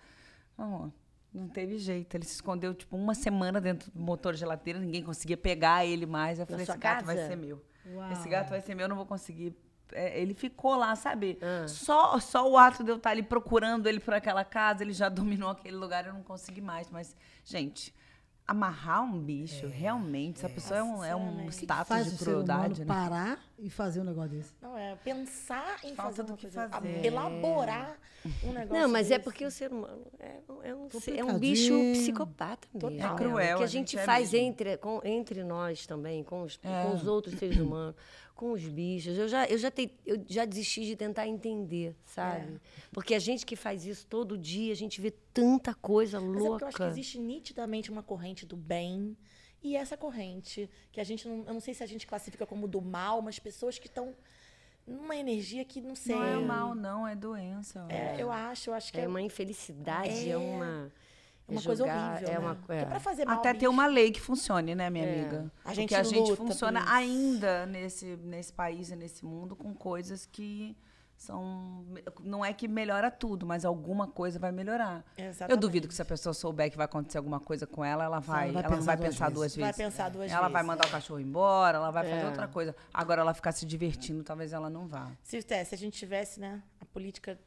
[0.58, 0.94] Não,
[1.36, 2.16] não teve jeito.
[2.16, 6.06] Ele se escondeu, tipo, uma semana dentro do motor de geladeira, ninguém conseguia pegar ele
[6.06, 6.40] mais.
[6.40, 7.28] Eu falei, esse gato vai casa?
[7.28, 7.62] ser meu.
[7.94, 8.12] Uau.
[8.12, 9.54] Esse gato vai ser meu, eu não vou conseguir.
[9.92, 11.38] É, ele ficou lá, sabe?
[11.42, 11.68] Ah.
[11.68, 15.10] Só, só o ato de eu estar ali procurando ele por aquela casa, ele já
[15.10, 16.90] dominou aquele lugar, eu não consegui mais.
[16.90, 17.94] Mas, gente,
[18.48, 21.56] amarrar um bicho, realmente, essa pessoa é um, é um Sinceramente.
[21.64, 22.86] status Faz de crueldade, né?
[22.86, 24.54] parar e fazer um negócio desse.
[24.62, 27.06] Não, é pensar em Falta fazer do que coisa, fazer.
[27.06, 27.98] elaborar
[28.44, 29.24] um negócio Não, mas é desse.
[29.24, 32.92] porque o ser humano é, um- é um, é um bicho psicopata mesmo.
[32.92, 33.14] Total.
[33.14, 36.24] É cruel, O que a a gente gente é faz entre, com- entre nós também,
[36.24, 36.84] com os, É.
[36.84, 37.96] com os outros seres humanos,
[38.36, 39.18] com os bichos.
[39.18, 42.60] Eu já, eu, já tei- eu já desisti de tentar entender, sabe?
[42.92, 46.40] Porque a gente que faz isso todo dia, a gente vê tanta coisa Mas é
[46.40, 46.50] louca.
[46.50, 49.18] porque eu acho que existe nitidamente uma corrente do bem
[49.64, 51.38] e essa corrente, que a gente não.
[51.48, 54.14] Eu não sei se a gente classifica como do mal, mas pessoas que estão
[54.86, 56.14] numa energia que não sei.
[56.16, 57.86] Não é mal, não, é doença.
[57.90, 60.38] É, eu acho, eu acho que É é, uma infelicidade, é, É.
[60.38, 60.92] uma.
[61.48, 62.28] Uma é coisa horrível.
[62.28, 62.40] É né?
[62.40, 62.86] uma, Porque é.
[62.86, 63.36] pra fazer mal.
[63.38, 65.20] Até ao ter bicho- uma lei que funcione, né, minha É.
[65.22, 65.52] amiga?
[65.64, 66.90] A gente Porque a gente funciona isso.
[66.90, 70.76] ainda nesse, nesse país e nesse mundo com coisas que
[71.18, 71.86] são.
[72.22, 75.02] Não é que melhora tudo, mas alguma coisa vai melhorar.
[75.18, 75.62] Eu Exatamente.
[75.62, 78.52] duvido que se a pessoa souber que vai acontecer alguma coisa com ela, ela vai,
[78.52, 79.36] vai ela não pensar vai duas pensar vezes.
[79.40, 79.78] duas Vai vezes.
[79.78, 82.26] pensar duas ela vai vezes, mandar o cachorro embora, ela vai fazer É.
[82.26, 82.76] outra coisa.
[82.94, 85.10] Agora ela ficar se divertindo, talvez ela não vá.
[85.24, 87.40] Se, é, se a gente tivesse, né, a política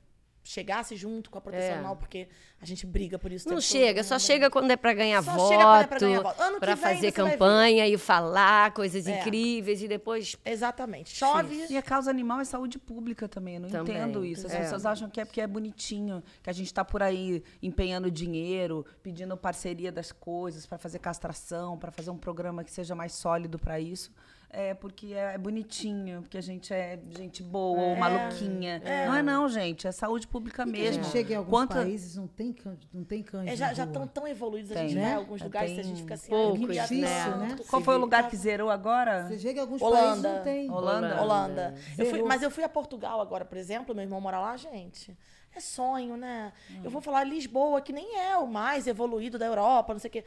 [0.48, 1.74] chegasse junto com a proteção É.
[1.74, 2.26] animal, porque
[2.60, 3.46] a gente briga por isso.
[3.48, 4.18] Não tempo todo, chega, né, só né?
[4.18, 6.42] chega quando é para ganhar Só voto, chega quando é pra ganhar voto.
[6.42, 9.20] Ano que pra vem fazer campanha e falar coisas É.
[9.20, 11.14] incríveis e depois Exatamente.
[11.14, 11.66] Chove.
[11.68, 13.56] E a causa animal é saúde pública também.
[13.56, 14.46] Eu não Também, entendo isso.
[14.46, 14.60] As é.
[14.60, 18.86] pessoas acham que é porque é bonitinho, que a gente está por aí empenhando dinheiro,
[19.02, 23.58] pedindo parceria das coisas para fazer castração, para fazer um programa que seja mais sólido
[23.58, 24.10] para isso.
[24.50, 28.80] É porque é bonitinho, porque a gente é gente boa ou maluquinha.
[29.06, 29.86] Não é não, gente.
[29.86, 31.02] É saúde pública E que a mesmo.
[31.04, 34.06] gente chega em alguns Quanta- países, não tem, cães- não tem cães É, já estão
[34.06, 34.88] tão evoluídos, a Tem.
[34.88, 35.14] gente vai Né?
[35.14, 37.36] a alguns Já lugares que a tem gente fica assim, ai, eu queria né?
[37.36, 37.56] Né?
[37.68, 39.28] Qual foi o lugar que zerou agora?
[39.28, 40.06] Você chega em alguns Holanda.
[40.06, 40.70] países, não tem.
[40.70, 41.20] Holanda?
[41.22, 41.74] Holanda.
[41.98, 45.14] Eu fui- mas eu fui a Portugal agora, por exemplo, meu irmão mora lá, gente.
[45.54, 46.52] É sonho, né?
[46.70, 46.80] Hum.
[46.84, 50.12] Eu vou falar Lisboa, que nem é o mais evoluído da Europa, não sei o
[50.12, 50.24] quê.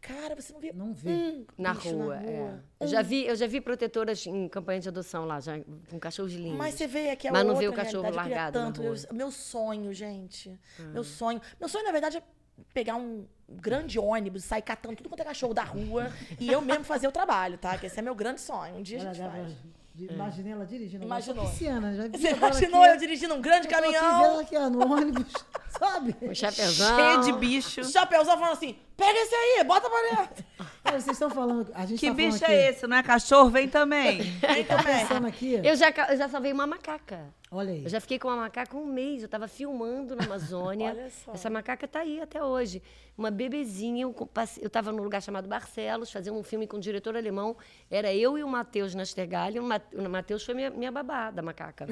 [0.00, 1.10] Cara, você não vê Não vê.
[1.10, 2.16] um na bicho rua.
[2.16, 2.36] na é.
[2.38, 2.64] rua.
[2.80, 5.58] Eu já vi, eu já vi protetoras em campanha de adoção lá, já
[5.90, 6.56] com cachorros lindos.
[6.56, 8.80] Mas você vê que é Mas não outra vê o cachorro largado na tanto.
[8.82, 8.94] rua.
[9.10, 10.58] Eu- meu sonho, gente.
[10.78, 10.82] Ah.
[10.84, 11.40] Meu sonho.
[11.58, 12.22] Meu sonho, na verdade, é
[12.72, 16.84] pegar um grande ônibus, sair catando tudo quanto é cachorro da rua e eu mesmo
[16.84, 17.76] fazer o trabalho, tá?
[17.78, 18.76] Que esse é meu grande sonho.
[18.76, 19.52] Um dia a Ela gente já- faz.
[20.00, 21.04] Imaginei ela dirigindo.
[21.04, 21.44] Imaginou.
[21.44, 24.38] Pisciana, já vi Você imaginou aqui, eu dirigindo um grande eu aqui caminhão?
[24.38, 25.26] aqui, ó, no ônibus,
[25.78, 26.16] sabe?
[26.22, 26.96] Um chapezão.
[26.96, 27.80] Cheio de bicho.
[27.80, 30.44] O chapéuzão falando assim: pega esse aí, bota pra dentro.
[30.84, 32.86] Olha, vocês estão falando, a gente Que tá bicho falando é aqui, esse?
[32.86, 33.50] Não é cachorro?
[33.50, 34.18] Vem também.
[34.66, 34.98] Tá também.
[35.00, 37.26] pensando aqui, Eu já, eu já salvei uma macaca.
[37.50, 37.82] olha aí.
[37.84, 39.20] Eu já fiquei com uma macaca um mês.
[39.22, 40.90] Eu estava filmando na Amazônia.
[40.90, 41.32] Olha só.
[41.32, 42.82] Essa macaca tá aí até hoje.
[43.18, 44.04] Uma bebezinha.
[44.04, 47.54] Eu passe- eu estava num lugar chamado Barcelos, fazendo um filme com um diretor alemão.
[47.90, 49.58] Era eu e o Matheus Nastergalli.
[49.60, 51.86] O Ma- o Matheus foi minha, minha babá da macaca.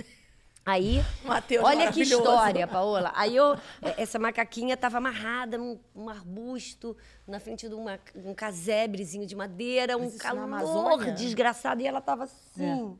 [0.66, 3.12] Aí, Mateus olha que história, Paola.
[3.14, 3.56] Aí eu,
[3.96, 9.96] essa macaquinha estava amarrada num um arbusto, na frente de uma, um casebrezinho de madeira,
[9.96, 12.98] um calor desgraçado, e ela estava assim.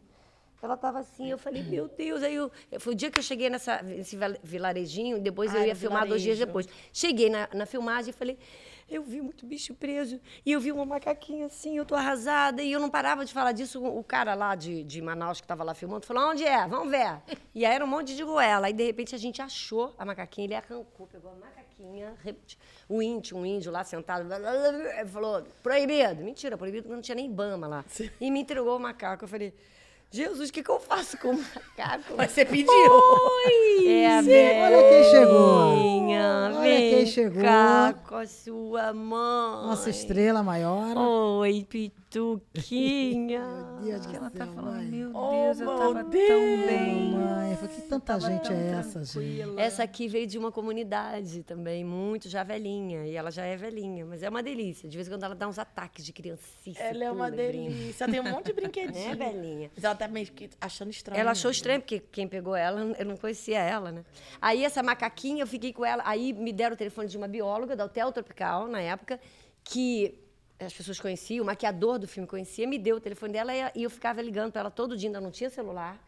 [0.62, 2.22] Ela estava assim, eu falei, meu Deus.
[2.22, 2.50] Aí eu,
[2.80, 6.06] foi o dia que eu cheguei nessa, nesse vilarejinho, depois Ah, eu ia no filmar
[6.06, 6.46] dois dias vilarejo.
[6.64, 6.68] depois.
[6.92, 8.38] Cheguei na, na filmagem e falei,
[8.88, 12.70] eu vi muito bicho preso, e eu vi uma macaquinha assim, eu tô arrasada, e
[12.70, 13.84] eu não parava de falar disso.
[13.84, 16.66] O cara lá de, de Manaus que estava lá filmando falou, onde é?
[16.66, 17.20] Vamos ver.
[17.54, 18.66] E aí era um monte de goela.
[18.66, 22.14] Aí, de repente, a gente achou a macaquinha, ele arrancou, pegou a macaquinha,
[22.88, 24.26] o índio, um índio lá sentado,
[25.08, 26.22] falou, proibido.
[26.22, 27.84] Mentira, proibido, porque não tinha nem bama lá.
[28.20, 29.24] E me entregou o macaco.
[29.24, 29.52] Eu falei,
[30.10, 32.14] Jesus, o que, que eu faço com o macaco?
[32.16, 32.72] Mas você pediu.
[32.72, 33.86] Oi!
[33.88, 35.74] É, Sim, olha quem chegou.
[35.76, 37.42] Venha, Olha vem quem chegou.
[37.42, 39.66] cá com a sua mãe.
[39.66, 40.96] Nossa estrela maior.
[40.96, 41.66] Oi,
[42.16, 43.40] Pituquinha.
[43.80, 44.86] Meu Deus que ela tá céu, falando, mãe.
[44.86, 46.28] meu Oh, Deus, eu meu tava Deus.
[46.28, 47.10] tão bem.
[47.12, 49.58] Mãe, eu falei, que tanta gente é essa, gente?
[49.58, 53.06] Essa aqui veio de uma comunidade também, muito já velhinha.
[53.06, 54.88] E ela já é velhinha, mas é uma delícia.
[54.88, 56.80] De vez em quando ela dá uns ataques de criancice.
[56.80, 58.08] Ela é uma delícia.
[58.08, 58.96] Tem um monte de brinquedinho.
[59.06, 59.70] É, velhinha.
[59.74, 61.20] Mas ela tá meio que achando estranho.
[61.20, 64.04] Ela achou estranho, porque quem pegou ela, eu não conhecia ela, né?
[64.40, 66.02] Aí essa macaquinha, eu fiquei com ela.
[66.06, 69.20] Aí me deram o telefone de uma bióloga da Hotel Tropical, na época,
[69.62, 70.18] que
[70.58, 73.90] as pessoas conheciam, o maquiador do filme conhecia, me deu o telefone dela e- eu
[73.90, 75.98] ficava ligando para ela todo dia, ainda não tinha celular.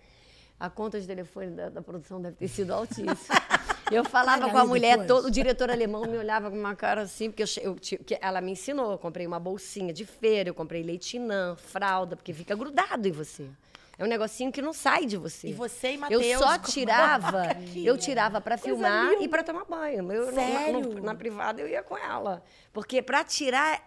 [0.58, 3.16] A conta de telefone da, da produção deve ter sido altíssima.
[3.90, 7.00] Eu falava Paga com a mulher, todo, o diretor alemão me olhava com uma cara
[7.00, 7.76] assim, porque eu, eu
[8.20, 8.92] ela me ensinou.
[8.92, 13.48] Eu comprei uma bolsinha de feira, eu comprei leitinã, fralda, porque fica grudado em você.
[13.96, 15.48] É um negocinho que não sai de você.
[15.48, 17.44] E você e Eu Matheus só com- tirava,
[17.74, 20.12] eu tirava para filmar e para tomar banho.
[20.12, 20.80] Eu, Sério?
[20.80, 22.44] no- na privada eu ia com ela.
[22.74, 23.82] Porque para tirar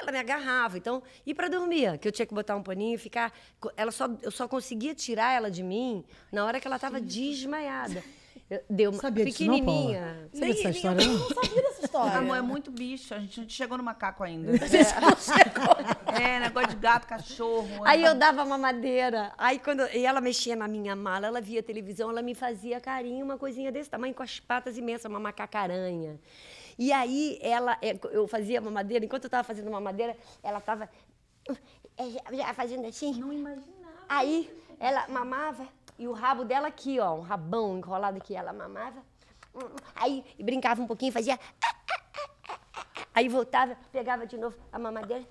[0.00, 0.76] ela me agarrava.
[0.78, 3.32] Então, e para dormir, que eu tinha que botar um paninho e ficar.
[3.76, 8.02] Ela só, eu só conseguia tirar ela de mim na hora que ela estava desmaiada.
[8.48, 9.82] Eu- Deu uma Sabia disso não, Paula?
[9.82, 10.28] pequenininha.
[10.32, 11.14] Sabia dessa história, não?
[11.18, 12.18] não sabia dessa história.
[12.18, 13.12] Amor, é muito bicho.
[13.12, 14.52] A gente não chegou no macaco ainda.
[16.20, 17.84] É, negócio de gato, cachorro.
[17.84, 19.32] Aí eu dava mamadeira.
[19.36, 23.24] Aí quando e ela mexia na minha mala, ela via televisão, ela me fazia carinho,
[23.24, 26.18] uma coisinha desse tamanho, com as patas imensas, uma macacaranha.
[26.78, 30.88] E aí ela, é, eu fazia mamadeira, enquanto eu estava fazendo mamadeira, ela estava
[32.32, 33.14] já fazendo assim.
[33.14, 34.04] Não imaginava.
[34.08, 35.66] Aí ela mamava
[35.98, 39.02] e o rabo dela aqui, ó, um rabão enrolado aqui, ela mamava.
[39.94, 41.38] Aí brincava um pouquinho, fazia
[43.16, 45.24] Aí voltava, pegava de novo a mamadeira.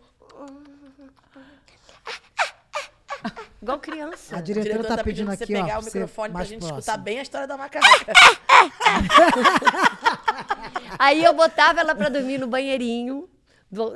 [3.62, 4.36] Igual criança.
[4.36, 6.44] A A diretora tá pedindo pra você aqui, pegar ó, o pra você microfone pra
[6.44, 6.80] gente próximo.
[6.80, 7.86] escutar bem a história da macaca.
[11.00, 13.30] Aí eu botava ela pra dormir no banheirinho.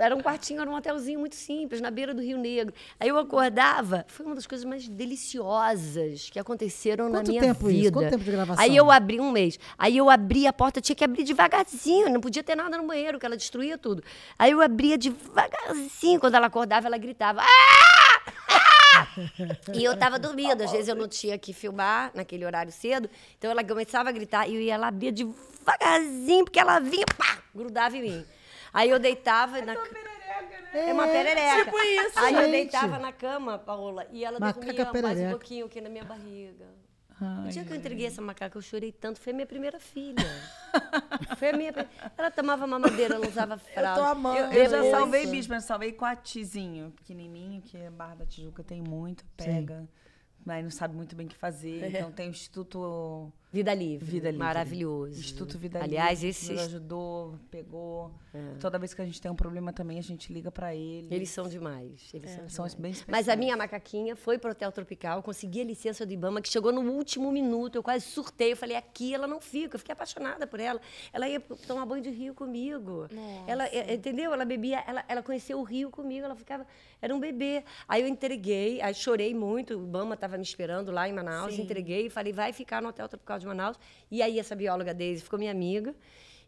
[0.02, 2.74] Era um quartinho, era um hotelzinho muito simples, na beira do Rio Negro.
[3.00, 7.70] Aí eu acordava, foi uma das coisas mais deliciosas que aconteceram na Quanto minha tempo
[7.70, 7.80] isso?
[7.84, 7.92] vida.
[7.94, 8.62] Quanto tempo de gravação?
[8.62, 9.58] Aí eu abri um mês.
[9.78, 13.20] Aí eu abri a porta, tinha que abrir devagarzinho, não podia ter nada no banheiro,
[13.20, 14.04] que ela destruía tudo.
[14.38, 17.42] Aí eu abria devagarzinho, quando ela acordava, ela gritava.
[17.42, 18.09] "Ah!
[19.02, 19.08] Ah!"
[19.74, 23.50] E eu tava dormindo, às vezes eu não tinha que filmar naquele horário cedo, então
[23.52, 27.96] ela começava a gritar e eu ia lá abrir devagarzinho, porque ela vinha, pá, grudava
[27.98, 28.26] em mim.
[28.74, 29.74] Aí eu deitava na
[30.74, 31.66] É uma perereca.
[31.66, 32.52] tipo isso, Aí eu gente.
[32.52, 35.30] deitava na cama, Paola, e ela Macaca dormia mais um perereca.
[35.32, 36.66] pouquinho aqui na minha barriga.
[37.46, 39.20] O dia que eu entreguei essa macaca, eu chorei tanto.
[39.20, 40.16] Foi a minha primeira filha.
[41.38, 41.74] Foi a minha.
[42.18, 44.02] Ela tomava mamadeira, ela usava fralda.
[44.02, 44.38] tô amando.
[44.38, 48.82] Eu, eu já salvei bicho, mas salvei coatizinho, pequenininho, que a Barra da Tijuca tem
[48.82, 49.88] muito, pega,
[50.46, 51.84] mas não sabe muito bem o que fazer.
[51.90, 54.06] Então tem o Instituto Vida Livre.
[54.06, 54.46] Vida Livre.
[54.46, 55.20] Maravilhoso.
[55.20, 56.30] Instituto Vida Aliás, Livre.
[56.30, 58.12] esses, nos ajudou, pegou.
[58.60, 61.08] Toda vez que a gente tem um problema também, a gente liga pra ele.
[61.10, 62.12] eles são demais.
[62.14, 62.76] Eles são são demais.
[62.76, 63.26] bem especiais.
[63.26, 66.72] Mas a minha macaquinha foi pro Hotel Tropical, consegui a licença do Ibama, que chegou
[66.72, 67.76] no último minuto.
[67.76, 68.52] Eu quase surtei.
[68.52, 69.76] Eu falei, aqui ela não fica.
[69.76, 70.80] Eu fiquei apaixonada por ela.
[71.12, 73.08] Ela ia tomar banho de rio comigo.
[73.48, 74.32] Ela, é, entendeu?
[74.32, 76.68] Ela bebia, ela, ela conheceu o rio comigo, ela ficava.
[77.02, 77.64] Era um bebê.
[77.88, 79.76] Aí eu entreguei, aí chorei muito.
[79.76, 81.58] O Ibama estava me esperando lá em Manaus.
[81.58, 83.78] Entreguei e falei, vai ficar no Hotel Tropical de Manaus.
[84.12, 85.96] E aí essa bióloga Daisy ficou minha amiga.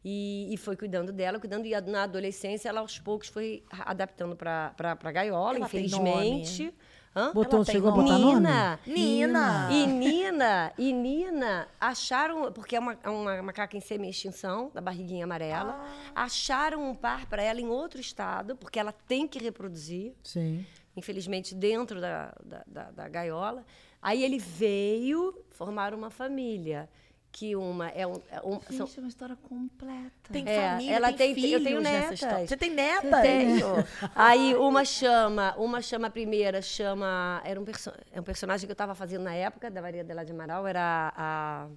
[0.03, 1.65] E, e foi cuidando dela, cuidando.
[1.67, 6.73] E a- na adolescência, ela aos poucos foi adaptando para a gaiola, Ela tem infelizmente.
[7.15, 7.31] Hã?
[7.33, 8.03] Botou, Ela tem chegou a nome?
[8.09, 8.35] botar nome?
[8.39, 8.79] Nina.
[8.87, 9.69] Nina.
[9.71, 15.25] E Nina, e Nina acharam, porque é uma, é uma macaca em semi-extinção, da barriguinha
[15.25, 15.73] amarela,
[16.15, 16.23] Ah.
[16.23, 20.65] acharam um par para ela em outro estado, porque ela tem que reproduzir, Sim.
[20.95, 23.65] Infelizmente, dentro da, da, da- da gaiola.
[24.01, 26.89] Aí ele veio formar uma família.
[27.33, 30.33] que uma é um, é um- são- Gente, é uma história completa.
[30.33, 32.49] Tem É, família, ela tem, tem- eu tenho filhos netas.
[32.49, 33.21] Você tem netas?
[33.21, 33.65] Tenho.
[34.13, 37.41] Aí uma chama, uma chama a primeira, chama.
[37.45, 40.29] Era um, perso é um personagem que eu estava fazendo na época da Maria Adelaide
[40.33, 41.67] Amaral, era a,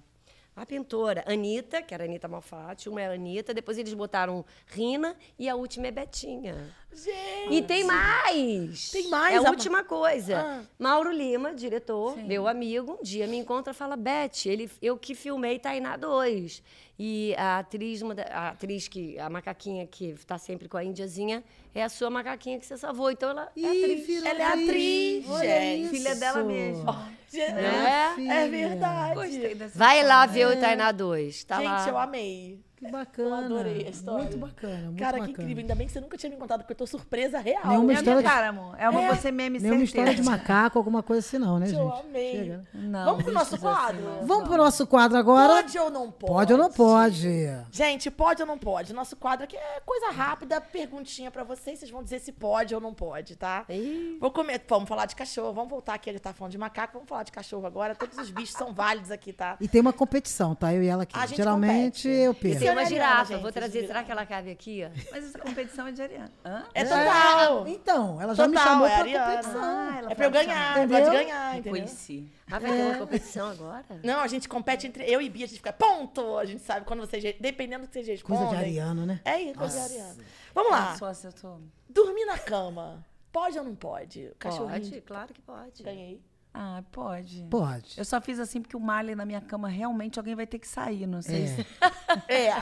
[0.55, 5.15] a pintora Anitta, que era Anitta Malfatti, uma é a Anitta, depois eles botaram Rina
[5.37, 6.73] e a última é Betinha.
[6.93, 7.53] Gente.
[7.53, 8.89] E tem mais!
[8.91, 10.37] Tem mais, É a a- última coisa.
[10.39, 10.63] Ah.
[10.79, 15.13] Mauro Lima, diretor, meu amigo, um dia me encontra e fala: Beth, ele, eu que
[15.13, 16.63] filmei Tainá 2.
[16.97, 20.83] E a atriz, uma da- a atriz que, a macaquinha que está sempre com a
[20.83, 21.43] índiazinha,
[21.73, 23.11] é a sua macaquinha que você salvou.
[23.11, 24.07] Então ela é Ih, atriz.
[24.07, 25.89] virou Ela é atriz, gente.
[25.89, 26.85] Filha dela mesmo.
[27.29, 28.43] Gente, É?
[28.43, 29.15] É verdade.
[29.15, 31.43] Gostei dessa Vai lá ver o Tainá 2.
[31.43, 31.89] Tá Gente, lá.
[31.89, 32.59] eu amei.
[32.85, 33.29] Que bacana.
[33.29, 34.23] Eu adorei a história.
[34.23, 35.25] Muito bacana, muito Cara, bacana.
[35.33, 35.61] que incrível.
[35.61, 37.67] Ainda bem que você nunca tinha me contado, porque eu tô surpresa real.
[37.67, 38.75] Nenhuma É história minha de- cara, amor.
[38.77, 39.83] É uma você meme Nenhuma certeza.
[39.83, 41.99] história de macaco, alguma coisa assim não, né, Eu gente?
[42.07, 42.31] amei.
[42.31, 42.63] Chega, né?
[42.73, 44.01] Não, Vamos pro nosso assim, quadro?
[44.01, 44.25] não.
[44.27, 45.53] Vamos pro nosso quadro agora.
[45.53, 46.31] Pode ou não pode?
[46.33, 47.29] Pode ou não pode?
[47.71, 48.93] Gente, pode ou não pode?
[48.93, 51.79] Nosso quadro aqui é coisa rápida, perguntinha pra vocês.
[51.79, 53.65] Vocês vão dizer se pode ou não pode, tá?
[53.69, 54.17] Ih.
[54.19, 55.53] Vou comer, vamos falar de cachorro.
[55.53, 56.93] Vamos voltar aqui, ele tá falando de macaco.
[56.93, 57.95] Vamos falar de cachorro agora.
[57.95, 59.57] Todos os bichos são válidos aqui, tá?
[59.59, 60.73] E tem uma competição, tá?
[60.73, 61.17] Eu e ela aqui.
[61.17, 62.07] A gente Geralmente compete.
[62.09, 62.59] eu E perco.
[62.75, 63.25] Uma Ariana, girafa.
[63.33, 63.87] gente, Vou trazer.
[63.87, 64.83] Será que ela cabe aqui?
[64.85, 64.89] ó?
[65.11, 66.31] Mas essa competição é de Ariana.
[66.45, 66.63] Hã?
[66.73, 67.67] É total.
[67.67, 69.25] Então, ela já me Total, chamou é pra Ariana.
[69.37, 69.61] competição.
[69.63, 70.77] Ah, É pra eu pode ganhar, chamar.
[70.83, 71.11] eu gosto de Entendeu?
[71.13, 71.73] ganhar, entendeu?
[71.73, 72.31] Reconheci.
[72.51, 73.85] Ah, vai ter uma competição agora?
[74.03, 76.37] Não, a gente compete entre eu e Bia, a gente fica ponto.
[76.37, 78.43] A gente sabe quando vocês, dependendo do que vocês respondem.
[78.45, 79.21] Coisa de Ariana, né?
[79.25, 80.15] É isso, coisa de Ariana.
[80.53, 81.13] Vamos lá.
[81.13, 81.57] Se eu tô...
[81.89, 83.03] Dormir na cama.
[83.31, 84.31] Pode ou não pode?
[84.39, 84.81] Cachorrinho.
[84.81, 85.83] Pode, claro que pode.
[85.83, 86.21] Ganhei.
[86.57, 87.45] Ah, pode.
[87.49, 87.97] Pode.
[87.97, 90.67] Eu só fiz assim porque o Marley na minha cama realmente alguém vai ter que
[90.67, 91.47] sair, não sei É.
[91.47, 91.65] se.
[92.29, 92.53] É.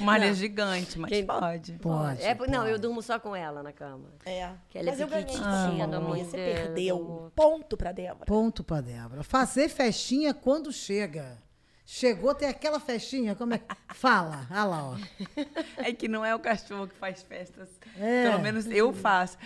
[0.00, 1.72] O Marley é gigante, mas Quem- pode.
[1.74, 2.22] Pode.
[2.22, 2.82] É, não, eu pode.
[2.82, 4.08] durmo só com ela na cama.
[4.24, 4.52] É.
[4.68, 5.36] Que ela é Mas eu ganhei.
[5.42, 7.32] Ah, amor Você perdeu.
[7.34, 8.24] Ponto pra Débora.
[8.24, 9.24] Ponto pra Débora.
[9.24, 11.36] Fazer festinha quando chega.
[11.84, 13.64] Chegou, tem aquela festinha, como é que...
[13.96, 14.96] Fala, olha lá, ó.
[15.78, 17.68] É que não é o cachorro que faz festas.
[17.98, 18.30] É.
[18.30, 19.36] Pelo menos eu faço.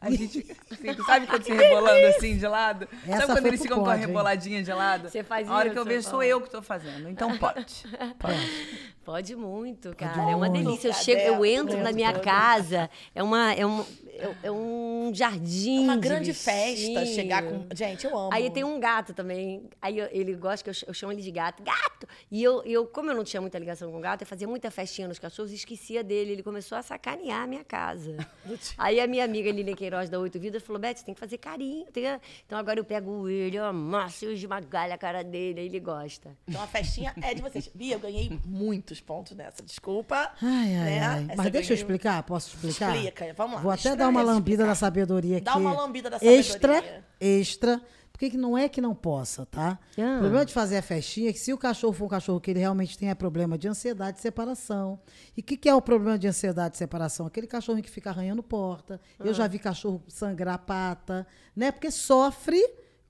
[0.00, 0.46] A gente.
[0.70, 2.88] assim, sabe quando você rebolando assim de lado?
[3.06, 4.06] Essa sabe quando eles ficam com a pode, hein?
[4.06, 5.08] reboladinha de lado?
[5.08, 7.08] Você faz A hora que eu isso, vejo sou eu que tô fazendo.
[7.08, 7.84] Então pode.
[8.18, 8.86] Pode.
[9.04, 10.30] Pode muito, cara.
[10.30, 10.88] é uma delícia.
[10.88, 12.90] Eu chego, eu entro na minha casa.
[13.14, 13.84] É uma, é um,
[14.18, 15.80] é, é um jardim.
[15.80, 17.04] Uma de grande festa.
[17.06, 17.66] Chegar com.
[17.74, 18.30] Gente, eu amo.
[18.32, 19.68] Aí tem um gato também.
[19.80, 21.62] Aí eu- ele gosta que eu, eu chamo ele de gato.
[21.62, 22.06] Gato!
[22.30, 24.70] E eu, eu, como eu não tinha muita ligação com o gato, eu fazia muita
[24.70, 26.32] festinha nos cachorros e esquecia dele.
[26.32, 28.16] Ele começou a sacanear a minha casa.
[28.78, 31.38] Aí a minha amiga Lilian Queiroz da Oito Vidas falou: Beth, você tem que fazer
[31.38, 31.86] carinho.
[31.92, 35.66] tem que-" Então agora eu pego ele, eu amasso e esmagalho a cara dele, aí
[35.66, 36.36] ele gosta.
[36.48, 37.70] Então a festinha é de vocês.
[37.74, 39.62] Bia, eu ganhei muitos pontos nessa.
[39.62, 40.32] Desculpa.
[40.42, 41.00] Ai, ai, né?
[41.00, 41.26] ai.
[41.36, 42.94] Mas deixa eu ganhei- explicar, posso explicar?
[42.94, 43.62] Explica, vamos lá.
[43.62, 44.34] Vou até Extra- dar uma explicar.
[44.34, 45.44] lambida da sabedoria aqui.
[45.44, 47.04] Dá uma lambida da Extra, sabedoria.
[47.20, 47.82] extra.
[48.12, 49.78] Porque que não é que não possa, tá?
[49.98, 50.16] Ah.
[50.16, 52.50] O problema de fazer a festinha é que se o cachorro for um cachorro que
[52.50, 54.98] ele realmente tenha problema de ansiedade de separação.
[55.36, 57.26] E o que, que é o problema de ansiedade de separação?
[57.26, 58.98] Aquele cachorro que fica arranhando porta.
[59.20, 59.34] Eu Ah.
[59.34, 61.70] já vi cachorro sangrar a pata, né?
[61.70, 62.58] Porque sofre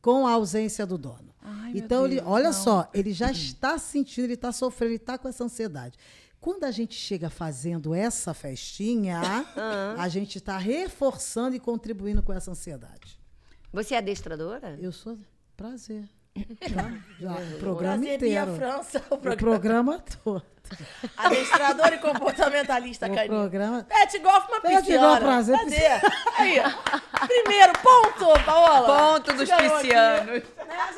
[0.03, 1.33] com a ausência do dono.
[1.41, 2.53] Ai, então, ele, olha não.
[2.53, 5.97] só, ele já está sentindo, ele está sofrendo, ele está com essa ansiedade.
[6.41, 9.21] Quando a gente chega fazendo essa festinha,
[9.99, 13.19] a gente está reforçando e contribuindo com essa ansiedade.
[13.73, 14.79] Você é adestradora?
[14.81, 15.19] Eu sou
[15.57, 16.09] prazer.
[16.75, 17.03] Tá?
[17.19, 18.57] Já, o programa Prazer, Bia inteiro.
[18.57, 19.37] França, o O programa.
[19.37, 20.43] programa todo.
[21.17, 23.35] Adestrador e comportamentalista O canino.
[23.35, 23.85] programa.
[23.89, 25.21] Pet Goffman Pet Pisciana.
[25.21, 25.87] Prazer, Cadê?
[26.39, 26.57] Aí.
[27.27, 29.15] Primeiro ponto, Paola.
[29.15, 30.43] Ponto dos piscianos.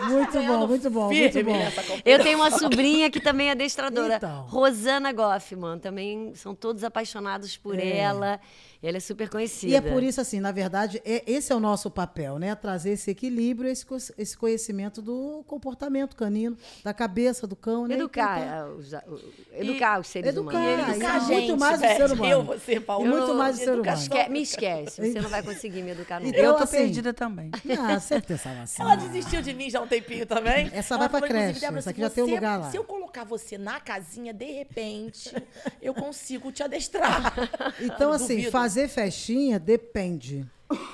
[0.08, 1.58] Muito bom, muito bom, muito bom.
[2.04, 4.16] Eu tenho uma sobrinha que também é adestradora.
[4.16, 4.42] Então.
[4.42, 5.78] Rosana Goffman.
[5.78, 8.40] Também são todos apaixonados por ela.
[8.80, 9.72] Ela é super conhecida.
[9.72, 12.54] E é por isso, assim, na verdade, é, esse é o nosso papel, né?
[12.54, 13.84] Trazer esse equilíbrio, esse,
[14.16, 17.96] esse conhecimento do comportamento canino, da cabeça do cão, né?
[17.96, 19.18] Educar, Então, os, ah, o-
[19.60, 20.88] educar os seres educar, humanos.
[20.96, 21.96] Educar a muito gente, mais o Beth.
[21.96, 22.30] ser humano.
[22.30, 23.04] Eu, você, Paola.
[23.04, 23.92] E muito mais o ser humano.
[23.98, 26.30] Esque- me esquece, você não vai conseguir me educar nunca.
[26.36, 27.50] Então, Eu tô assim, perdida também.
[27.78, 28.82] Ah, pensava assim.
[28.82, 30.70] Ela desistiu de mim já há um tempinho também.
[30.72, 32.70] Essa Ela vai pra falou, creche, Débora, essa se aqui já tem um lugar lá.
[32.70, 35.32] Se eu colocar você na casinha, de repente,
[35.80, 37.32] eu consigo te adestrar.
[37.80, 40.44] Então, assim, fazer festinha depende.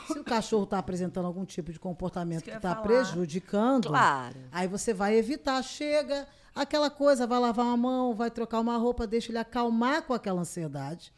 [0.06, 4.36] Se o cachorro está apresentando algum tipo de comportamento Isso que eu está prejudicando, Claro.
[4.52, 5.62] aí você vai evitar.
[5.62, 10.12] Chega, aquela coisa, vai lavar uma mão, vai trocar uma roupa, deixa ele acalmar com
[10.14, 11.12] aquela ansiedade,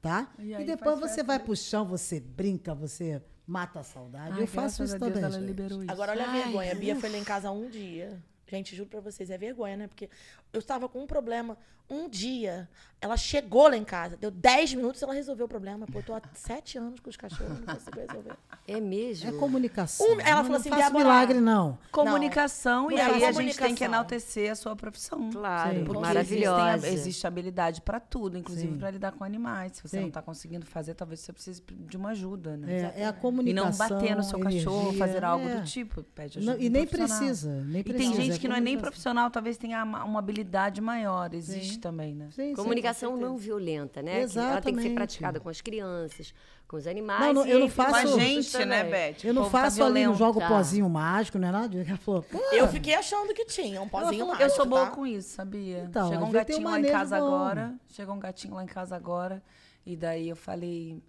[0.00, 0.28] tá?
[0.38, 4.34] E E, depois você festa vai pro chão, você brinca, você mata a saudade.
[4.36, 5.40] Ai, Eu faço isso a Deus também.
[5.40, 5.90] liberou isso.
[5.92, 6.72] Agora, olha a vergonha.
[6.72, 8.22] A Bia foi lá em casa um dia.
[8.48, 9.86] Gente, juro pra vocês, é vergonha, né?
[9.86, 10.10] Porque
[10.52, 11.56] eu estava com um problema
[11.88, 12.68] um dia.
[13.02, 15.86] Ela chegou lá em casa, deu 10 minutos ela resolveu o problema.
[15.90, 18.32] Pô, eu tô há 7 anos com os cachorros, não consigo resolver.
[18.68, 19.30] É mesmo?
[19.30, 20.06] É comunicação.
[20.06, 21.78] Um- ela Não- falou assim, não faço milagre, não.
[21.90, 25.30] Comunicação, e Não, aí a gente tem que enaltecer a sua profissão.
[25.30, 25.84] Claro, Sim.
[25.84, 26.76] Porque maravilhosa.
[26.86, 29.72] Existe, existe habilidade para tudo, inclusive para lidar com animais.
[29.76, 30.00] Se você Sim.
[30.02, 32.92] não está conseguindo fazer, talvez você precise de uma ajuda, né?
[32.96, 33.88] É, é a E comunicação.
[33.88, 35.54] não bater no seu cachorro, energia, fazer algo é.
[35.56, 36.02] do tipo.
[36.02, 37.50] Pede Não, ajuda e de um nem precisa.
[37.64, 40.80] Nem E tem precisa, gente que não é nem profissional, talvez tenha uma, uma habilidade
[40.80, 41.32] maior.
[41.34, 41.80] Existe Sim.
[41.80, 42.28] também, né?
[42.32, 43.30] Sim, sim, Comunicação com certeza.
[43.32, 44.26] não violenta, né?
[44.26, 44.94] Que Ela tem que ser Exatamente.
[44.94, 46.34] praticada com as crianças,
[46.66, 47.20] com os animais.
[47.20, 48.84] Não, não, eu não entre Com faço- a gente, né.
[48.84, 49.24] Beth?
[49.24, 50.48] Eu não tá faço ali, não jogo Tá.
[50.48, 51.76] pozinho mágico, não é nada.
[51.78, 54.90] Ela falou, Eu fiquei achando que tinha um pozinho Eu mágico, sou boa tá?
[54.92, 55.84] com isso, sabia?
[55.88, 57.26] Então, Chegou um gatinho lá em casa bom.
[57.26, 57.74] agora.
[57.88, 59.42] Chegou um gatinho lá em casa agora.
[59.84, 61.02] E daí eu falei.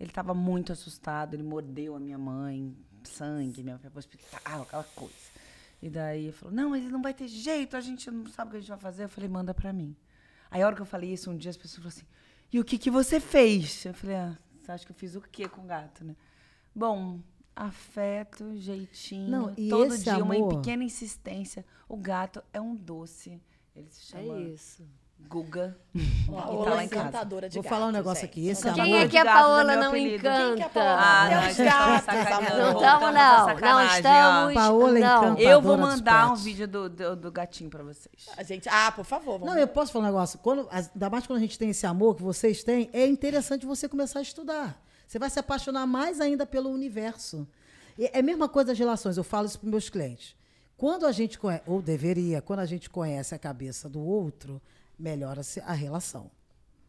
[0.00, 2.72] Ele tava muito assustado, ele mordeu a minha mãe,
[3.02, 5.12] sangue, minha mãe foi pro hospital, aquela coisa.
[5.80, 8.48] E daí ele falou: Não, mas ele não vai ter jeito, a gente não sabe
[8.48, 9.04] o que a gente vai fazer.
[9.04, 9.96] Eu falei: Manda pra mim.
[10.50, 12.06] Aí a hora que eu falei isso, um dia as pessoas falaram assim:
[12.52, 13.84] E o que, que você fez?
[13.84, 16.16] Eu falei: Ah, você acha que eu fiz o quê com o gato, né?
[16.74, 17.20] Bom,
[17.54, 21.64] afeto, jeitinho, Não, todo dia, uma amor- pequena insistência.
[21.88, 23.40] O gato é um doce.
[23.74, 24.82] Ele se É chama isso.
[25.20, 25.76] Guga.
[26.26, 27.02] Paola tá lá é em casa.
[27.02, 29.16] encantadora de Vou gato, falar um negócio aqui, esse Não amor- Quem dá- é que
[29.18, 30.68] a Paola não é a encanta?
[30.70, 30.96] Paola?
[30.98, 32.50] Ah, não, tá amor.
[32.50, 33.46] Não estamos, à não.
[33.60, 34.54] Não estamos.
[34.54, 35.38] Paola é não.
[35.38, 38.26] Eu vou mandar um vídeo do, do, do gatinho pra vocês.
[38.38, 40.38] A gente, ah, por favor, vamos Não, eu posso falar um negócio.
[40.38, 43.86] Quando, ainda mais quando a gente tem esse amor que vocês têm, é interessante você
[43.86, 44.80] começar a estudar.
[45.06, 47.46] Você vai se apaixonar mais ainda pelo universo.
[47.98, 50.34] E é a mesma coisa das relações, eu falo isso para meus clientes.
[50.76, 54.62] Quando a gente conhece, ou deveria, quando a gente conhece a cabeça do outro,
[54.98, 56.30] melhora-se a relação.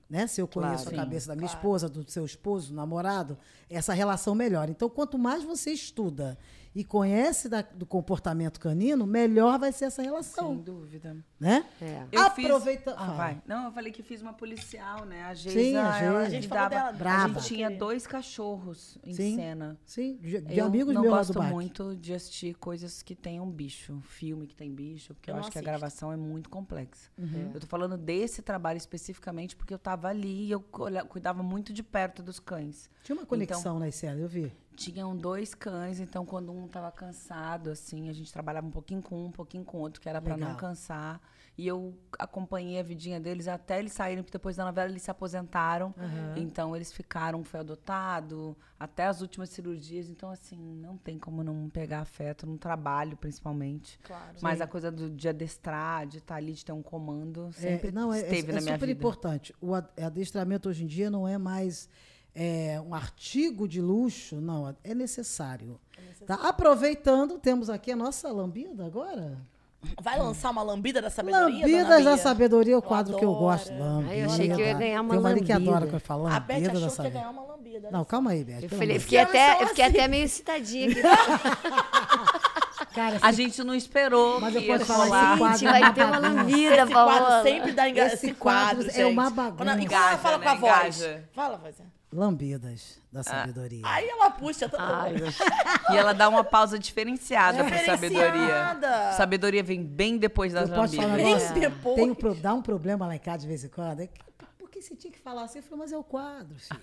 [0.09, 0.25] Né?
[0.25, 0.97] Se eu conheço Claro.
[1.01, 3.37] a cabeça da minha esposa, do seu esposo, do namorado,
[3.69, 4.71] essa relação melhora.
[4.71, 6.37] Então, quanto mais você estuda
[6.75, 10.49] e conhece da- do comportamento canino, melhor vai ser essa relação.
[10.49, 11.17] Sem dúvida.
[11.39, 11.65] Né?
[11.81, 12.03] É.
[12.11, 13.01] Eu Aproveita- Fiz...
[13.01, 13.13] Ah, fala.
[13.17, 13.41] vai.
[13.47, 15.23] Não, eu falei que fiz uma policial, né?
[15.23, 16.19] A Geisa, Sim, a ela Geisa.
[16.19, 16.97] A gente falou lidava- dela.
[16.97, 17.23] Brava.
[17.25, 19.35] A gente tinha dois cachorros em Sim.
[19.35, 19.79] cena.
[19.85, 21.55] Sim, de, de eu amigos não meus lá do gosto bairro.
[21.55, 25.51] muito de assistir coisas que tenham bicho, filme que tem bicho, porque Eu eu, acho
[25.51, 25.71] que a assisto.
[25.71, 27.09] gravação é muito complexa.
[27.17, 27.51] Uhum.
[27.53, 30.59] Eu tô falando desse trabalho especificamente porque eu tava ali e eu
[31.07, 32.89] cuidava muito de perto dos cães.
[33.03, 34.51] Tinha uma conexão nas cenas, eu vi.
[34.79, 39.15] Tinham dois cães, então quando um tava cansado, assim, a gente trabalhava um pouquinho com
[39.17, 41.19] um, um pouquinho com o outro, que era pra não cansar.
[41.57, 45.11] E eu acompanhei a vidinha deles até eles saírem, porque depois da novela eles se
[45.11, 45.93] aposentaram.
[46.37, 50.07] Então eles ficaram, foi adotado, até as últimas cirurgias.
[50.07, 53.99] Então, assim, não tem como não pegar afeto no trabalho, principalmente.
[54.03, 54.37] Claro.
[54.41, 57.91] Mas a coisa do, de adestrar, de estar ali, de ter um comando, sempre é,
[57.91, 58.97] não, é, esteve é, na é minha super vida.
[58.97, 59.53] importante.
[59.59, 61.89] O ad- adestramento hoje em dia não é mais
[62.39, 65.77] é, um artigo de luxo, não, é necessário.
[66.25, 66.35] Tá?
[66.35, 69.37] Aproveitando, temos aqui a nossa lambida agora.
[70.01, 73.71] Vai lançar uma lambida da sabedoria, Lambidas da sabedoria, o quadro que eu gosto.
[73.71, 74.15] Ai, Lambida.
[74.15, 75.71] eu achei que eu ia ganhar uma Tem marido que lambida.
[75.71, 77.91] adora quando eu falo A Beth lambida da achou que ia ganhar uma lambida.
[77.91, 78.63] Não, calma aí, Beth.
[78.63, 79.97] Eu, falei, de fiquei, até, eu fiquei assim.
[79.97, 81.01] até meio excitadinha aqui.
[81.01, 81.05] Deus.
[82.93, 85.93] Cara, A gente não esperou Mas que eu posso falar esse quadro Gente, é vai
[85.93, 88.05] ter uma lambida, Esse quadro sempre dá enga...
[88.05, 89.71] Esse Esse, quadro quadro, é uma Quando a- bagunça.
[89.71, 90.43] Ela Engaja, fala né?
[90.43, 90.97] com a voz.
[90.97, 91.29] Engaja.
[91.33, 91.75] Fala, voz.
[92.11, 93.81] Lambidas da sabedoria.
[93.85, 94.67] Aí ela puxa.
[94.67, 95.03] Tá...
[95.03, 95.27] Ai, meu
[95.91, 98.31] E ela dá uma pausa diferenciada pra sabedoria.
[98.31, 99.13] Diferenciada.
[99.13, 101.51] Sabedoria vem bem depois das Eu posso falar um lambidas.
[101.51, 101.95] Bem depois.
[101.95, 103.99] Tem um, dá um problema lá em casa de vez em quando.
[103.99, 104.19] É que,
[104.57, 105.59] por que você tinha que falar assim?
[105.59, 106.81] Eu falei, mas é o quadro, filho.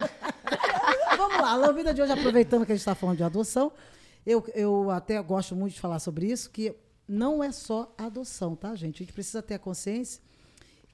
[1.18, 3.72] Vamos lá, a lambida de hoje, aproveitando que a gente está falando de adoção,
[4.24, 6.74] eu, eu até gosto muito de falar sobre isso, que
[7.06, 8.96] não é só adoção, tá, gente?
[8.96, 10.22] A gente precisa ter a consciência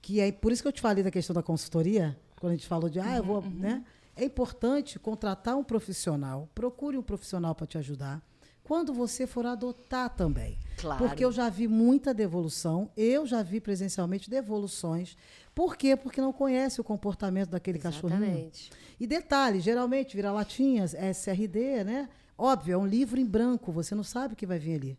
[0.01, 2.67] que é por isso que eu te falei da questão da consultoria, quando a gente
[2.67, 3.85] falou de, ah, eu vou, né?
[4.15, 8.23] É importante contratar um profissional, procure um profissional para te ajudar.
[8.65, 10.59] Quando você for adotar também.
[10.77, 10.99] Claro.
[10.99, 15.17] Porque eu já vi muita devolução, eu já vi presencialmente devoluções.
[15.55, 15.97] Por quê?
[15.97, 18.25] Porque não conhece o comportamento daquele cachorrinho.
[18.25, 18.71] Exatamente.
[19.01, 22.09] E detalhe, geralmente vira-latinhas, SRD, né?
[22.37, 24.99] Óbvio, é um livro em branco, você não sabe o que vai vir ali,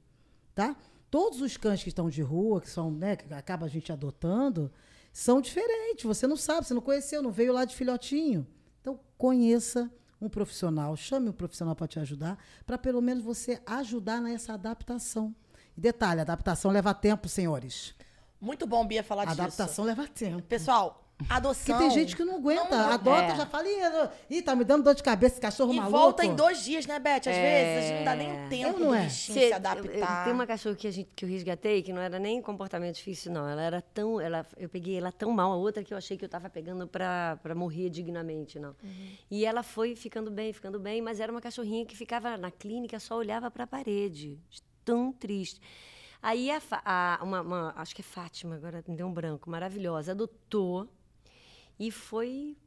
[0.56, 0.76] tá?
[1.10, 4.72] Todos os cães que estão de rua, que são, né, que acaba a gente adotando,
[5.12, 6.06] são diferentes.
[6.06, 8.48] Você não sabe, você não conheceu, não veio lá de filhotinho.
[8.82, 9.92] Então, conheça
[10.22, 15.34] um profissional, chame um profissional para te ajudar, para pelo menos você ajudar nessa adaptação.
[15.78, 17.96] E detalhe, adaptação leva tempo, senhores.
[18.40, 19.42] Muito bom, Bia, falar disso.
[19.42, 20.42] adaptação leva tempo.
[20.44, 21.76] Pessoal, adoção...
[21.78, 23.36] Porque tem gente que não aguenta, Não, adota, é.
[23.36, 25.98] já fala, "Ih, ih, tá me dando dor de cabeça, esse cachorro E maluco.
[25.98, 27.18] volta em dois dias, né, Beth?
[27.18, 28.48] Às vezes a gente não dá nem É.
[28.48, 29.04] tempo Eu não é.
[29.06, 30.24] bichinho Cê- se adaptar.
[30.24, 33.32] Tem uma cachorra que, a gente, que eu resgatei que não era nem comportamento difícil,
[33.32, 33.48] não.
[33.48, 34.22] Ela era tão.
[34.22, 36.88] Ela, eu peguei ela tão mal, a outra que eu achei que eu estava pegando
[36.88, 38.76] para morrer dignamente, não.
[39.30, 43.00] E ela foi ficando bem, ficando bem, mas era uma cachorrinha que ficava na clínica,
[43.00, 44.40] só olhava para a parede.
[44.50, 45.60] de Tão triste.
[46.22, 50.12] Aí a, a- uma, uma- acho que é Fátima, agora me deu um branco, maravilhosa,
[50.14, 50.88] adotou
[51.80, 52.58] e foi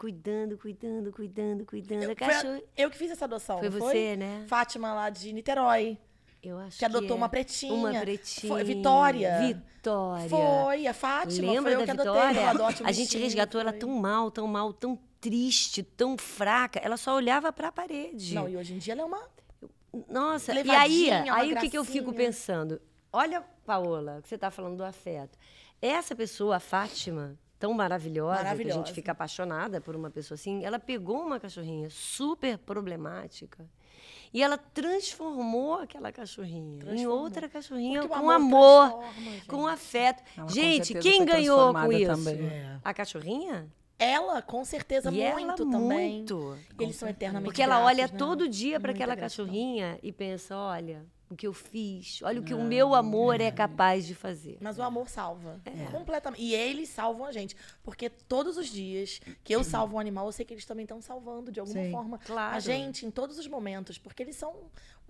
[0.00, 2.02] cuidando, cuidando, cuidando, cuidando.
[2.04, 2.62] A Foi a- cachorro...
[2.74, 4.44] eu que fiz essa adoção, Foi não você, né?
[4.48, 5.98] Fátima lá de Niterói.
[6.42, 7.14] Eu acho Que adotou é.
[7.14, 7.74] uma pretinha.
[7.74, 8.50] Uma pretinha.
[8.50, 9.38] Foi- Vitória.
[9.46, 10.28] Vitória.
[10.30, 11.52] Foi, a Fátima.
[11.52, 12.12] Lembra foi eu da que adotei.
[12.12, 12.40] Vitória?
[12.40, 13.78] eu adote um a gente resgatou ela foi.
[13.80, 16.80] tão mal, tão mal, tão triste, tão fraca.
[16.82, 18.34] Ela só olhava pra parede.
[18.34, 19.22] Não, e hoje em dia ela é uma...
[20.08, 22.80] Nossa, e aí, aí o que, que eu fico pensando?
[23.12, 25.36] Olha, Paola, que você está falando do afeto.
[25.82, 28.78] Essa pessoa, a Fátima, tão maravilhosa, que a Maravilhosa.
[28.78, 33.64] gente fica apaixonada por uma pessoa assim, ela pegou uma cachorrinha super problemática
[34.32, 37.18] e ela transformou aquela cachorrinha em Transformou.
[37.20, 39.46] outra cachorrinha com amor amor, transforma, gente.
[39.46, 40.22] com afeto.
[40.36, 42.28] Ela, com gente, certeza, quem ganhou com isso?
[42.30, 42.80] É.
[42.82, 43.68] A cachorrinha?
[43.98, 46.14] Ela, com certeza, E ela muito também.
[46.16, 46.56] muito.
[46.78, 48.14] Eles são eternamente Porque ela olha né?
[48.16, 49.44] todo dia para aquela gratidão.
[49.46, 53.52] cachorrinha e pensa: olha, o que eu fiz, olha o que o meu amor é
[53.52, 54.58] capaz de fazer.
[54.60, 55.60] Mas o amor salva.
[55.64, 55.84] É.
[55.86, 56.42] Completamente.
[56.42, 57.54] E eles salvam a gente.
[57.84, 61.00] Porque todos os dias que eu salvo um animal, eu sei que eles também estão
[61.00, 61.92] salvando, de alguma Sim.
[61.92, 62.56] forma, Claro.
[62.56, 63.96] a gente em todos os momentos.
[63.96, 64.52] Porque eles são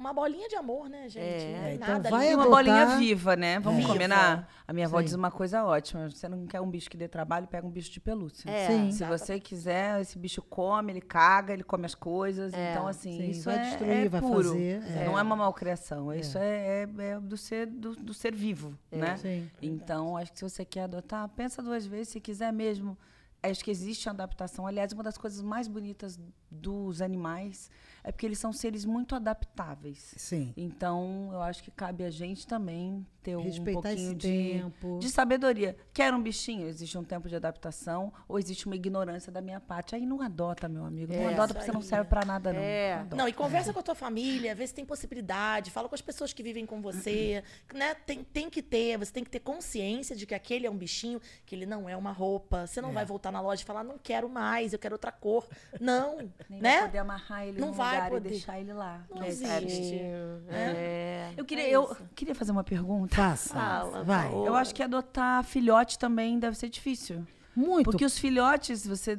[0.01, 1.23] uma bolinha de amor, né, gente?
[1.25, 1.57] É.
[1.59, 2.35] Não é Então nada vai ali.
[2.35, 3.61] uma adotar- bolinha viva, né?
[3.61, 3.93] Vamos Viva.
[3.93, 4.49] combinar?
[4.67, 5.05] A minha avó Sim.
[5.05, 6.09] diz uma coisa ótima.
[6.11, 8.51] Você não quer um bicho que dê trabalho, pega um bicho de pelúcia.
[8.51, 8.67] É.
[8.67, 8.91] Sim.
[8.91, 12.53] Se você quiser, esse bicho come, ele caga, ele come as coisas.
[12.55, 12.71] É.
[12.73, 14.49] Então, assim, Sim, isso vai é, destruir, é vai puro.
[14.49, 15.05] fazer, é.
[15.05, 16.13] Não é uma malcriação.
[16.15, 19.17] Isso é, é- é do, ser, do, do ser vivo, né?
[19.19, 19.51] Sim.
[19.61, 22.97] Então, acho que se você quer adotar, pensa duas vezes, se quiser mesmo.
[23.43, 24.67] Acho que existe uma adaptação.
[24.67, 26.19] Aliás, uma das coisas mais bonitas
[26.51, 27.71] dos animais
[28.03, 30.15] é porque eles são seres muito adaptáveis.
[30.17, 30.53] Sim.
[30.57, 34.29] Então, eu acho que cabe a gente também ter um Respeitar pouquinho esse de,
[34.61, 34.99] tempo.
[34.99, 35.77] de sabedoria.
[35.93, 36.67] Quer um bichinho?
[36.67, 39.95] Existe um tempo de adaptação ou existe uma ignorância da minha parte.
[39.95, 41.13] Aí não adota, meu amigo.
[41.13, 42.61] Não É, adota porque você não serve pra nada, não.
[42.61, 42.95] É.
[42.95, 43.17] Adota.
[43.17, 46.33] Não, e conversa com a tua família, vê se tem possibilidade, fala com as pessoas
[46.33, 47.43] que vivem com você,
[47.75, 47.95] né?
[47.95, 51.21] Tem, tem que ter, você tem que ter consciência de que aquele é um bichinho,
[51.45, 52.67] que ele não é uma roupa.
[52.67, 55.47] Você não vai voltar na loja e falar, não quero mais, eu quero outra cor.
[55.81, 56.19] Não,
[56.49, 56.79] Nem né?
[56.79, 58.29] vai poder amarrar ele Não num vai lugar poder.
[58.29, 59.05] e deixar ele lá.
[59.11, 59.29] Não né?
[59.29, 60.01] existe.
[60.49, 61.33] É.
[61.37, 63.10] Eu queria, É eu queria fazer uma pergunta.
[63.11, 63.55] Faça.
[63.55, 64.33] Fala, Vai.
[64.33, 67.27] Eu acho que adotar filhote também deve ser difícil.
[67.55, 67.85] Muito.
[67.85, 69.19] Porque os filhotes, você.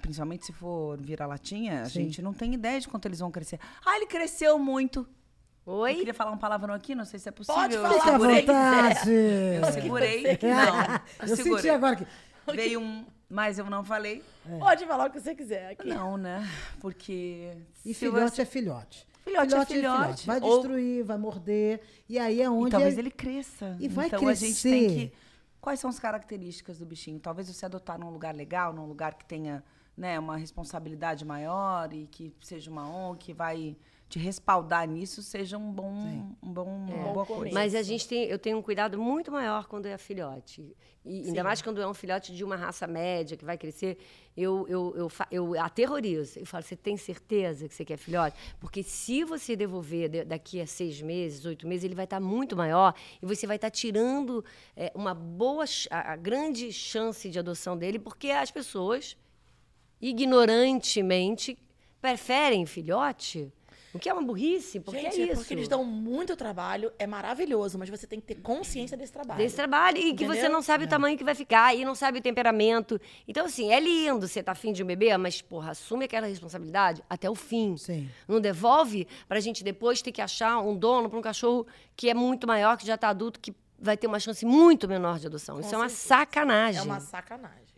[0.00, 2.04] Principalmente se for vira-latinha, a Sim.
[2.04, 3.58] gente não tem ideia de quanto eles vão crescer.
[3.84, 5.08] Ah, ele cresceu muito.
[5.66, 5.94] Eu Oi?
[5.94, 7.60] queria falar um palavrão aqui, não sei se é possível.
[7.60, 9.10] Pode Eu falar, à segurei- vontade.
[9.10, 10.22] Eu segurei.
[10.42, 12.06] Não, Eu senti agora que.
[12.54, 14.22] Veio um, mas eu não falei.
[14.58, 15.88] Pode falar o que você quiser aqui.
[15.88, 16.48] Não, né?
[16.80, 17.52] Porque.
[17.84, 19.06] E filhote você- é filhote.
[19.24, 20.26] Filhote é filhote.
[20.26, 21.80] Vai Ou- destruir, vai morder.
[22.08, 22.70] E aí é E onde.
[22.70, 23.76] talvez é- ele cresça.
[23.80, 25.08] E vai então a gente tem crescer.
[25.10, 25.12] que.
[25.60, 27.20] Quais são as características do bichinho?
[27.20, 29.62] Talvez você adotar num lugar legal, num lugar que tenha
[29.96, 33.76] né, uma responsabilidade maior e que seja uma ONG que vai
[34.12, 35.90] te respaldar nisso, seja um bom,
[36.42, 37.54] um bom, uma boa coisa.
[37.54, 40.76] Mas a gente tem, eu tenho um cuidado muito maior quando é filhote.
[41.02, 43.96] E ainda mais quando é um filhote de uma raça média que vai crescer,
[44.36, 46.38] eu, eu, eu, eu aterrorizo.
[46.38, 48.36] Eu falo, você tem certeza que você quer filhote?
[48.60, 52.54] Porque se você devolver de- daqui a seis meses, oito meses, ele vai estar muito
[52.54, 54.44] maior e você vai estar tirando
[54.76, 59.16] é, uma boa, a, a grande chance de adoção dele, porque as pessoas,
[60.00, 61.58] ignorantemente,
[62.00, 63.50] preferem filhote.
[63.94, 65.36] O que é uma burrice, porque Gente, é é isso.
[65.36, 69.38] porque eles dão muito trabalho, é maravilhoso, mas você tem que ter consciência desse trabalho.
[69.38, 72.18] desse trabalho e que você não sabe o tamanho que vai ficar e não sabe
[72.18, 73.00] o temperamento.
[73.28, 77.02] Então, assim, é lindo você tá afim de um bebê, mas, porra, assume aquela responsabilidade
[77.08, 77.76] até o fim.
[77.76, 78.08] Sim.
[78.26, 82.14] Não devolve pra gente depois ter que achar um dono para um cachorro que é
[82.14, 85.60] muito maior, que já tá adulto, que vai ter uma chance muito menor de adoção.
[85.60, 86.08] Isso é uma certeza.
[86.08, 86.80] sacanagem.
[86.80, 87.72] É uma sacanagem.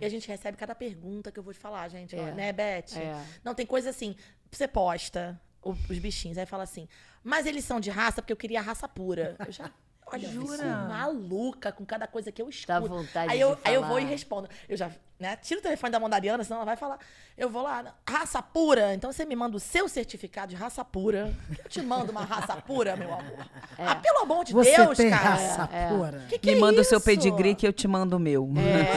[0.00, 2.14] E a gente recebe cada pergunta que eu vou te falar, gente.
[2.14, 2.32] É.
[2.32, 2.96] né, Beth?
[2.96, 3.20] É.
[3.42, 4.14] Não, tem coisa assim.
[4.50, 5.40] Você posta
[5.70, 6.88] os bichinhos, aí fala assim,
[7.24, 9.36] mas eles são de raça porque eu queria a raça pura.
[9.46, 9.70] Eu já.
[10.08, 10.86] Olha, eu fico Jura?
[10.86, 12.68] maluca com cada coisa que eu escuto.
[12.68, 13.92] Dá vontade aí eu, de aí eu falar.
[13.92, 14.48] vou e respondo.
[14.68, 15.36] Eu já, né?
[15.36, 16.98] Tiro o telefone da mão da Ariana, senão ela vai falar.
[17.36, 18.94] Eu vou lá, raça pura.
[18.94, 21.34] Então você me manda o seu certificado de raça pura.
[21.62, 23.46] Eu te mando uma raça pura, meu amor.
[23.78, 25.22] Ah, pelo amor de Você Deus, tem cara.
[25.22, 26.24] raça pura.
[26.30, 27.04] Que que Me é manda o seu isso?
[27.04, 28.44] pedigree que eu te mando o meu.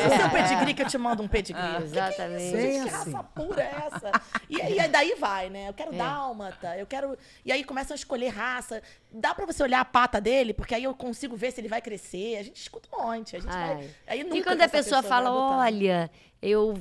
[0.10, 1.62] O seu pedigree que eu te mando um pedigree.
[1.62, 2.52] Que que é isso, exatamente.
[2.52, 2.84] Gente?
[2.84, 3.12] Que assim.
[3.12, 4.22] raça pura é essa?
[4.50, 5.70] E, e aí daí vai, né?
[5.70, 7.18] Eu quero dálmata, eu quero...
[7.46, 8.82] E aí começam a escolher raça.
[9.12, 11.82] Dá pra você olhar a pata dele, porque aí eu consigo ver se ele vai
[11.82, 12.38] crescer.
[12.38, 13.36] A gente escuta um monte.
[13.36, 13.76] A gente Ai.
[13.76, 13.90] vai...
[14.08, 16.09] Aí nunca E quando a pessoa vai fala, olha,
[16.42, 16.80] eu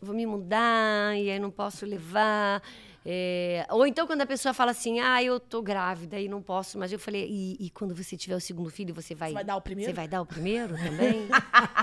[0.00, 2.62] vou me mudar e aí não posso levar.
[3.04, 6.78] É, Ou então quando a pessoa fala assim, ah, eu tô grávida e não posso,
[6.78, 9.32] mas eu falei, e, e quando você tiver o segundo filho, você vai.
[9.32, 9.90] vai dar o primeiro?
[9.90, 11.26] Você vai dar o primeiro também?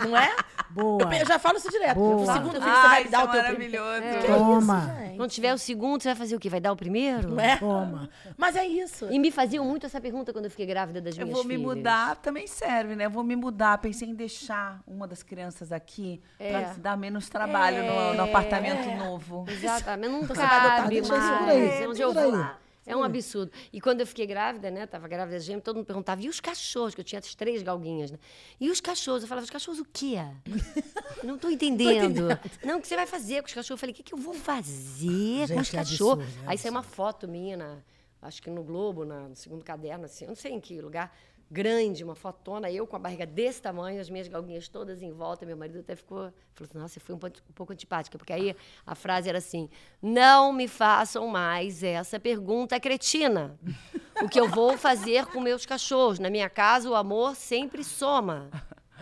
[0.04, 0.36] Não é?
[0.70, 1.02] Boa.
[1.04, 1.96] Eu, eu já falo isso direto.
[1.96, 2.16] Boa.
[2.18, 3.84] O segundo filho você vai isso dar é o teu primeiro.
[3.84, 4.20] maravilhoso.
[4.22, 4.78] Que Toma.
[4.90, 5.18] isso, gente?
[5.18, 6.50] Quando tiver o segundo, você vai fazer o quê?
[6.50, 7.30] Vai dar o primeiro?
[7.32, 7.58] Não é?
[7.58, 8.10] Toma.
[8.38, 9.08] Mas é isso.
[9.10, 11.56] E me faziam muito essa pergunta quando eu fiquei grávida das Eu minhas vou me
[11.56, 11.76] filhas.
[11.78, 13.06] mudar, também serve, né?
[13.06, 13.78] Eu vou me mudar.
[13.80, 16.52] Pensei em deixar uma das crianças aqui É.
[16.52, 19.46] pra dar menos trabalho no, no apartamento novo.
[19.48, 22.36] Exatamente, não Você vai adotar, cabe aí, É onde eu vou.
[22.36, 22.50] aí.
[22.90, 23.52] É um absurdo.
[23.74, 24.86] E quando eu fiquei grávida, né?
[24.86, 26.96] Tava grávida de gêmeo, todo mundo perguntava, e os cachorros?
[26.96, 28.18] Que eu tinha as três galguinhas, né?
[28.62, 29.24] E os cachorros?
[29.24, 30.16] Eu falava, os cachorros o quê?
[31.22, 32.28] Não tô entendendo.
[32.64, 33.70] Não, o que você vai fazer com os cachorros?
[33.72, 36.24] Eu falei, o que, que eu vou fazer com Gente, os que cachorros?
[36.24, 37.78] absurdo, é Aí saiu uma foto minha, na-
[38.22, 41.14] acho que no Globo, na- no segundo caderno, assim, eu não sei em que lugar,
[41.50, 45.46] grande, uma fotona, eu com a barriga desse tamanho, as minhas galguinhas todas em volta.
[45.46, 48.56] Meu marido até ficou, falou assim, nossa, você foi um, um pouco antipática, porque aí
[48.86, 49.70] a frase era assim,
[50.02, 53.58] não me façam mais essa pergunta cretina.
[54.22, 56.20] O que eu vou fazer com meus cachorros?
[56.20, 58.50] Na minha casa, o amor sempre soma.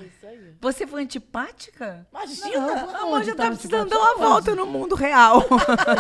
[0.02, 0.56] Isso aí.
[0.60, 2.08] Você foi antipática?
[2.12, 2.98] Imagina!
[2.98, 5.44] A Onde mãe já tá precisando dar uma volta no mundo real.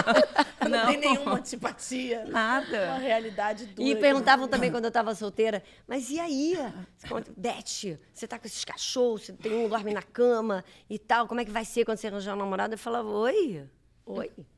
[0.69, 2.21] Não, tem nenhuma antipatia.
[2.21, 2.95] Uma Nada.
[2.97, 3.87] realidade dura.
[3.87, 6.57] E perguntavam também quando eu estava solteira, mas e aí?
[7.37, 11.39] Beth, você tá com esses cachorros, você tem um dorme na cama e tal, como
[11.39, 12.73] é que vai ser quando você arranjar um namorado?
[12.73, 13.63] Eu falava, oi,
[14.05, 14.31] oi.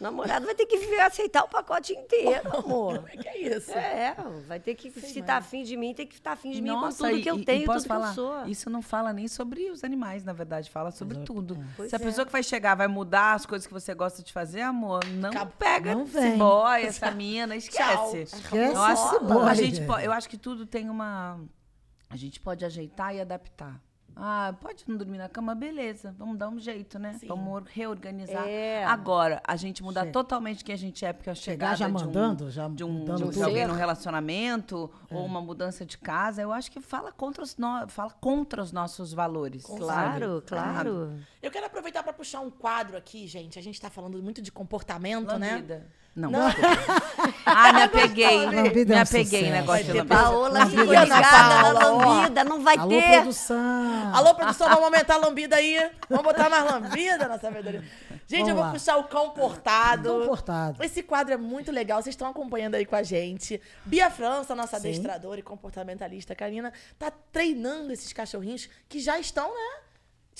[0.00, 2.96] O namorado vai ter que viver- aceitar o pacote inteiro, amor.
[2.96, 3.70] Como é que é isso?
[3.70, 4.16] É,
[4.48, 6.80] vai ter que, se tá afim de mim, tem que estar afim de mim com
[6.80, 8.46] Nossa, tudo e- que eu tenho, tudo falar, que eu sou.
[8.46, 11.56] Isso não fala nem sobre os animais, na verdade, fala sobre tudo.
[11.76, 12.02] Pois Se a é.
[12.02, 15.30] pessoa que vai chegar vai mudar as coisas que você gosta de fazer, amor, não
[15.46, 16.36] pega não esse vem.
[16.38, 18.18] boy, essa mina, esquece.
[18.22, 19.48] Esquece esse boy.
[19.48, 21.38] a gente po- eu acho que tudo tem uma.
[22.08, 23.80] A gente pode ajeitar e adaptar.
[24.22, 25.54] Ah, pode não dormir na cama?
[25.54, 27.14] Beleza, vamos dar um jeito, né?
[27.14, 27.26] Sim.
[27.26, 28.46] Vamos reorganizar.
[28.46, 28.84] É.
[28.84, 31.86] Agora, a gente mudar Che- totalmente quem a gente é, porque a Chegar chegada já
[31.88, 35.40] de um- mandando, já de um, mudando de, um- de alguém no relacionamento ou uma
[35.40, 39.62] mudança de casa, eu acho que fala contra os, no- fala contra os nossos valores.
[39.62, 39.80] sabe?
[39.80, 41.12] Claro, claro.
[41.42, 43.58] Eu quero aproveitar para puxar um quadro aqui, gente.
[43.58, 45.82] A gente tá falando muito de comportamento, né?
[46.14, 46.30] Não.
[46.30, 46.40] Não.
[47.52, 48.46] Ah, me apeguei.
[48.46, 49.50] Lambida é Me apeguei sucesso.
[49.52, 50.14] negócio de Vai ter lambida.
[50.14, 53.12] Paola ficou na ligada lambida, não vai Alô, ter.
[53.12, 54.14] produção.
[54.14, 55.90] Alô, produção, vamos aumentar a lambida aí.
[56.08, 57.82] Vamos botar mais lambida na sabedoria.
[58.28, 58.70] Gente, Vamos eu vou lá.
[58.70, 60.10] puxar o comportado.
[60.20, 60.84] Comportado.
[60.84, 63.60] Esse quadro é muito legal, vocês estão acompanhando aí com a gente.
[63.84, 64.88] Bia França, nossa Sim.
[64.88, 69.80] adestradora e comportamentalista canina, tá treinando esses cachorrinhos que já estão, né?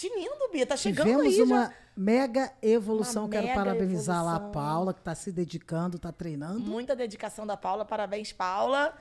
[0.00, 0.64] Tinindo, Bia.
[0.64, 1.74] Tá chegando Tivemos aí uma já.
[1.94, 3.24] mega evolução.
[3.24, 4.52] Uma Quero mega parabenizar lá a evolução.
[4.52, 6.58] Paula, que está se dedicando, está treinando.
[6.60, 7.84] Muita dedicação da Paula.
[7.84, 8.94] Parabéns, Paula.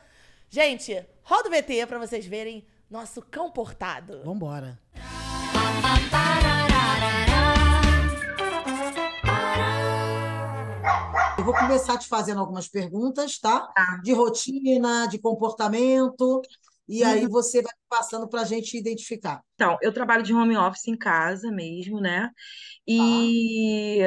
[0.49, 4.21] Gente, roda o VT pra vocês verem nosso cão portado.
[4.25, 4.77] Vambora.
[11.37, 13.71] Eu vou começar te fazendo algumas perguntas, tá?
[14.03, 16.41] De rotina, de comportamento,
[16.89, 19.41] e aí você vai passando para a gente identificar.
[19.53, 22.31] Então, eu trabalho de home office em casa mesmo, né?
[22.87, 23.99] E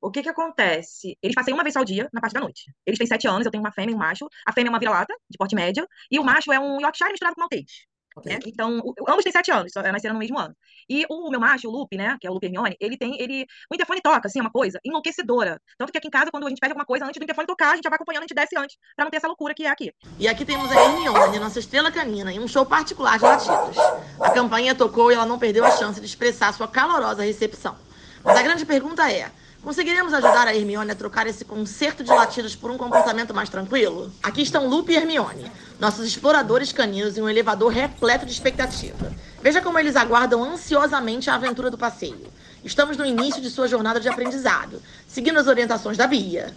[0.00, 1.16] o que que acontece?
[1.22, 2.72] Eles passeiam uma vez ao dia, na parte da noite.
[2.86, 4.26] Eles têm sete anos, eu tenho uma fêmea e um macho.
[4.46, 7.34] A fêmea é uma vira-lata, de porte médio, e o macho é um Yorkshire misturado
[7.34, 7.89] com Maltese.
[8.24, 8.38] Né?
[8.46, 10.54] Então, o- ambos têm sete anos, só nasceram no mesmo ano.
[10.88, 13.46] E o meu macho, o Lupe, né, que é o Lupe Hermione, ele tem, ele,
[13.70, 15.60] o interfone toca, assim, é uma coisa enlouquecedora.
[15.78, 17.72] Tanto que aqui em casa, quando a gente pede alguma coisa, antes do interfone tocar,
[17.72, 19.64] a gente já vai acompanhando, a gente desce antes, pra não ter essa loucura que
[19.64, 19.92] é aqui.
[20.18, 23.76] E aqui temos a Hermione, nossa estrela canina, em um show particular de latidos.
[24.20, 27.76] A campainha tocou e ela não perdeu a chance de expressar sua calorosa recepção.
[28.24, 29.30] Mas a grande pergunta é:
[29.62, 34.12] conseguiremos ajudar a Hermione a trocar esse concerto de latidos por um comportamento mais tranquilo?
[34.22, 39.12] Aqui estão Lupe e Hermione, nossos exploradores caninos em um elevador repleto de expectativa.
[39.42, 42.26] Veja como eles aguardam ansiosamente a aventura do passeio.
[42.64, 46.54] Estamos no início de sua jornada de aprendizado, seguindo as orientações da Bia.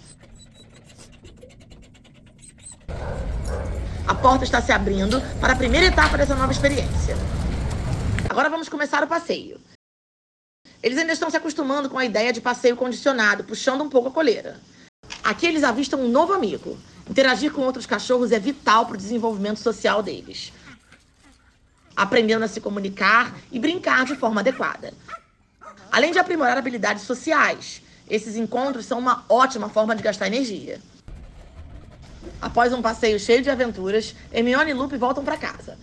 [4.05, 7.15] A porta está se abrindo para a primeira etapa dessa nova experiência.
[8.29, 9.59] Agora vamos começar o passeio.
[10.83, 14.11] Eles ainda estão se acostumando com a ideia de passeio condicionado, puxando um pouco a
[14.11, 14.59] coleira.
[15.23, 16.77] Aqui eles avistam um novo amigo.
[17.09, 20.51] Interagir com outros cachorros é vital para o desenvolvimento social deles.
[21.95, 24.93] Aprendendo a se comunicar e brincar de forma adequada.
[25.89, 30.81] Além de aprimorar habilidades sociais, esses encontros são uma ótima forma de gastar energia.
[32.41, 35.77] Após um passeio cheio de aventuras, Hermione e Lupe voltam para casa.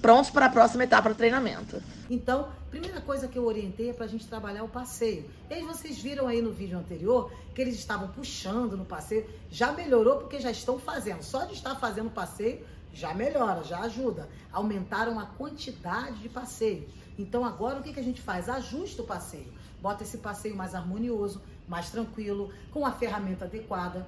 [0.00, 1.82] Prontos para a próxima etapa do treinamento.
[2.08, 5.24] Então, primeira coisa que eu orientei é para a gente trabalhar o passeio.
[5.50, 9.26] E vocês viram aí no vídeo anterior que eles estavam puxando no passeio.
[9.50, 11.22] Já melhorou porque já estão fazendo.
[11.22, 12.60] Só de estar fazendo passeio
[12.92, 14.28] já melhora, já ajuda.
[14.52, 16.86] Aumentaram a quantidade de passeio.
[17.18, 18.46] Então agora o que, que a gente faz?
[18.48, 19.50] Ajusta o passeio.
[19.80, 24.06] Bota esse passeio mais harmonioso, mais tranquilo, com a ferramenta adequada.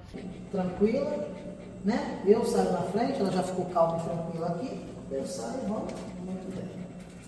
[0.51, 1.27] Tranquila,
[1.83, 2.23] né?
[2.25, 4.85] Eu saio na frente, ela já ficou calma e tranquila aqui.
[5.11, 5.93] Eu saio, vamos.
[6.19, 6.85] Muito bem.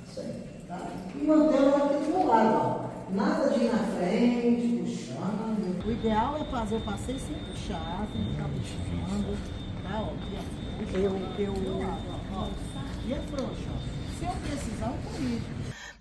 [0.07, 0.50] Isso aí.
[0.71, 0.87] Tá?
[1.13, 3.13] E mantendo ela aqui do meu lado, ó.
[3.13, 5.85] Nada de ir na frente, puxando.
[5.85, 9.37] O ideal é fazer o passeio sem puxar, sem ficar puxando.
[9.83, 10.13] Tá, ó.
[10.13, 10.97] Aqui, ó.
[10.97, 11.81] Eu, eu...
[12.33, 12.47] Ó, ó.
[13.05, 14.17] E é frouxo, ó.
[14.17, 15.43] Se eu precisar, eu corrijo.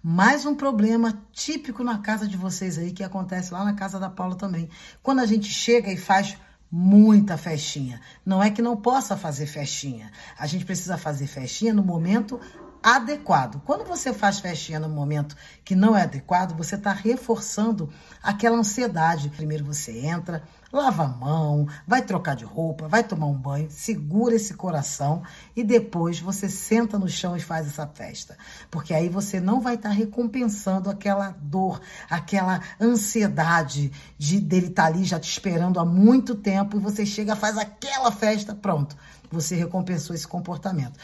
[0.01, 4.09] Mais um problema típico na casa de vocês aí, que acontece lá na casa da
[4.09, 4.71] Paula também.
[5.03, 6.39] Quando a gente chega e faz
[6.71, 8.01] muita festinha.
[8.25, 10.13] Não é que não possa fazer festinha.
[10.39, 12.41] A gente precisa fazer festinha no momento
[12.83, 13.61] adequado.
[13.65, 17.91] Quando você faz festinha no momento que não é adequado, você está reforçando
[18.23, 19.29] aquela ansiedade.
[19.31, 24.35] Primeiro você entra, lava a mão, vai trocar de roupa, vai tomar um banho, segura
[24.35, 25.23] esse coração
[25.55, 28.37] e depois você senta no chão e faz essa festa.
[28.71, 34.85] Porque aí você não vai estar tá recompensando aquela dor, aquela ansiedade de dele estar
[34.85, 38.97] tá ali já te esperando há muito tempo e você chega, faz aquela festa, pronto.
[39.31, 40.99] Você recompensou esse comportamento.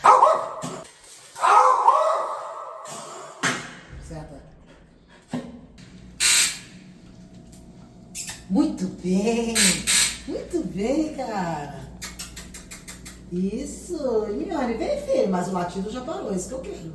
[8.49, 9.55] Muito bem,
[10.29, 11.81] muito bem, cara.
[13.33, 16.93] Isso, Miane, vem filho, mas o latido já parou, é isso que eu quero.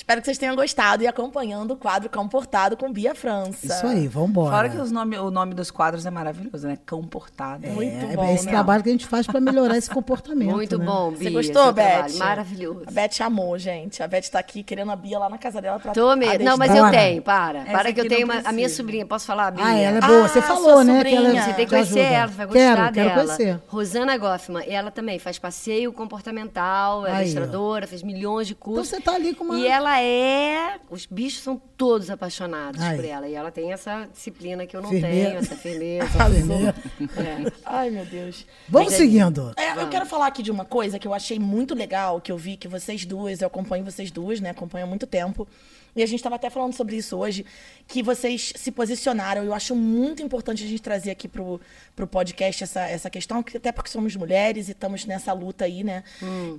[0.00, 3.66] Espero que vocês tenham gostado e acompanhando o quadro Cão Portado com Bia França.
[3.66, 4.50] Isso aí, vambora.
[4.50, 6.78] Fora que os nome, o nome dos quadros é maravilhoso, né?
[6.86, 7.66] Cão Portado.
[7.66, 8.50] É, Muito é bom, esse né?
[8.52, 10.50] trabalho que a gente faz para melhorar esse comportamento.
[10.52, 10.84] Muito né?
[10.86, 11.30] bom, Você Bia.
[11.32, 12.12] gostou, seu trabalho.
[12.12, 12.18] Beth?
[12.18, 12.82] Maravilhoso.
[12.86, 14.02] A Beth amou, gente.
[14.02, 16.44] A Beth tá aqui querendo a Bia lá na casa dela pra Tô mesmo.
[16.44, 16.86] Não, mas Bora.
[16.86, 17.58] eu tenho, para.
[17.60, 19.04] Essa para que eu tenho uma, a minha sobrinha.
[19.04, 19.64] Posso falar, Bia?
[19.66, 20.26] Ah, ela é boa.
[20.28, 21.04] Você Ah, falou, sua né?
[21.04, 21.44] Que ela sobrinha.
[21.44, 22.14] Você tem que conhecer ajuda.
[22.16, 23.22] ela, você vai quero, gostar quero dela.
[23.36, 23.60] conhecer.
[23.68, 27.20] Rosana Goffman, ela também faz passeio comportamental, é Aí, ó.
[27.20, 28.88] ilustradora, fez milhões de Então cursos.
[28.88, 29.58] você tá ali com uma.
[29.58, 30.78] E ela é.
[30.90, 32.96] Os bichos são todos apaixonados Aí.
[32.96, 33.28] por ela.
[33.28, 35.28] E ela tem essa disciplina que eu não Firmeza.
[35.28, 36.08] tenho, essa firmeza.
[36.30, 36.74] Firmeza.
[37.16, 37.52] É.
[37.64, 38.46] Ai, meu Deus.
[38.68, 39.52] Vamos Mas é- seguindo.
[39.56, 42.36] É, eu quero falar aqui de uma coisa que eu achei muito legal, que eu
[42.36, 44.50] vi que vocês duas, eu acompanho vocês duas, né?
[44.50, 45.48] Acompanho há muito tempo.
[45.96, 47.44] E a gente estava até falando sobre isso hoje,
[47.88, 49.42] que vocês se posicionaram.
[49.42, 51.60] Eu acho muito importante a gente trazer aqui pro,
[51.96, 55.82] pro podcast essa, essa questão, que até porque somos mulheres e estamos nessa luta aí,
[55.82, 56.04] né?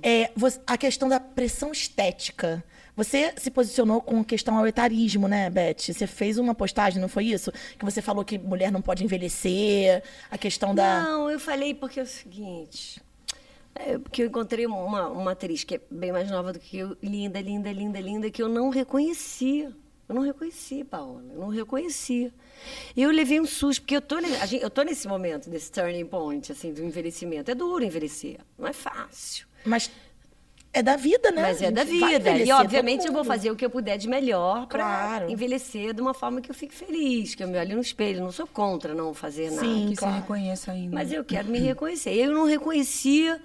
[0.02, 2.62] É, vo- a questão da pressão estética.
[2.94, 5.92] Você se posicionou com questão ao etarismo, né, Beth?
[5.92, 7.50] Você fez uma postagem, não foi isso?
[7.78, 11.02] Que você falou que mulher não pode envelhecer, a questão da.
[11.02, 13.00] Não, eu falei porque é o seguinte.
[13.74, 16.96] É, porque eu encontrei uma, uma atriz que é bem mais nova do que eu,
[17.02, 19.72] linda, linda, linda, linda, que eu não reconhecia.
[20.06, 21.24] Eu não reconheci, Paola.
[21.32, 22.30] Eu não reconhecia.
[22.94, 24.16] E eu levei um susto, porque eu tô,
[24.60, 27.50] eu tô nesse momento, desse turning point, assim, do envelhecimento.
[27.50, 29.46] É duro envelhecer, não é fácil.
[29.64, 29.90] Mas
[30.74, 31.42] é da vida, né?
[31.42, 32.30] Mas é da vida.
[32.38, 35.30] E, obviamente, eu vou fazer o que eu puder de melhor para Claro.
[35.30, 38.20] envelhecer de uma forma que eu fique feliz, que eu me olhe no espelho.
[38.22, 39.60] Não sou contra não fazer nada.
[39.66, 40.14] Sim, Que claro.
[40.14, 40.94] se reconheça ainda.
[40.94, 42.12] Mas eu quero me reconhecer.
[42.14, 43.40] Eu não reconhecia.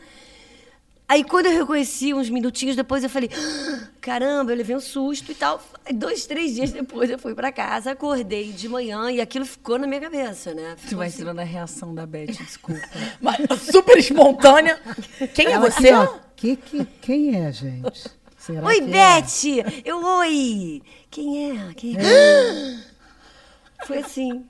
[1.09, 5.31] Aí, quando eu reconheci, uns minutinhos depois, eu falei: "Ah, caramba, eu levei um susto
[5.31, 5.63] e tal.
[5.93, 9.87] Dois, três dias depois, eu fui para casa, acordei de manhã e aquilo ficou na
[9.87, 10.75] minha cabeça, né?
[10.75, 11.17] Tu Ficou vai assim.
[11.17, 12.81] ensinando a reação da Beth, desculpa.
[13.21, 13.37] Mas,
[13.71, 14.77] super espontânea.
[15.33, 15.91] Quem é Ela você?
[16.35, 18.09] que, que, quem é, gente?
[18.37, 19.21] Será Oi, que é?
[19.21, 19.81] Beth!
[19.85, 20.81] Eu, oi!
[21.09, 21.73] Quem é?
[21.73, 22.79] Quem é?
[23.85, 24.45] Foi assim.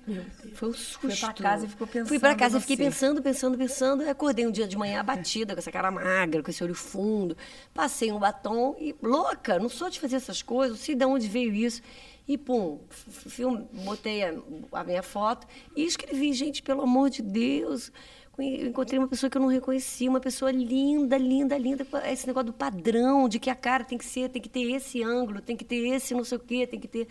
[0.54, 1.00] Foi um susto.
[1.02, 4.10] Foi pra casa e ficou pensando Fui pra casa e fiquei pensando, pensando, pensando.
[4.10, 7.36] Acordei um dia de manhã abatida, com essa cara magra, com esse olho fundo.
[7.74, 11.28] Passei um batom e, louca, não sou de fazer essas coisas, não sei de onde
[11.28, 11.82] veio isso.
[12.28, 14.34] E, pum, film, botei a,
[14.74, 17.92] a minha foto e escrevi, gente, pelo amor de Deus.
[18.40, 21.86] Eu encontrei uma pessoa que eu não reconhecia, uma pessoa linda, linda, linda.
[22.12, 25.02] Esse negócio do padrão, de que a cara tem que ser, tem que ter esse
[25.02, 27.08] ângulo, tem que ter esse não sei o quê, tem que ter.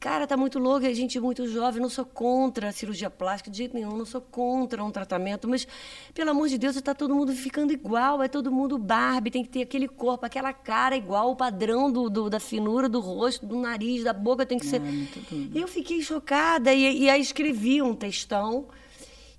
[0.00, 1.82] Cara, tá muito louca, é gente muito jovem.
[1.82, 5.68] Não sou contra a cirurgia plástica, de jeito nenhum, não sou contra um tratamento, mas,
[6.14, 9.50] pelo amor de Deus, está todo mundo ficando igual, é todo mundo Barbie, tem que
[9.50, 13.56] ter aquele corpo, aquela cara igual, o padrão do, do- da finura do rosto, do
[13.60, 14.80] nariz, da boca tem que ser.
[15.54, 18.66] Eu fiquei chocada e, e aí escrevi um textão.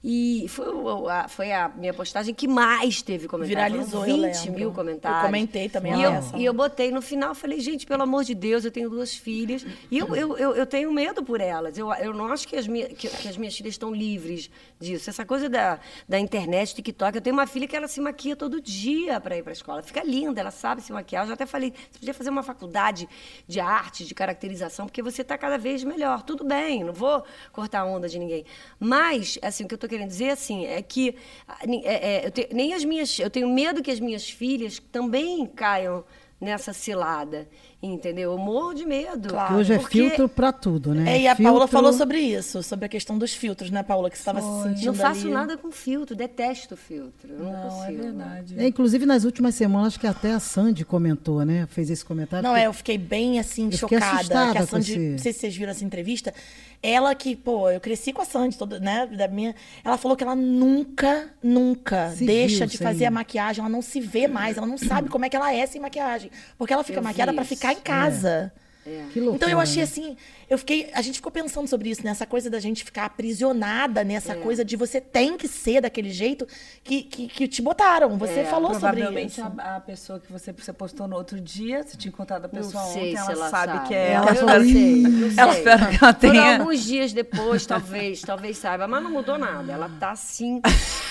[0.08, 0.68] E foi,
[1.10, 3.90] a, foi a minha postagem que mais teve comentários.
[3.90, 4.54] Viralizou, Foram eu 20 lembro.
[4.60, 5.22] mil Eu comentários.
[5.26, 6.38] comentei também E a eu, essa.
[6.38, 9.66] e eu botei no final, falei, gente, pelo amor de Deus, eu tenho duas filhas.
[9.90, 11.76] E eu, eu, eu, eu tenho medo por elas.
[11.76, 14.48] Eu, eu não acho que as, minha, que, que as minhas filhas estão livres
[14.80, 15.10] disso.
[15.10, 17.16] Essa coisa da, da internet, TikTok.
[17.16, 19.82] Eu tenho uma filha que ela se maquia todo dia para ir para a escola.
[19.82, 21.24] Fica linda, ela sabe se maquiar.
[21.24, 23.10] Eu já até falei, você podia fazer uma faculdade
[23.48, 26.22] de arte, de caracterização, porque você está cada vez melhor.
[26.22, 28.46] Tudo bem, não vou cortar a onda de ninguém.
[28.80, 31.16] Mas, assim, o que eu estou querendo dizer, assim, é que
[31.48, 33.18] ah, é, é, eu te- nem as minhas...
[33.20, 36.04] Eu tenho medo que as minhas filhas também caiam
[36.40, 37.48] nessa cilada,
[37.82, 38.34] entendeu?
[38.34, 39.30] Eu morro de medo.
[39.30, 39.56] Claro.
[39.56, 41.14] Hoje é porque filtro pra tudo, né?
[41.16, 44.10] É, e a Filtro- Paula falou sobre isso, sobre a questão dos filtros, né, Paula?
[44.10, 45.32] Que você estava se sentindo Não faço ali.
[45.32, 47.34] nada com filtro, detesto filtro.
[47.34, 48.60] Não, Não, é verdade.
[48.60, 51.66] É, inclusive, nas últimas semanas, que até a Sandy comentou, né?
[51.72, 52.48] Fez esse comentário.
[52.48, 54.16] Não, é, eu fiquei bem assim, Eu fiquei chocada.
[54.18, 56.34] assustada que a com Sandy, esse- não sei se vocês viram essa entrevista.
[56.88, 59.08] Ela que, pô, eu cresci com a Sandy, toda, né?
[59.08, 59.56] Da minha.
[59.84, 64.00] Ela falou que ela nunca, nunca Se deixa de fazer a maquiagem, ela não se
[64.00, 66.30] vê mais, ela não sabe como é que ela é sem maquiagem.
[66.60, 67.56] Porque ela fica Eu maquiada pra isso.
[67.56, 68.54] ficar em casa.
[69.12, 69.84] Que loucura, Então eu achei né?
[69.84, 70.16] assim,
[70.48, 74.36] eu fiquei, a gente ficou pensando sobre isso, nessa coisa da gente ficar aprisionada nessa
[74.36, 76.48] coisa de você tem que ser daquele jeito
[76.84, 78.16] que, que, que te botaram.
[78.20, 79.42] Você É, falou sobre Provavelmente isso.
[79.58, 82.62] a, a pessoa que você, você postou no outro dia, você tinha encontrado a Não
[82.62, 83.88] pessoa sei ontem, se ela, ela sabe, sabe.
[83.88, 84.36] que é Ela ela.
[84.40, 85.62] Eu não sei, não Ela sei.
[85.62, 86.58] espera que ela tenha.
[86.60, 89.72] alguns dias depois, talvez, talvez saiba, mas não mudou nada.
[89.72, 90.62] Ela tá assim.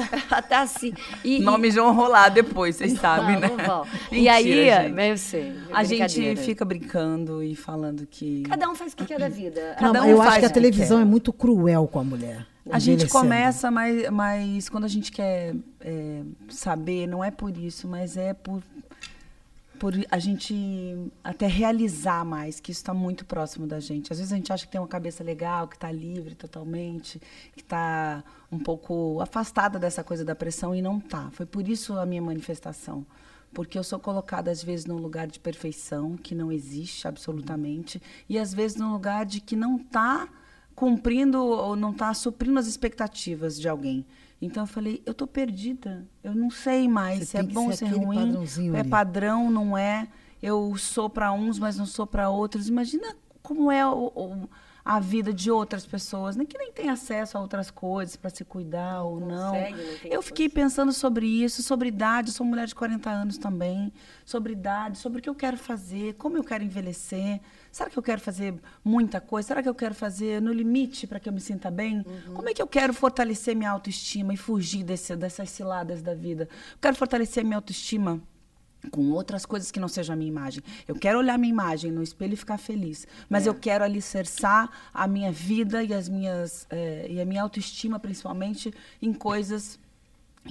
[0.00, 0.92] ela tá assim.
[1.24, 3.48] E, Nomes vão rolar depois, vocês sabem, né?
[3.48, 3.86] Vão.
[4.10, 5.00] E aí, gente.
[5.00, 5.42] eu sei.
[5.42, 8.42] é A gente fica brincando e falando que.
[8.42, 9.76] Cada um faz o que quer da vida.
[9.80, 11.02] Não, cada um eu faz acho que a que televisão quer.
[11.02, 12.46] é muito cruel com a mulher.
[12.70, 17.88] A gente começa, mas, mas quando a gente quer é, saber, não é por isso,
[17.88, 18.62] mas é por,
[19.82, 20.54] por a gente
[21.24, 24.12] até realizar mais, que isso está muito próximo da gente.
[24.12, 27.20] Às vezes a gente acha que tem uma cabeça legal, que está livre totalmente,
[27.56, 28.22] que está
[28.52, 31.32] um pouco afastada dessa coisa da pressão e não tá.
[31.32, 33.04] Foi por isso a minha manifestação.
[33.52, 38.38] Porque eu sou colocada, às vezes, num lugar de perfeição, que não existe absolutamente, e
[38.38, 40.28] às vezes num lugar de que não está
[40.76, 44.06] cumprindo ou não está suprindo as expectativas de alguém.
[44.44, 46.04] Então eu falei, eu tô perdida.
[46.22, 48.32] Eu não sei mais Você se é bom, ser se é ruim.
[48.76, 50.08] É padrão, não é.
[50.42, 52.68] Eu sou para uns, mas não sou para outros.
[52.68, 54.48] Imagina como é o- o-
[54.84, 56.44] a vida de outras pessoas, né?
[56.44, 59.52] que nem tem acesso a outras coisas para se cuidar ou não.
[59.52, 62.30] consegue, não tem Eu fiquei pensando sobre isso, sobre idade.
[62.30, 63.92] Eu sou mulher de 40 anos também.
[64.24, 67.40] Sobre idade, sobre o que eu quero fazer, como eu quero envelhecer.
[67.72, 68.54] Será que eu quero fazer
[68.84, 69.48] muita coisa?
[69.48, 72.04] Será que eu quero fazer no limite para que eu me sinta bem?
[72.34, 76.48] Como é que eu quero fortalecer minha autoestima e fugir desse, dessas ciladas da vida?
[76.72, 78.20] Eu quero fortalecer minha autoestima
[78.90, 80.62] com outras coisas que não sejam a minha imagem.
[80.86, 85.06] Eu quero olhar minha imagem no espelho e ficar feliz, mas eu quero alicerçar a
[85.06, 89.78] minha vida e as minhas eh, e a minha autoestima principalmente em coisas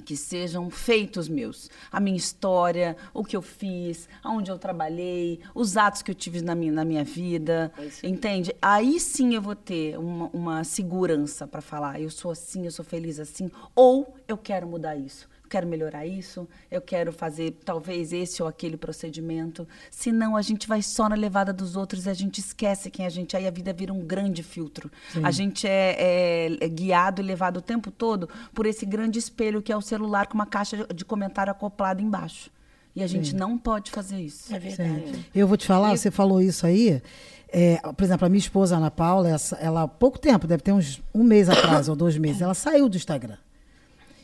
[0.00, 5.76] que sejam feitos meus, a minha história, o que eu fiz, aonde eu trabalhei, os
[5.76, 7.72] atos que eu tive na minha, na minha vida,
[8.02, 8.54] entende?
[8.60, 12.84] Aí sim eu vou ter uma, uma segurança para falar, eu sou assim, eu sou
[12.84, 18.42] feliz assim, ou eu quero mudar isso quero melhorar isso, eu quero fazer talvez esse
[18.42, 19.66] ou aquele procedimento.
[19.90, 23.10] Senão a gente vai só na levada dos outros e a gente esquece quem a
[23.10, 24.90] gente é e a vida vira um grande filtro.
[25.22, 29.60] A gente é, é- é guiado e levado o tempo todo por esse grande espelho
[29.62, 32.50] que é o celular com uma caixa de- comentário acoplada embaixo.
[32.96, 34.54] E a gente não pode fazer isso.
[34.54, 35.12] É verdade.
[35.14, 35.24] Sim.
[35.34, 37.00] Eu vou te falar, você falou isso aí.
[37.54, 39.28] é, por exemplo, a minha esposa, Ana Paula,
[39.60, 42.88] ela há pouco tempo, deve ter uns um mês atrás ou dois meses, ela saiu
[42.88, 43.36] do Instagram.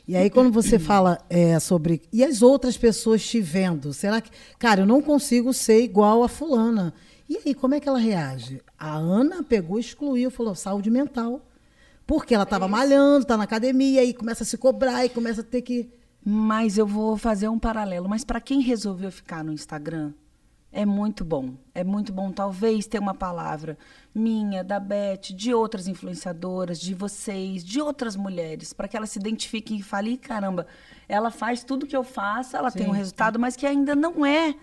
[0.08, 2.00] E aí, quando você fala é, sobre.
[2.10, 3.92] E as outras pessoas te vendo?
[3.92, 4.30] Será que.
[4.58, 6.94] Cara, eu não consigo ser igual a Fulana.
[7.28, 8.62] E aí, como é que ela reage?
[8.78, 11.46] A Ana pegou, excluiu, falou saúde mental.
[12.06, 15.44] Porque ela estava malhando, tá na academia, e começa a se cobrar, e começa a
[15.44, 15.90] ter que.
[16.24, 18.08] Mas eu vou fazer um paralelo.
[18.08, 20.14] Mas para quem resolveu ficar no Instagram,
[20.72, 21.54] é muito bom.
[21.74, 23.78] É muito bom, talvez, ter uma palavra
[24.14, 29.18] minha, da Beth, de outras influenciadoras, de vocês, de outras mulheres, para que elas se
[29.18, 30.66] identifiquem e falem: "Ih, caramba,
[31.08, 34.54] ela faz tudo que eu faço, ela tem um resultado, mas que ainda não é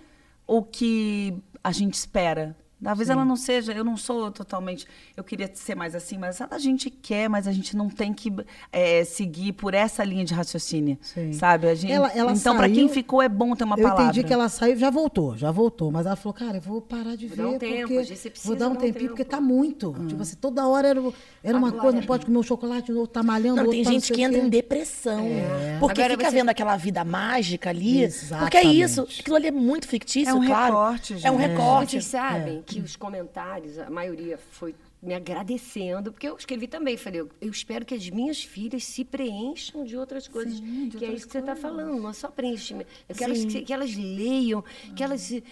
[0.45, 2.55] o que a gente espera.
[2.83, 4.85] Talvez ela não seja, eu não sou totalmente,
[5.17, 8.31] eu queria ser mais assim, mas a gente quer, mas a gente não tem que
[8.71, 11.33] eh, seguir por essa linha de raciocínio, Sim.
[11.33, 11.67] sabe?
[11.67, 14.03] A gente, Ela- ela então, para quem ficou, é bom ter uma eu palavra.
[14.05, 15.89] entendi que ela saiu, já voltou, já voltou.
[15.89, 18.31] Mas ela falou, cara, eu vou parar de Vou ver, dar um tempo, porque gente,
[18.43, 19.35] vou dar um dar um tempinho, porque tempo.
[19.35, 19.95] tá muito.
[20.07, 21.01] Tipo assim, toda hora era,
[21.43, 23.71] era uma Agora- coisa, não pode comer o chocolate, o outro tá malhando, Não, outro
[23.71, 25.25] tem tá gente que entra em depressão.
[25.79, 27.93] Porque Agora fica você- vendo aquela vida mágica ali.
[27.93, 28.81] Porque é Exatamente.
[28.81, 29.01] isso.
[29.19, 30.73] Aquilo ali é muito fictício, É um claro.
[30.75, 31.49] recorte, É um gente.
[31.49, 31.91] recorte.
[31.91, 34.75] Vocês sabem que os comentários, a maioria foi
[35.05, 39.03] me agradecendo, porque eu escrevi também, falei, eu, eu espero que as minhas filhas se
[39.05, 40.59] preencham de outras coisas,
[40.97, 42.89] que é isso que você está falando, não é só preenchimento.
[43.07, 44.63] Eu quero que, que elas leiam,
[44.95, 45.43] que elas, se-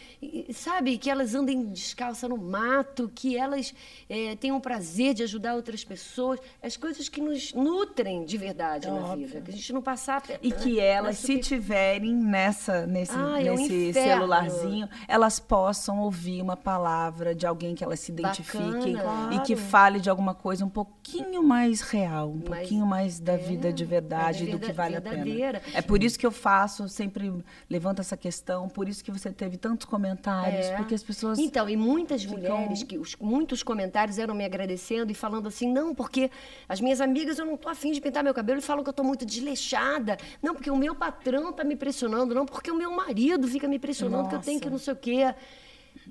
[0.54, 3.74] sabe, que elas andem descalça no mato, que elas
[4.10, 8.90] eh, tenham o prazer de ajudar outras pessoas, as coisas que nos nutrem de verdade
[8.90, 10.24] na vida, que a gente não passar...
[10.42, 14.12] E que elas, se super- tiverem nessa, nesse, Ai, é nesse inferno.
[14.14, 19.36] celularzinho, elas possam ouvir uma palavra de alguém que elas se identifiquem Bacana.
[19.36, 23.36] e que fale de alguma coisa um pouquinho mais real, um Mais- pouquinho mais da
[23.38, 25.62] vida de verdade, é do que vale a pena.
[25.74, 27.32] É por isso que eu faço, sempre
[27.70, 30.76] levanto essa questão, por isso que você teve tantos comentários, É.
[30.78, 35.12] porque as pessoas Então, e muitas ficam- mulheres, que os, muitos comentários eram me agradecendo
[35.12, 36.30] e falando assim, não, porque
[36.68, 38.94] as minhas amigas, eu não tô afim de pintar meu cabelo e falam que eu
[38.94, 40.18] tô muito desleixada.
[40.42, 42.34] Não, porque o meu patrão tá me pressionando.
[42.34, 44.96] Não, porque o meu marido fica me pressionando que eu tenho que não sei o
[44.98, 45.34] quê.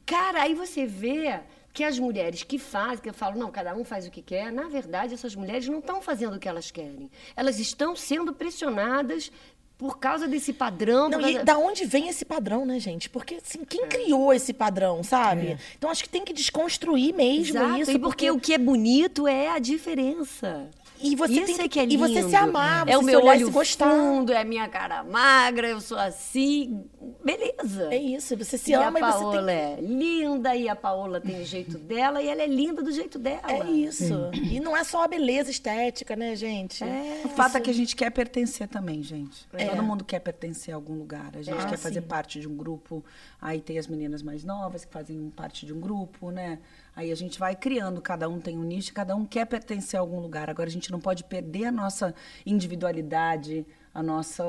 [0.07, 1.41] Cara, aí você vê
[1.73, 4.53] que as mulheres que fazem, que eu falo, não, cada um faz o que quer,
[4.53, 7.11] na verdade, essas mulheres não estão fazendo o que elas querem.
[7.35, 9.33] Elas estão sendo pressionadas
[9.79, 11.09] por causa desse padrão.
[11.09, 13.09] Não, e causa- da onde vem esse padrão, né, gente?
[13.11, 13.65] Porque, assim, É.
[13.67, 15.57] quem criou esse padrão, sabe?
[15.77, 17.91] Então, acho que tem que desconstruir mesmo Exato, isso.
[17.91, 20.69] e porque, o que é bonito é a diferença.
[21.03, 22.37] E você Isso tem é que, que é E você se lindo.
[22.37, 23.91] amar, você é o se meu olhar olho se gostar.
[23.91, 26.85] fundo, é a minha cara magra, eu sou assim.
[27.25, 27.89] Beleza.
[27.93, 30.77] É isso, você se e ama a e você tem Paola é linda, e a
[30.77, 33.43] Paola tem o jeito dela, e ela é linda do jeito dela.
[33.51, 34.15] É isso.
[34.35, 36.83] E não é só a beleza estética, né, gente?
[36.83, 37.23] É.
[37.25, 39.47] O fato é que a gente quer pertencer também, gente.
[39.53, 39.67] É.
[39.67, 41.33] Todo mundo quer pertencer a algum lugar.
[41.35, 42.07] A gente Ah, quer fazer sim.
[42.07, 43.05] parte de um grupo.
[43.41, 46.59] Aí tem as meninas mais novas que fazem parte de um grupo, né?
[46.95, 50.01] Aí a gente vai criando, cada um tem um nicho, cada um quer pertencer a
[50.01, 50.51] algum lugar.
[50.51, 52.15] Agora a gente não pode perder a nossa
[52.45, 54.45] individualidade, a nossa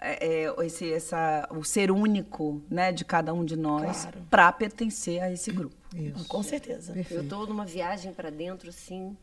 [0.00, 4.18] é, é, esse, essa, o ser único, né, de cada um de nós, Claro.
[4.30, 5.76] para pertencer a esse grupo.
[5.94, 6.26] Isso.
[6.26, 6.92] Com certeza.
[6.92, 7.28] Eu Perfeito.
[7.28, 9.16] tô numa viagem para dentro, assim,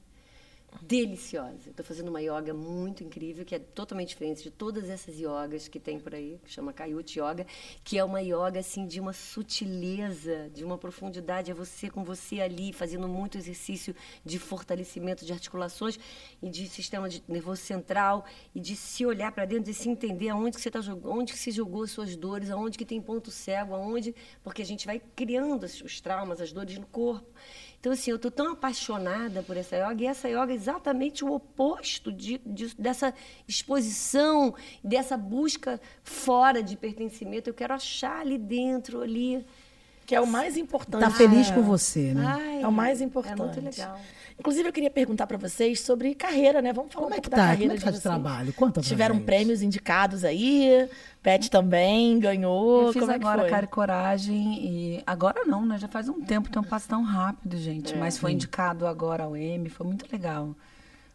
[0.81, 1.71] deliciosa.
[1.75, 5.79] Tô fazendo uma yoga muito incrível, que é totalmente diferente de todas essas yogas que
[5.79, 7.45] tem por aí, que chama Kayut Yoga,
[7.83, 11.51] que é uma yoga, assim, de uma sutileza, de uma profundidade.
[11.51, 15.99] É você com você ali, fazendo muito exercício de fortalecimento de articulações
[16.41, 20.29] e de sistema de nervoso central e de se olhar para dentro e se entender
[20.29, 23.31] aonde que você tá onde que se jogou as suas dores, aonde que tem ponto
[23.31, 24.13] cego, aonde,
[24.43, 27.27] porque a gente vai criando os traumas, as dores no corpo.
[27.79, 31.31] Então, assim, eu estou tão apaixonada por essa yoga, e essa yoga é exatamente o
[31.31, 33.13] oposto de, de- dessa
[33.47, 37.49] exposição, dessa busca fora de pertencimento.
[37.49, 39.45] Eu quero achar ali dentro, ali.
[40.07, 41.01] Que é o mais importante.
[41.01, 42.23] Tá feliz com você, né?
[42.25, 43.37] Ai, É o mais É importante.
[43.59, 43.99] muito legal.
[44.39, 46.71] Inclusive, eu queria perguntar para vocês sobre carreira, né?
[46.71, 47.49] Vamos falar Como um é que pouco da tá?
[47.49, 48.53] carreira Como é que tá de trabalho?
[48.53, 49.25] Conta Tiveram gente.
[49.25, 50.87] prêmios indicados aí,
[51.21, 52.83] Pet também ganhou.
[52.87, 53.49] Eu fiz Como é que agora foi?
[53.49, 55.77] Cara e Coragem e agora não, né?
[55.77, 57.93] Já faz um tempo, o tempo passa tão rápido, gente.
[57.93, 57.97] É.
[57.97, 60.55] Mas foi indicado agora ao M, foi muito legal.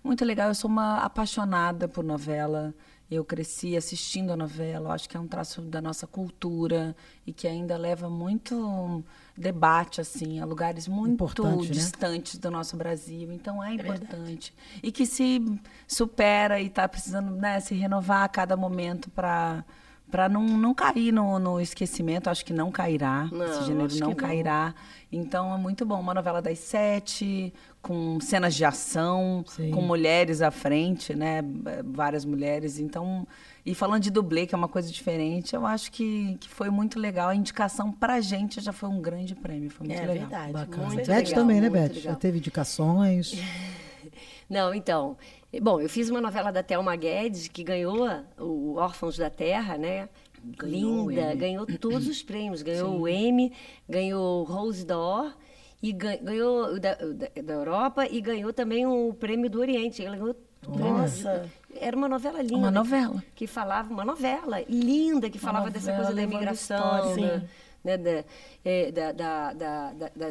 [0.05, 0.49] Muito legal.
[0.49, 2.75] Eu sou uma apaixonada por novela.
[3.15, 4.89] Eu cresci assistindo a novela.
[4.89, 9.05] Eu acho que é um traço da nossa cultura e que ainda leva muito
[9.37, 11.75] debate assim a lugares muito Importante, né?
[11.75, 13.33] distantes do nosso Brasil.
[13.33, 15.43] Então é importante e que se
[15.87, 19.65] supera e está precisando né, se renovar a cada momento para
[20.13, 23.89] para não, não cair no, no esquecimento, acho que não cairá, Não, esse gênero não
[23.89, 24.15] que não.
[24.15, 24.75] cairá.
[25.11, 25.99] Então é muito bom.
[25.99, 29.71] Uma novela das sete, com cenas de ação, Sim.
[29.71, 31.41] com mulheres à frente, né?
[31.85, 32.79] Várias mulheres.
[32.79, 33.27] Então,
[33.65, 37.01] e falando de dublê, que é uma coisa diferente, eu acho que, que foi muito
[37.01, 37.31] legal.
[37.31, 40.29] A indicação pra gente já foi um grande prêmio, foi muito É legal.
[40.29, 40.53] verdade.
[40.53, 40.87] Bacana.
[40.89, 41.89] Muito Beth legal, também, né, Beth?
[41.95, 42.17] Já legal.
[42.17, 43.33] teve indicações.
[44.49, 45.17] Não, então.
[45.61, 48.09] Bom, eu fiz uma novela da Thelma Guedes, que ganhou
[48.39, 50.09] o Órfãos da Terra, né?
[50.45, 52.63] Ganhou Linda, ganhou todos os prêmios.
[52.63, 53.53] Ganhou o Emmy,
[53.89, 55.37] ganhou o Rose d'Or,
[55.83, 60.05] e ga- ganhou da, da, Europa e ganhou também o prêmio do Oriente.
[60.05, 61.49] Ela ganhou Nossa.
[61.75, 62.57] Era uma novela linda.
[62.57, 63.23] Uma novela.
[63.35, 67.43] Que falava, uma novela linda, que falava dessa coisa da imigração, da,
[67.85, 68.25] né, da,
[68.65, 69.53] é, da-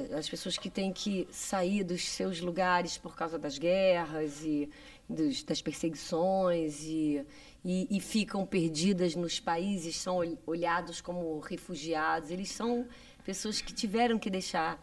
[0.09, 4.69] das pessoas que têm que sair dos seus lugares por causa das guerras e
[5.11, 7.25] dos- das perseguições e,
[7.63, 12.31] e, e ficam perdidas nos países, são ol- olhados como refugiados.
[12.31, 12.85] Eles são
[13.25, 14.79] pessoas que tiveram que deixar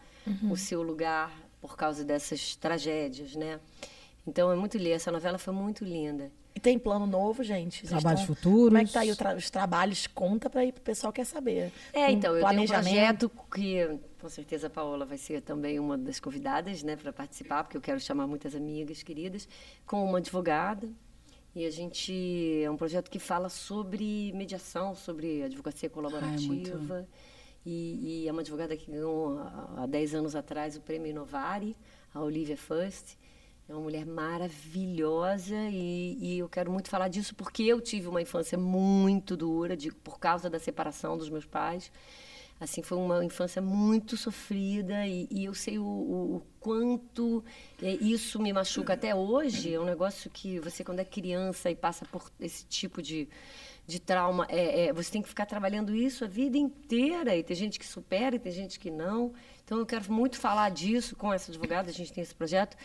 [0.49, 3.59] o seu lugar por causa dessas tragédias, né?
[4.27, 4.91] Então é muito linda.
[4.95, 6.31] Essa novela foi muito linda.
[6.55, 7.85] E tem plano novo, gente?
[7.87, 8.65] Trabalhos estão- futuros.
[8.69, 10.07] Como é que tá aí o tra- os trabalhos?
[10.07, 11.71] Conta pra aí pro pessoal que quer saber.
[11.93, 13.29] É, Tem então, eu tenho um planejamento?
[13.29, 17.63] projeto que, com certeza, a Paola vai ser também uma das convidadas, né, para participar,
[17.63, 19.47] porque eu quero chamar muitas amigas queridas,
[19.85, 20.89] com uma advogada.
[21.55, 22.61] E a gente.
[22.63, 27.07] É um projeto que fala sobre mediação, sobre advocacia colaborativa.
[27.65, 31.75] e, e é uma advogada que ganhou há há 10 anos atrás o prêmio Inovari,
[32.13, 33.17] a Olivia First.
[33.67, 38.19] É uma mulher maravilhosa e, e eu quero muito falar disso porque eu tive uma
[38.19, 41.91] infância muito dura de, por causa da separação dos meus pais.
[42.59, 47.41] Assim, foi uma infância muito sofrida e, e eu sei o, o- o quanto
[47.81, 49.73] é, isso me machuca até hoje.
[49.73, 53.29] É um negócio que você, quando é criança e passa por esse tipo de,
[53.87, 57.33] de trauma, é, é, você tem que ficar trabalhando isso a vida inteira.
[57.33, 59.31] E tem gente que supera e tem gente que não.
[59.63, 62.75] Então, eu quero muito falar disso com essa advogada, a gente tem esse projeto,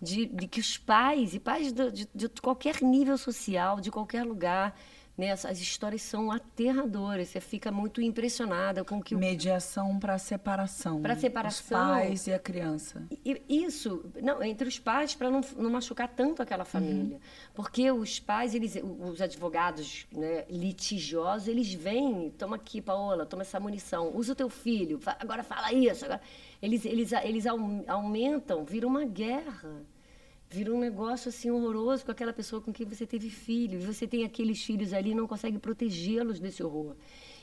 [0.00, 4.24] de, de que os pais, e pais do- de, de qualquer nível social, de qualquer
[4.24, 4.78] lugar,
[5.16, 7.28] né, as, as histórias são aterradoras.
[7.28, 11.00] Você fica muito impressionada com que o Mediação para separação.
[11.00, 11.78] Pra separação.
[11.78, 13.02] Os pais e a criança.
[13.24, 17.20] e- Isso, não, entre os pais, para não, não machucar tanto aquela família.
[17.54, 23.60] Porque os pais, eles, os advogados né, litigiosos, eles vêm, toma aqui, Paola, toma essa
[23.60, 26.04] munição, usa o teu filho, agora fala isso.
[26.04, 26.20] Agora.
[26.62, 29.82] Eles, eles, eles au- aumentam, vira uma guerra.
[30.54, 33.76] Vira um negócio assim horroroso com aquela pessoa com quem você teve filho.
[33.80, 36.94] E você tem aqueles filhos ali e não consegue protegê-los desse horror.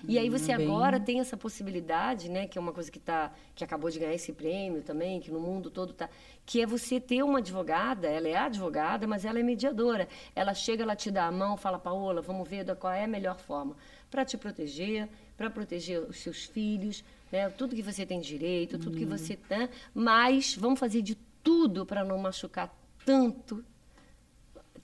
[0.08, 3.32] E aí você bem- agora tem essa possibilidade, né, que é uma coisa que tá
[3.54, 6.10] que acabou de ganhar esse prêmio também, que no mundo todo tá,
[6.46, 10.08] que é você ter uma advogada, ela é advogada, mas ela é mediadora.
[10.36, 13.08] Ela chega, ela te dá a mão, fala: "Paola, vamos ver da- qual é a
[13.08, 13.76] melhor forma
[14.10, 15.08] para te proteger,
[15.38, 19.70] para proteger os seus filhos, né, tudo que você tem direito, tudo que você tem,
[19.94, 22.74] mas vamos fazer de tudo para não machucar
[23.06, 23.64] tanto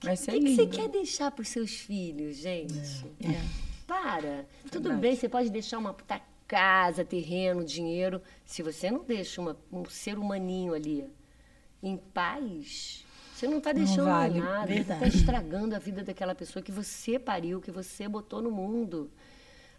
[0.04, 2.74] o ser que, que você quer deixar para os seus filhos, gente?
[3.20, 3.42] É.
[3.86, 4.46] Para.
[4.70, 5.00] Tudo Verdade.
[5.00, 8.22] bem, você pode deixar uma puta casa, terreno, dinheiro.
[8.44, 11.04] Se você não deixa uma- um ser humaninho ali
[11.82, 13.04] em paz,
[13.34, 14.38] você não está deixando vale.
[14.40, 14.66] nada.
[14.72, 15.16] Você está Verdade.
[15.16, 19.10] estragando a vida daquela pessoa que você pariu, que você botou no mundo.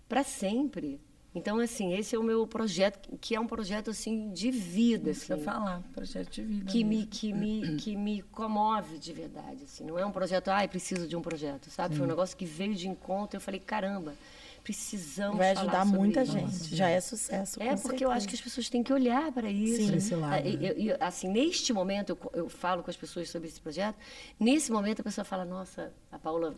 [0.08, 1.00] Para sempre.
[1.34, 5.10] Então, assim, esse é o meu projeto, que é um projeto, assim, de vida.
[5.10, 6.72] Eu assim falar, projeto de vida.
[6.72, 9.64] que me, que, me, que me comove de verdade.
[9.64, 9.84] Assim.
[9.86, 11.96] Não é um projeto, ai, preciso de um projeto, sabe?
[11.96, 13.38] Foi um negócio que veio de encontro.
[13.38, 14.16] Eu falei, caramba,
[14.64, 16.32] precisamos Vai ajudar sobre muita isso.
[16.32, 16.76] gente.
[16.76, 17.62] Já é sucesso.
[17.62, 19.88] É, porque eu acho que as pessoas têm que olhar para isso.
[19.88, 19.96] Sim.
[19.96, 20.74] Esse lado, Ah, e- né?
[20.78, 23.96] e- e, assim, neste momento, eu, eu falo com as pessoas sobre esse projeto.
[24.40, 26.56] Nesse momento, a pessoa fala, nossa, a Paula,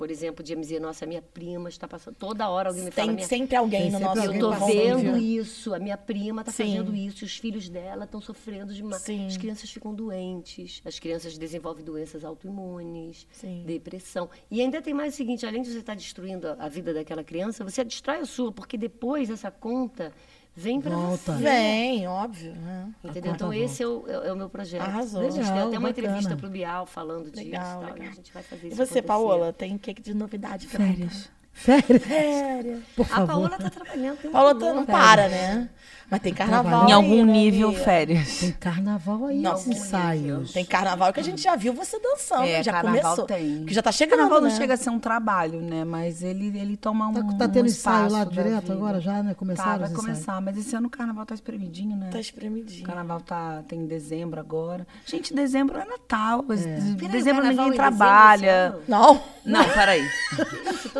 [0.00, 2.14] por exemplo, dia me dizer, nossa, minha prima está passando.
[2.14, 4.48] Toda hora alguém me fala, Tem minha sempre alguém Tem no sempre nosso alguém eu
[4.48, 9.02] passando, vendo isso, a minha prima está fazendo isso, os filhos dela estão sofrendo demais.
[9.02, 9.26] Sim.
[9.26, 13.62] As crianças ficam doentes, as crianças desenvolvem doenças autoimunes, Sim.
[13.66, 14.30] depressão.
[14.50, 17.22] E ainda tem mais o seguinte, além de você estar destruindo a, a vida daquela
[17.22, 20.14] criança, você destrói a sua, porque depois essa conta
[20.56, 21.32] vem para Volta.
[21.32, 21.42] você.
[21.42, 22.52] Vem, óbvio.
[22.54, 22.88] né?
[23.04, 23.32] Entendeu?
[23.32, 24.82] A então esse é o, é- é o meu projeto.
[24.82, 25.20] Arrasou.
[25.20, 26.06] A gente tem Legal, até uma bacana.
[26.08, 28.08] entrevista pro Bial falando disso Legal, e tal, e legal.
[28.10, 29.02] a gente vai fazer E isso você, acontecer.
[29.02, 31.30] Paola, tem o que de novidade pra Férias.
[31.52, 32.02] Férias?
[32.04, 32.82] Férias.
[32.96, 33.26] Por A favor.
[33.26, 34.16] Paola tá trabalhando.
[34.18, 35.70] tem um Paola tá- não para, né?
[36.10, 36.82] Mas tem carnaval.
[36.82, 37.84] Em aí, algum né, nível, amiga?
[37.84, 38.38] férias.
[38.40, 40.52] Tem carnaval aí, Não, ensaios.
[40.52, 42.44] Tem carnaval que a gente já viu você dançando.
[42.46, 43.26] É, já começou.
[43.26, 43.64] tem.
[43.64, 44.56] Que já tá chegando, Carnaval não né?
[44.56, 45.84] chega a ser um trabalho, né?
[45.84, 48.72] Mas ele, ele toma um, Tá, tá tendo um ensaio lá direto vida.
[48.72, 49.30] agora já, né?
[49.30, 50.04] Tá, Começaram vai os ensaios.
[50.06, 50.40] começar.
[50.40, 52.08] Mas esse ano o carnaval tá espremidinho, né?
[52.10, 52.84] Tá O espremidinho.
[52.86, 54.86] carnaval tá, tem dezembro agora.
[55.06, 56.42] Gente, dezembro é Natal.
[56.42, 58.74] Peraí, Dezembro o carnaval ninguém dezembro trabalha.
[58.80, 59.22] esse Não.
[59.44, 60.04] Não, peraí.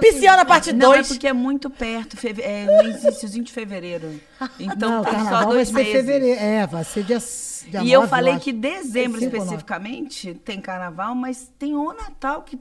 [0.01, 1.09] Pisciana, parte Não, é 2.
[1.09, 2.17] porque é muito perto.
[2.41, 4.21] É no iniciozinho de fevereiro.
[4.59, 5.93] Então Não, o carnaval vai ser meses.
[5.93, 6.41] fevereiro.
[6.41, 8.45] É, vai ser dia, dia E eu 9, falei acho.
[8.45, 12.59] que dezembro Cinco especificamente tem carnaval, mas tem o Natal que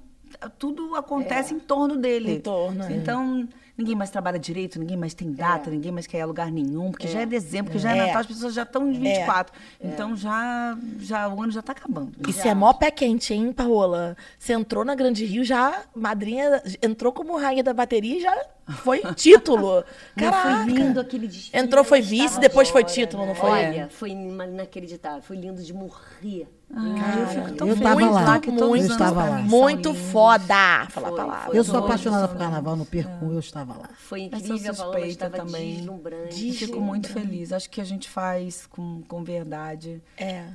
[0.58, 2.34] tudo acontece em torno dele.
[2.36, 2.92] Em torno, é.
[2.94, 6.52] Então, ninguém mais trabalha direito, ninguém mais tem data, ninguém mais quer ir a lugar
[6.52, 8.06] nenhum, porque já é dezembro, porque já é, É.
[8.06, 9.52] Natal, as pessoas já estão em 24.
[9.82, 12.12] Então já, já o ano já tá acabando.
[12.28, 14.16] Isso é mó pé quente, hein, Paola?
[14.38, 18.38] Você entrou na Grande Rio, já, madrinha, entrou como rainha da bateria e já
[18.70, 19.84] foi título.
[20.16, 20.64] Não, Caraca.
[20.64, 21.64] foi lindo aquele desfile.
[21.64, 23.28] Entrou, foi vice, depois foi agora, título, né?
[23.30, 23.50] não foi?
[23.50, 25.22] Olha, foi inacreditável.
[25.22, 26.48] Foi lindo de morrer.
[26.70, 29.38] eu fico tão eu feliz tava lá, lá que todos eu os anos estava lá.
[29.40, 30.88] Muito foda.
[30.90, 31.46] Falar a Foi, palavra.
[31.48, 31.58] foi.
[31.58, 32.90] Eu sou apaixonada por carnaval, no lindos.
[32.92, 33.90] Percum, eu estava lá.
[33.98, 35.76] Foi incrível, a Paola suspeita estava também.
[35.78, 36.48] deslumbrante.
[36.48, 37.52] Eu Fico muito feliz.
[37.54, 40.02] Acho que a gente faz com, com verdade.
[40.18, 40.46] É.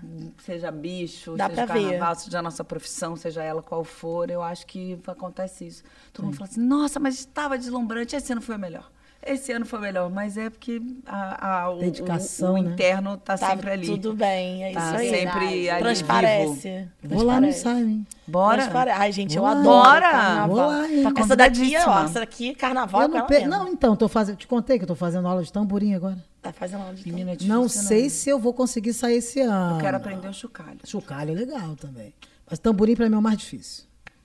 [0.45, 1.83] Seja bicho, Dá seja pra ver.
[1.85, 5.83] carnaval, seja a nossa profissão, seja ela qual for, eu acho que acontece isso.
[6.13, 8.91] Todo mundo fala assim, nossa, mas estava deslumbrante, esse ano foi o melhor.
[9.27, 12.73] Esse ano foi o melhor, mas é porque a, a- o, Dedicação, o, o né?
[12.73, 13.87] interno tá, Tá sempre ali.
[13.87, 15.09] tudo bem, é isso Tá aí.
[15.09, 15.79] sempre ali vivo.
[15.79, 16.89] Transparece.
[17.03, 18.07] Vou lá no hein?
[18.27, 18.59] Bora?
[18.63, 20.11] Transpare- Ai, gente, eu adoro Bora.
[20.11, 20.49] carnaval.
[20.49, 21.03] Vou lá, hein?
[21.03, 22.05] Tá Essa daqui, ó, convidadíssima.
[22.05, 24.77] essa daqui, carnaval, Eu é com não, ela pe- não, então, tô fazendo, te contei
[24.79, 26.19] que eu tô fazendo aula de tamborim agora.
[26.43, 27.69] Tá fazendo aula de Menina, é difícil, Não né?
[27.71, 29.77] sei se eu vou conseguir sair esse ano.
[29.77, 30.79] Eu quero aprender o chocalho.
[30.85, 32.13] Chocalho é legal também.
[32.51, 33.85] Mas tamborim pra mim é o mais difícil.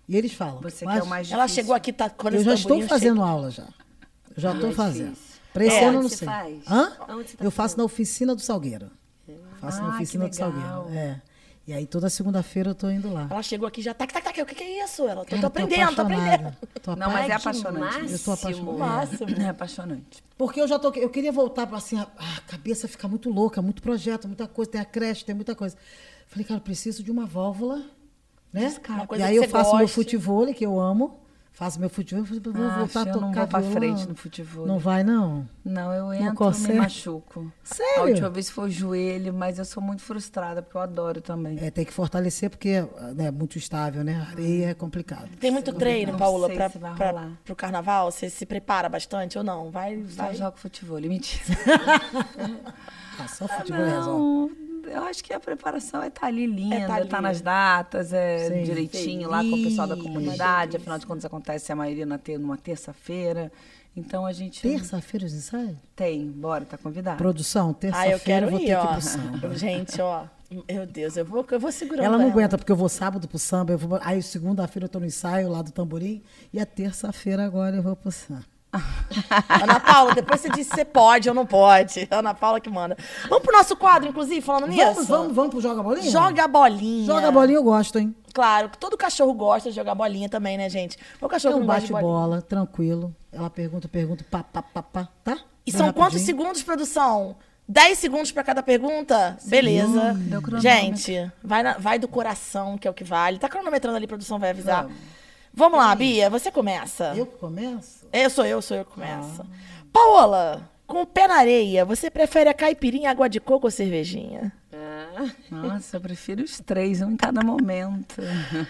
[0.09, 0.59] E eles falam.
[0.61, 1.39] Você mas é o mais difícil.
[1.39, 3.67] Ela chegou aqui, tá com Eu já estou fazendo aula já.
[4.35, 5.15] Eu já estou é fazendo.
[5.53, 6.27] Pra esse É, ano eu não sei.
[6.27, 6.57] faz?
[6.67, 6.93] Hã?
[7.09, 8.89] Onde você tá eu faço na oficina do Salgueiro.
[9.61, 10.51] Faço na Ah, que oficina do legal.
[10.51, 10.89] Salgueiro.
[10.97, 11.21] É.
[11.67, 13.27] E aí toda segunda-feira eu tô indo lá.
[13.29, 15.03] Ela chegou aqui já, tac, tac, tac, o que, que é isso?
[15.07, 16.57] Ela, tô, Cara, tô aprendendo, tô aprendendo.
[16.81, 18.11] Tô Não, mas é apa- apaixonante.
[18.11, 18.77] Eu tô apaixonada.
[18.79, 19.29] Máximo.
[19.39, 20.23] É apaixonante.
[20.35, 20.91] Porque eu já tô.
[20.93, 24.71] Eu queria voltar para assim, a, a cabeça ficar muito louca, muito projeto, muita coisa,
[24.71, 25.77] tem a creche, tem muita coisa.
[26.25, 27.83] Falei, cara, eu preciso de uma válvula,
[28.51, 28.73] né?
[29.17, 29.95] E aí eu faço meu goste.
[29.95, 31.19] futebol, que eu amo.
[31.59, 34.65] Faço meu futebol, vou Ah, voltar a eu tocar não vou pra frente no futebol.
[34.65, 35.45] Não vai, não?
[35.65, 37.51] Não, eu entro e me machuco.
[37.61, 38.01] Sério?
[38.01, 41.57] A última vez foi o joelho, mas eu sou muito frustrada, porque eu adoro também.
[41.59, 44.25] É, tem que fortalecer, porque é né, muito estável, né?
[44.31, 45.27] Areia é complicado.
[45.37, 46.79] Tem muito treino, Não Paula, pra, se
[47.43, 48.09] pro carnaval?
[48.09, 49.69] Você se prepara bastante ou não?
[49.69, 50.35] Vai, Só vai.
[50.35, 51.43] jogo futebol, mentira.
[53.21, 54.55] Ah, só futebol resolve.
[54.55, 57.23] Não, eu acho que a preparação é estar ali linda, É é tá estar ali.
[57.27, 58.63] nas datas, é Sim.
[58.63, 60.07] direitinho lá com o pessoal da Feliz.
[60.11, 60.77] comunidade.
[60.77, 63.51] Afinal de contas, acontece a maioria na ter, numa terça-feira.
[63.95, 65.75] Então a gente Terça-feira os ensaios?
[65.95, 67.17] tem, bora, tá convidado.
[67.17, 68.91] Produção, Ah, eu terça-feira quero eu vou ir, ter que ir ó.
[68.93, 69.55] pro samba.
[69.55, 70.23] Gente, ó.
[70.71, 73.37] Meu Deus, eu vou, eu vou segurando Ela não aguenta, porque eu vou sábado pro
[73.37, 77.45] samba, eu vou, aí segunda-feira eu tô no ensaio lá do tamborim, e a terça-feira
[77.45, 78.43] agora eu vou pro samba.
[79.49, 82.07] Ana Paula, depois você disse se você pode ou não pode.
[82.11, 82.95] Ana Paula que manda.
[83.27, 84.83] Vamos pro nosso quadro, inclusive, falando nisso?
[84.93, 86.11] Vamos, vamos, vamos pro Joga Bolinha?
[86.11, 87.05] Joga a bolinha.
[87.05, 88.15] Joga bolinha eu gosto, hein?
[88.33, 90.97] Claro, todo cachorro gosta de jogar bolinha também, né, gente?
[91.19, 92.11] O cachorro um não gosta de bolinha.
[92.11, 93.15] bate-bola, tranquilo.
[93.31, 95.37] Ela pergunta, pergunta, pá, pá, pá, pá, tá?
[95.65, 96.25] E Bem são quantos rapidinho.
[96.25, 97.35] segundos, produção?
[97.67, 99.37] 10 segundos pra cada pergunta?
[99.45, 100.13] Beleza.
[100.15, 100.61] Deu cronômetro.
[100.61, 103.37] Gente, vai, na- vai do coração, que é o que vale.
[103.39, 104.83] Tá cronometrando ali, produção vai avisar.
[104.83, 104.97] Vamos.
[105.53, 107.13] Vamos lá, Bia, você começa.
[107.15, 107.98] Eu que começo?
[108.11, 109.45] Eu sou eu, sou eu que começo.
[109.91, 114.51] Paola, com o pé na areia, você prefere a caipirinha, água de coco ou cervejinha?
[114.73, 118.21] Ah, Nossa, eu prefiro os três, um em cada momento.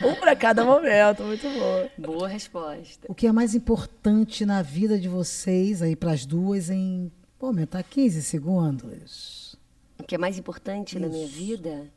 [0.05, 2.07] Um pra cada momento, muito bom.
[2.13, 3.05] boa resposta.
[3.07, 7.11] O que é mais importante na vida de vocês, aí pras duas, em.
[7.39, 9.55] Vou aumentar 15 segundos.
[9.97, 11.87] O que é mais importante na minha vida?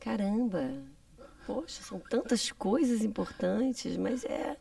[0.00, 0.70] Caramba!
[1.46, 4.56] Poxa, são tantas coisas importantes, mas é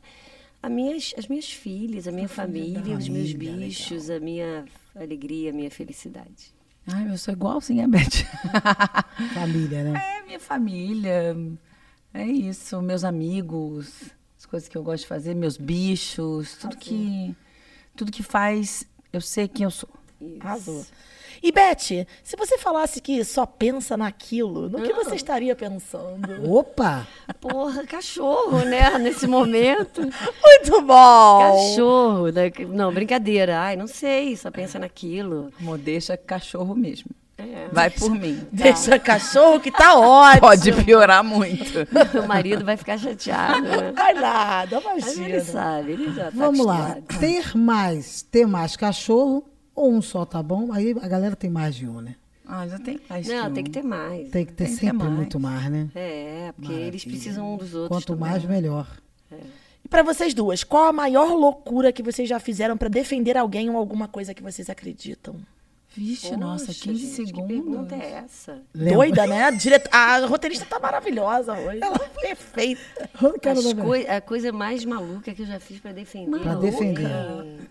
[0.70, 4.66] minhas, as minhas filhas, a minha família, os meus Família, bichos, a minha
[4.96, 6.54] alegria, a minha felicidade.
[6.88, 8.26] Ai, eu sou igualzinha a Beth.
[9.34, 10.20] Família, né?
[10.20, 11.36] É, minha família.
[12.14, 14.04] É isso, meus amigos,
[14.38, 17.36] as coisas que eu gosto de fazer, meus bichos, tudo que
[17.96, 19.90] tudo que faz eu sei quem eu sou.
[20.20, 20.38] Isso.
[20.42, 20.86] Arrasou.
[21.48, 24.96] E, Beth, se você falasse que só pensa naquilo, no que Ah.
[24.96, 26.52] você estaria pensando?
[26.52, 27.06] Opa!
[27.40, 28.98] Porra, cachorro, né?
[28.98, 30.02] Nesse momento.
[30.42, 31.40] Muito bom!
[31.70, 32.28] Cachorro.
[32.32, 32.52] né?
[32.70, 33.60] Não, brincadeira.
[33.60, 35.52] Ai, não sei, só pensa naquilo.
[35.60, 37.12] Amor, deixa cachorro mesmo.
[37.38, 37.68] É.
[37.72, 38.48] Vai por mim.
[38.52, 40.42] Deixa cachorro que tá ótimo.
[40.42, 41.86] Pode piorar muito.
[42.24, 43.92] O marido vai ficar chateado, né?
[43.92, 45.42] Vai nada, Mas ele imagina.
[45.44, 46.98] sabe, ele já tá Vamos lá.
[47.20, 49.44] Ter mais, ter mais cachorro
[49.76, 50.72] ou um só tá bom?
[50.72, 52.16] Aí a galera tem mais de um, né?
[52.48, 53.54] Ah, já tem mais Não, um.
[53.54, 54.30] tem que ter mais.
[54.30, 55.18] Tem que ter Tem que ter sempre mais.
[55.18, 55.90] muito mais, né?
[55.96, 57.10] É, porque eles Maravilha.
[57.12, 57.90] precisam um dos outros.
[57.90, 58.30] Quanto também.
[58.32, 58.88] mais, melhor.
[59.84, 63.70] E pra vocês duas, qual a maior loucura que vocês já fizeram pra defender alguém
[63.70, 65.36] ou alguma coisa que vocês acreditam?
[65.98, 67.48] Vixe, nossa, Poxa, 15 gente, Que segundos.
[67.48, 68.62] pergunta é essa?
[68.74, 68.96] Lembra?
[68.96, 69.44] Doida, né?
[69.46, 69.90] A, direto...
[69.94, 71.80] a roteirista tá maravilhosa hoje.
[71.82, 72.82] Ela é perfeita.
[73.50, 76.40] As coi- a coisa mais maluca que eu já fiz pra defender.
[76.42, 76.70] Pra alguém.
[76.72, 77.08] defender.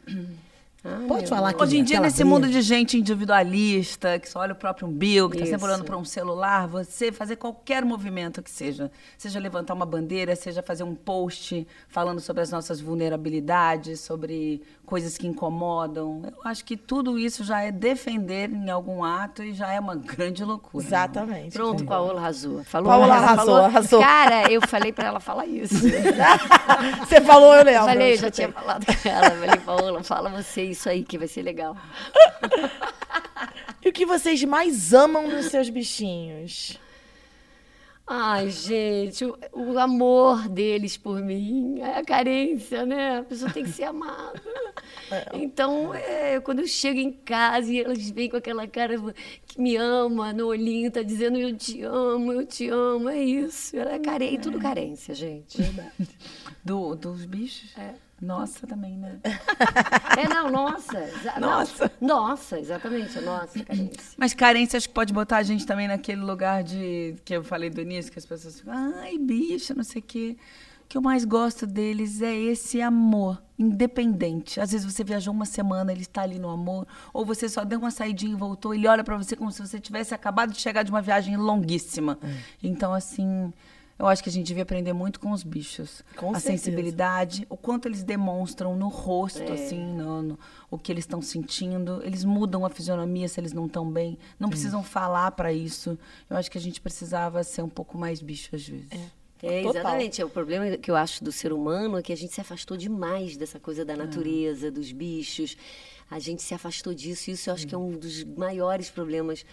[0.87, 2.29] Ai, Pode falar que Hoje em dia, aquela nesse briga.
[2.31, 5.97] mundo de gente individualista, que só olha o próprio umbigo, que está sempre olhando para
[5.97, 10.95] um celular, você fazer qualquer movimento que seja, seja levantar uma bandeira, seja fazer um
[10.95, 16.21] post falando sobre as nossas vulnerabilidades, sobre coisas que incomodam.
[16.27, 19.97] Eu acho que tudo isso já é defender em algum ato e já é uma
[19.97, 20.85] grande loucura.
[20.85, 21.53] Exatamente.
[21.55, 22.63] Pronto, Paola arrasou.
[22.65, 24.01] Falou, Paola arrasou, falou- arrasou.
[24.01, 25.75] Cara, eu falei pra ela falar isso.
[27.09, 27.81] Você falou, eu lembro.
[27.81, 29.27] Eu falei, eu já tinha falado com ela.
[29.29, 31.77] Eu falei, Paola, fala você isso aí que vai ser legal.
[33.85, 36.81] E o que vocês mais amam nos seus bichinhos?
[38.07, 43.19] Ai, gente, o, o amor deles por mim, é a carência, né?
[43.19, 44.41] A pessoa tem que ser amada.
[45.35, 48.95] Então, é, quando eu chego em casa e elas vêm com aquela cara
[49.47, 53.77] que me ama no olhinho, tá dizendo eu te amo, eu te amo, é isso.
[53.77, 55.59] Ela é carência, tudo carência, gente.
[56.65, 57.77] Do, dos bichos?
[57.77, 57.95] É.
[58.25, 59.19] Nossa, também, né?
[60.17, 60.99] É, não, nossa.
[60.99, 61.93] exa- não, Nossa.
[62.01, 64.13] nossa, exatamente, nossa, carência.
[64.17, 67.69] Mas carência acho que pode botar a gente também naquele lugar de que eu falei
[67.69, 70.37] do início, que as pessoas ficam, ai, bicho, não sei o quê.
[70.85, 74.61] O que eu mais gosto deles é esse amor independente.
[74.61, 77.79] Às vezes você viajou uma semana, ele está ali no amor, ou você só deu
[77.81, 80.83] uma saidinha e voltou, ele olha para você como se você tivesse acabado de chegar
[80.85, 82.19] de uma viagem longuíssima.
[82.63, 83.53] Então, assim,
[83.99, 86.03] Eu acho que a gente devia aprender muito com os bichos.
[86.17, 86.65] Com a certeza.
[86.65, 90.39] sensibilidade, o quanto eles demonstram no rosto, assim, no, no-
[90.71, 92.01] o que eles estão sentindo.
[92.05, 94.19] Eles mudam a fisionomia se eles não estão bem.
[94.39, 95.97] Não precisam falar para isso.
[96.29, 98.89] Eu acho que a gente precisava ser um pouco mais bicho às vezes.
[99.43, 99.81] É, Total.
[99.83, 100.25] exatamente.
[100.25, 103.37] O problema que eu acho do ser humano é que a gente se afastou demais
[103.37, 105.57] dessa coisa da natureza, dos bichos.
[106.11, 107.31] A gente se afastou disso.
[107.31, 109.45] E isso eu acho que é um dos maiores problemas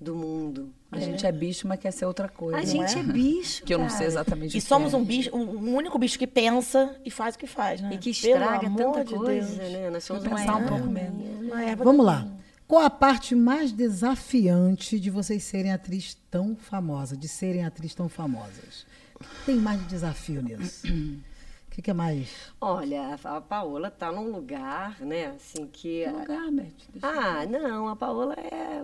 [0.00, 0.72] do mundo.
[0.92, 2.58] A gente é bicho, mas quer ser outra coisa.
[2.58, 3.64] A não gente é, bicho.
[3.64, 4.96] Que eu não sei exatamente o E que somos é.
[4.96, 7.90] um bicho, um único bicho que pensa e faz o que faz, né?
[7.94, 9.72] E que Pelo estraga amor tanta de coisa, Deus.
[9.72, 9.90] né?
[9.90, 10.68] Nós somos Vou uma pensar um erva.
[10.68, 11.78] pouco menos.
[11.78, 12.26] Vamos lá.
[12.68, 18.08] Qual a parte mais desafiante de vocês serem atriz tão famosa, de serem atriz tão
[18.08, 18.86] famosas?
[19.14, 20.86] O que tem mais de desafio nisso?
[21.76, 22.54] O que, que é mais?
[22.58, 26.04] Olha, a Paola tá num lugar, né, assim, que...
[26.04, 26.72] Que lugar, Beth?
[26.88, 28.80] Deixa eu Ah, não, a Paola é.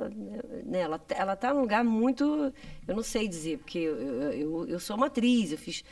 [0.63, 2.53] Né, ela, ela tá num lugar muito.
[2.87, 5.83] Eu não sei dizer, porque eu, eu, eu, eu sou uma atriz, eu fiz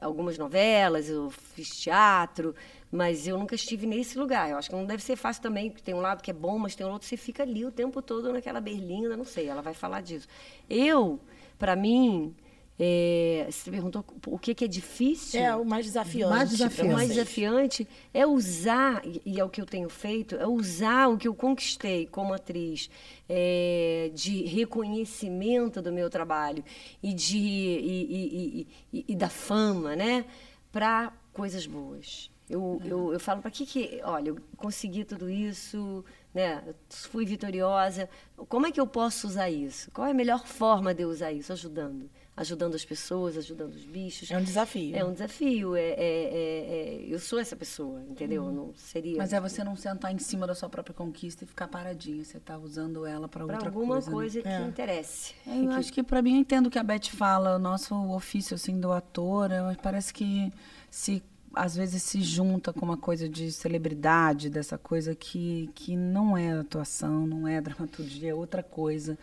[0.00, 2.52] algumas novelas, eu fiz teatro,
[2.90, 4.50] mas eu nunca estive nesse lugar.
[4.50, 6.58] Eu acho que não deve ser fácil também, porque tem um lado que é bom,
[6.58, 9.46] mas tem um outro que você fica ali o tempo todo naquela berlinda, não sei,
[9.46, 10.26] ela vai falar disso.
[10.68, 11.20] Eu,
[11.56, 12.34] para mim.
[12.82, 15.38] É, você perguntou o que, que é difícil?
[15.38, 16.30] É o mais desafiante.
[16.30, 16.90] Mais desafiante.
[16.90, 21.18] O mais desafiante é usar, e- é o que eu tenho feito, é usar o
[21.18, 22.88] que eu conquistei como atriz
[23.28, 26.64] é, de reconhecimento do meu trabalho
[27.02, 30.24] e, de, e, e- e- e- e da fama, né?
[30.72, 32.30] Para coisas boas.
[32.48, 34.00] Eu, eu, eu falo, para que que...
[34.02, 36.04] Olha, eu consegui tudo isso,
[36.34, 36.60] né?
[36.66, 38.08] Eu fui vitoriosa.
[38.48, 39.88] Como é que eu posso usar isso?
[39.92, 41.52] Qual é a melhor forma de eu usar isso?
[41.52, 42.10] Ajudando.
[42.40, 44.30] Ajudando as pessoas, ajudando os bichos.
[44.30, 44.96] É um desafio.
[44.96, 45.76] É um desafio.
[45.76, 48.46] É, é- é- é- eu sou essa pessoa, entendeu?
[48.46, 49.18] Eu Não seria.
[49.18, 52.24] Mas é você não sentar em cima da sua própria conquista e ficar paradinha.
[52.24, 54.08] Você tá usando ela para para outra alguma coisa.
[54.10, 54.12] né?
[54.12, 55.34] coisa, que interesse.
[55.46, 57.94] É, eu acho que para mim eu entendo o que a Beth fala, o nosso
[58.12, 60.50] ofício assim do ator, eu- parece que
[60.90, 61.22] se
[61.52, 66.52] às vezes se junta com uma coisa de celebridade, dessa coisa que, que não é
[66.52, 69.18] atuação, não é dramaturgia, é outra coisa.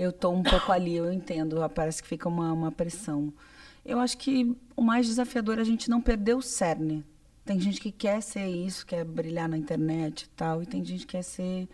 [0.00, 3.30] Eu tô um pouco ali, eu entendo, parece que fica uma, uma pressão.
[3.84, 7.04] Eu acho que o mais desafiador é a gente não perder o cerne.
[7.44, 11.00] Tem gente que quer ser isso, quer brilhar na internet e tal, e tem gente
[11.00, 11.68] que quer ser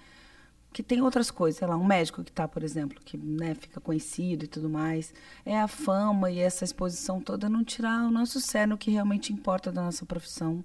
[0.72, 3.80] que tem outras coisas, sei lá, um médico que está, por exemplo, que né, fica
[3.80, 8.40] conhecido e tudo mais, é a fama e essa exposição toda não tirar o nosso
[8.40, 10.64] cerne, o que realmente importa da nossa profissão.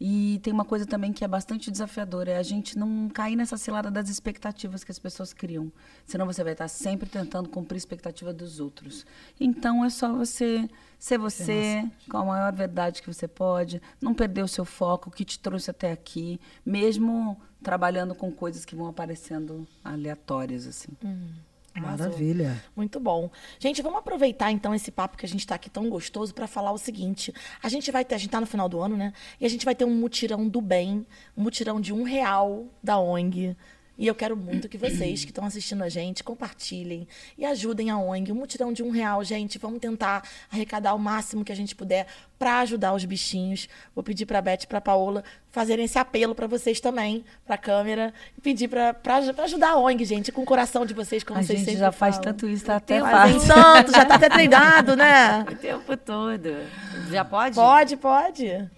[0.00, 3.56] E tem uma coisa também que é bastante desafiadora, é a gente não cair nessa
[3.56, 5.72] cilada das expectativas que as pessoas criam.
[6.06, 9.04] Senão você vai estar sempre tentando cumprir a expectativa dos outros.
[9.40, 10.68] Então é só você
[10.98, 15.12] ser você, com a maior verdade que você pode, não perder o seu foco, o
[15.12, 20.88] que te trouxe até aqui, mesmo trabalhando com coisas que vão aparecendo aleatórias assim.
[21.04, 21.47] Arrasou.
[21.86, 22.62] Maravilha.
[22.74, 23.30] Muito bom.
[23.58, 26.72] Gente, vamos aproveitar então esse papo que a gente está aqui tão gostoso para falar
[26.72, 27.32] o seguinte.
[27.62, 29.12] A gente vai ter, a gente tá no final do ano, né?
[29.40, 31.06] E a gente vai ter um mutirão do bem,
[31.36, 33.56] um mutirão de um real da ONG.
[33.98, 37.98] E eu quero muito que vocês que estão assistindo a gente compartilhem e ajudem a
[37.98, 38.30] ONG.
[38.30, 39.58] Um mutirão de um real, gente.
[39.58, 40.22] Vamos tentar
[40.52, 42.06] arrecadar o máximo que a gente puder
[42.38, 43.68] para ajudar os bichinhos.
[43.96, 47.58] Vou pedir para Beth e para Paola fazerem esse apelo para vocês também, para a
[47.58, 48.94] câmera, e pedir para
[49.44, 51.90] ajudar a ONG, gente, com o coração de vocês, como a vocês gente sempre já
[51.90, 52.32] faz falam.
[52.32, 53.54] tanto isso, tá até Fazem fácil.
[53.54, 55.44] tanto, já tá até treinado, né?
[55.50, 56.54] O tempo todo.
[57.10, 57.56] Já pode?
[57.56, 58.68] Pode, pode.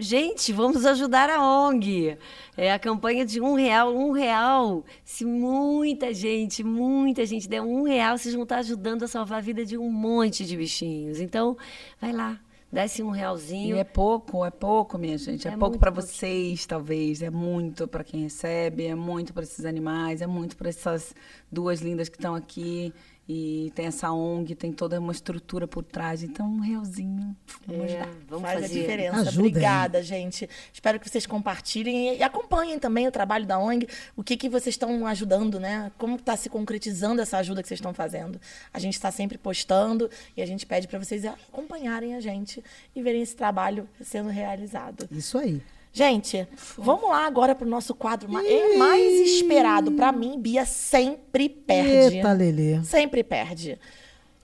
[0.00, 2.16] Gente, vamos ajudar a ONG.
[2.56, 4.84] É a campanha de um real, um real.
[5.04, 9.40] Se muita gente, muita gente der um real, vocês vão estar ajudando a salvar a
[9.40, 11.18] vida de um monte de bichinhos.
[11.18, 11.56] Então,
[12.00, 12.38] vai lá,
[12.72, 13.76] dá esse um E realzinho.
[13.76, 15.48] é pouco, é pouco, minha gente.
[15.48, 17.20] É, É pouco para vocês, talvez.
[17.20, 21.12] É muito para quem recebe, é muito para esses animais, é muito para essas
[21.50, 22.94] duas lindas que estão aqui.
[23.30, 26.22] E tem essa ONG, tem toda uma estrutura por trás.
[26.22, 27.36] Então, um realzinho.
[27.66, 28.08] Vamos É, ajudar.
[28.26, 28.80] vamos Faz a fazer.
[28.80, 29.20] diferença.
[29.20, 29.38] Ajudem.
[29.50, 30.48] Obrigada, gente.
[30.72, 33.86] Espero que vocês compartilhem e, e acompanhem também o trabalho da ONG,
[34.16, 35.92] o que, que vocês estão ajudando, né?
[35.98, 38.40] Como está se concretizando essa ajuda que vocês estão fazendo.
[38.72, 42.64] A gente está sempre postando e a gente pede para vocês acompanharem a gente
[42.96, 45.06] e verem esse trabalho sendo realizado.
[45.12, 45.60] Isso aí.
[45.92, 46.46] Gente,
[46.76, 49.90] vamos lá agora pro nosso quadro ma- é mais esperado.
[49.92, 52.16] Para mim, Bia sempre perde.
[52.16, 52.82] Eita, Lelê.
[52.84, 53.78] Sempre perde.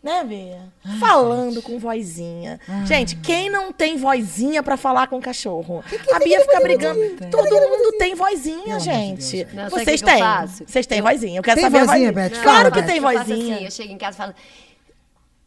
[0.03, 0.61] Né, Bia?
[1.01, 2.61] Falando com vozinha.
[2.85, 5.83] Gente, quem não tem vozinha pra falar com cachorro?
[6.13, 7.01] a Bia fica brigando.
[7.31, 9.47] Todo mundo tem vozinha, gente.
[9.55, 10.23] Não, Vocês que que têm.
[10.67, 11.39] Vocês têm vozinha.
[11.39, 12.31] Eu quero Tem saber a vozinha, vozinha.
[12.31, 12.43] Beth?
[12.43, 12.87] Claro que Beth.
[12.87, 13.55] tem Eu vozinha.
[13.57, 14.35] assim, eu chego em casa e falo,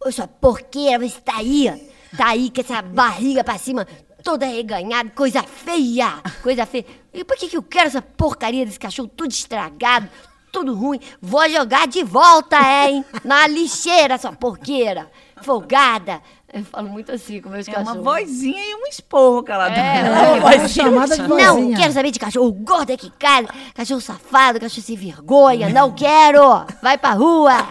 [0.06, 3.86] ô sua porqueira, você tá aí, tá aí com essa barriga pra cima,
[4.24, 6.86] toda reganhada, coisa feia, coisa feia.
[7.14, 10.10] E por que que eu quero essa porcaria desse cachorro tudo estragado,
[10.52, 11.00] tudo ruim?
[11.22, 13.04] Vou jogar de volta, hein?
[13.24, 15.10] Na lixeira, sua porqueira.
[15.42, 16.22] Folgada,
[16.54, 18.04] Eu falo muito assim com meus É uma cachorros.
[18.04, 19.76] vozinha e um esporro que ela dá.
[19.76, 21.78] É, Uma voz chamada de Não, vozinha.
[21.78, 23.48] quero saber de cachorro gordo aqui, cara.
[23.76, 25.68] Cachorro safado, cachorro sem vergonha.
[25.70, 26.66] Não quero.
[26.82, 27.52] Vai pra rua.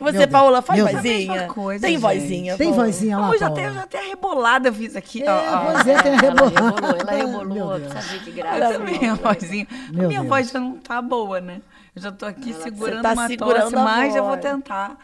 [0.00, 0.26] Você, Deus.
[0.30, 1.02] Paola, faz Meu Deus.
[1.02, 1.46] vozinha.
[1.48, 2.00] Coisa, Tem gente.
[2.00, 2.56] vozinha.
[2.56, 2.84] Tem Paola?
[2.86, 3.60] vozinha lá, Não, eu já Paola?
[3.66, 5.22] até, já até a rebolada fiz aqui.
[5.26, 5.58] ó, É, ó.
[5.72, 6.60] pois é, tem a Ela rebolada.
[6.64, 7.78] rebolou, ela Meu rebolou.
[7.78, 8.72] Ver que Eu graça.
[8.74, 9.66] também, a vozinha.
[9.92, 10.28] Meu a minha Deus.
[10.28, 11.60] voz já não tá boa, né?
[11.94, 14.96] Eu já tô aqui segurando tá uma segurando tosse, mas eu vou tentar.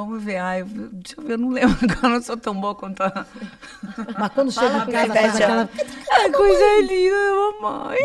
[0.00, 0.36] Vamos ver.
[0.38, 1.76] Ai, eu- deixa eu ver, eu não lembro.
[1.82, 3.26] Agora eu não sou tão boa quanto a.
[4.18, 5.68] Mas quando chega em que casa, a faz aquela...
[6.12, 7.98] Ai, coisa linda, mamãe.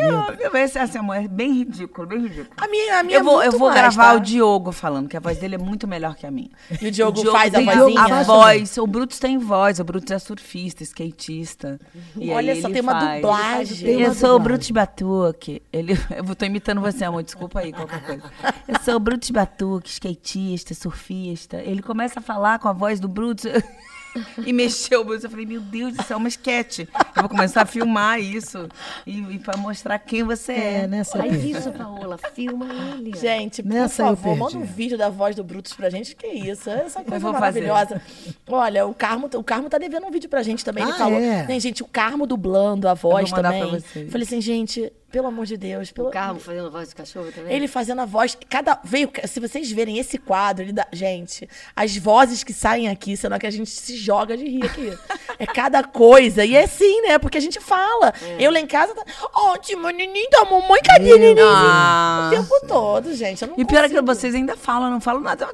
[0.43, 2.47] Ai, Vai ser assim, amor, é bem ridículo, bem ridículo.
[2.57, 4.15] A minha, a minha Eu vou, é eu vou mais, gravar tá?
[4.15, 6.49] o Diogo falando, que a voz dele é muito melhor que a minha.
[6.81, 8.01] E o Diogo, faz a vozinha.
[8.01, 11.79] A voz, o Brutus tem voz, o Brutus é surfista, skatista.
[12.15, 13.21] E Olha aí só, ele tem uma faz.
[13.21, 13.95] dublagem.
[13.95, 14.43] Uma Eu sou o dublagem.
[14.43, 15.61] Brutus Batuque.
[15.73, 17.23] Ele, eu tô imitando você, amor.
[17.23, 18.23] Desculpa aí, qualquer coisa.
[18.67, 21.57] Eu sou o Brutus Batuque, skatista, surfista.
[21.57, 23.45] Ele começa a falar com a voz do Brutus.
[24.47, 25.25] E mexeu o Brutus.
[25.25, 26.87] Eu falei, meu Deus, isso é uma esquete.
[27.17, 28.69] Eu vou começar a filmar isso.
[29.05, 30.73] E, e pra mostrar quem você é.
[30.83, 31.51] É, nessa Faz perdi.
[31.51, 32.17] isso, Paola.
[32.33, 33.11] Filma ele.
[33.17, 36.15] Gente, por Nessa eu favor, manda um vídeo da voz do Brutus pra gente.
[36.15, 36.69] Que isso?
[36.69, 37.67] Essa coisa vou fazer.
[37.67, 38.01] maravilhosa.
[38.47, 40.85] Olha, o Carmo, o Carmo tá devendo um vídeo pra gente também.
[40.85, 41.19] Ele Ah, falou.
[41.19, 41.45] é?
[41.45, 43.69] Né, gente, o Carmo dublando a voz mandar também.
[43.69, 44.09] pra vocês.
[44.09, 45.93] Falei assim, gente, pelo amor de Deus.
[45.93, 46.09] Pelo...
[46.09, 47.55] O carro fazendo voz de cachorro também?
[47.55, 48.37] Ele fazendo a voz.
[48.49, 48.77] Cada.
[48.83, 49.09] Veio.
[49.23, 50.85] Se vocês verem esse quadro, ele dá.
[50.91, 54.91] Gente, as vozes que saem aqui, senão que a gente se joga de rir aqui.
[55.37, 56.45] É cada coisa.
[56.45, 57.19] E é assim, né?
[57.19, 58.13] Porque a gente fala.
[58.39, 58.95] Eu lá em casa.
[58.95, 61.11] Tá, Ótimo, neném da mamãe, cadê.
[61.13, 63.41] O tempo todo, gente.
[63.41, 65.45] Eu não E o pior é que vocês ainda falam, eu não falo nada.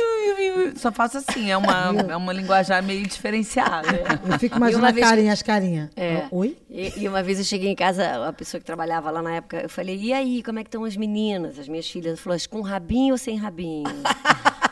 [0.76, 3.88] Só faço assim, é uma, é uma linguajar meio diferenciada.
[4.30, 5.90] Eu fico uma imaginando a vez- carinha, as carinhas.
[5.96, 6.24] É.
[6.30, 6.56] Oi?
[6.70, 9.60] E, e uma vez eu cheguei em casa, a pessoa que trabalhava lá na época,
[9.62, 12.06] eu falei, e aí, como é que estão as meninas, as minhas filhas?
[12.08, 13.84] Ela falou, "As com rabinho ou sem rabinho?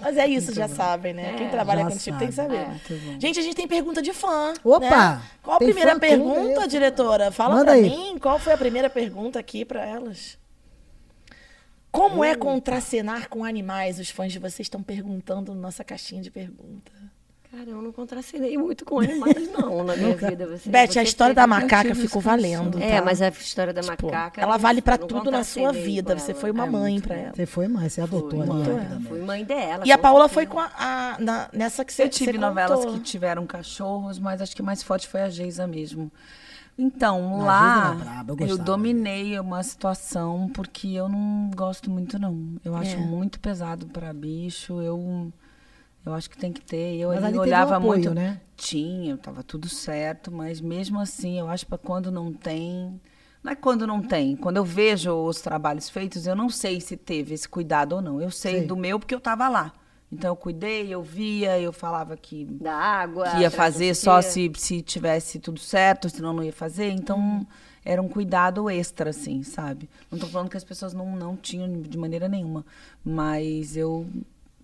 [0.00, 1.34] Mas é isso, já sabem, né?
[1.38, 2.54] Quem trabalha já contigo tem que sabe.
[2.56, 3.18] saber.
[3.18, 4.52] Gente, a gente tem pergunta de fã.
[4.62, 4.80] Opa!
[5.14, 5.22] né?
[5.42, 7.30] Qual a primeira pergunta, diretora?
[7.30, 7.82] Fala Manda pra aí.
[7.88, 10.36] mim qual foi a primeira pergunta aqui pra elas.
[11.96, 13.98] Como é contracenar com animais?
[13.98, 16.92] Os fãs de vocês estão perguntando na nossa caixinha de pergunta.
[17.50, 20.46] Cara, eu não contracenei muito com animais, não, na minha vida.
[20.46, 22.78] Você, Beth, você a história da macaca ficou valendo.
[22.82, 23.02] É, tá?
[23.04, 24.40] mas a história da Tipo, macaca...
[24.42, 26.18] ela vale pra não tudo na sua vida.
[26.18, 27.14] Você foi uma É mãe bom.
[27.14, 27.32] ela.
[27.34, 28.50] Você foi mãe, você adotou ali.
[28.50, 29.00] mãe, né?
[29.08, 29.84] fui mãe dela.
[29.86, 32.38] E a com Paola foi com a, a- na- nessa que você Eu tive você
[32.38, 32.92] novelas contou.
[32.94, 36.12] que tiveram cachorros, mas acho que mais forte foi a Geisa mesmo.
[36.78, 37.96] Então, Não, lá
[38.28, 38.62] eu eu, gostava.
[38.64, 42.56] dominei uma situação porque eu não gosto muito, não.
[42.64, 42.98] Eu acho É.
[42.98, 44.80] muito pesado para bicho.
[44.82, 45.32] Eu,
[46.04, 46.96] eu acho que tem que ter.
[46.96, 48.14] Eu olhava apoio, muito.
[48.14, 48.40] né?
[48.56, 53.00] Tinha, tava tudo certo, mas mesmo assim, eu acho para quando não tem.
[53.42, 54.36] Não é quando não tem.
[54.36, 58.20] Quando eu vejo os trabalhos feitos, eu não sei se teve esse cuidado ou não.
[58.20, 58.66] Eu sei Sei.
[58.66, 59.72] do meu porque eu estava lá.
[60.10, 63.28] Então eu cuidei, eu via, eu falava que Da água.
[63.30, 66.90] que ia fazer não só se, se tivesse tudo certo, senão não ia fazer.
[66.90, 67.46] Então, Uhum.
[67.84, 69.88] era um cuidado extra, assim, sabe?
[70.10, 72.64] Não tô falando que as pessoas não, não tinham de maneira nenhuma.
[73.04, 74.06] Mas eu,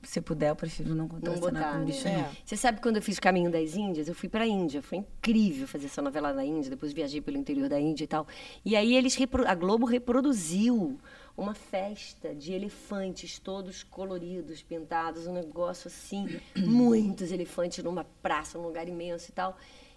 [0.03, 1.85] se puder, eu prefiro não Não botar, com né?
[1.87, 2.29] bicho É.
[2.45, 4.07] Você sabe quando eu fiz Caminho das Índias?
[4.09, 4.81] Eu fui pra Índia.
[4.81, 6.71] Foi incrível fazer essa novela na Índia.
[6.71, 8.27] Depois viajei pelo interior da Índia e tal.
[8.65, 9.17] E aí eles
[9.47, 10.99] a Globo reproduziu
[11.37, 18.65] uma festa de elefantes todos coloridos, pintados, um negócio assim, muitos elefantes numa praça, num
[18.67, 19.57] lugar imenso e tal.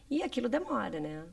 [0.10, 1.26] E aquilo demora, né?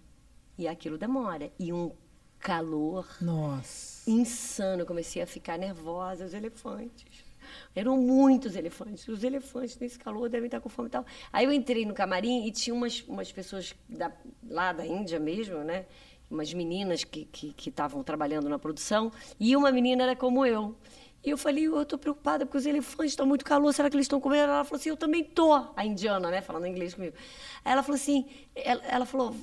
[0.59, 1.51] E aquilo demora.
[1.59, 1.93] E um
[2.39, 4.11] calor Nossa.
[4.11, 4.83] insano.
[4.83, 7.25] Eu comecei a ficar nervosa, os elefantes.
[7.75, 9.07] Eram muitos elefantes.
[9.09, 11.05] Os elefantes nesse calor devem estar com fome e tal.
[11.33, 14.13] Aí eu entrei no camarim e tinha umas, umas pessoas da-
[14.49, 15.87] lá da Índia mesmo, né?
[16.33, 19.13] Umas meninas que estavam que, estavam trabalhando na produção.
[19.39, 20.75] E uma menina era como eu.
[21.25, 24.07] E eu falei, eu tô preocupada porque os elefantes estão muito calor, será que eles
[24.07, 24.45] estão comendo?
[24.45, 25.53] Ela falou assim, eu também tô.
[25.77, 27.15] A indiana, né, falando inglês comigo.
[27.65, 28.27] Aí ela falou assim,
[28.57, 29.37] ela, ela falou,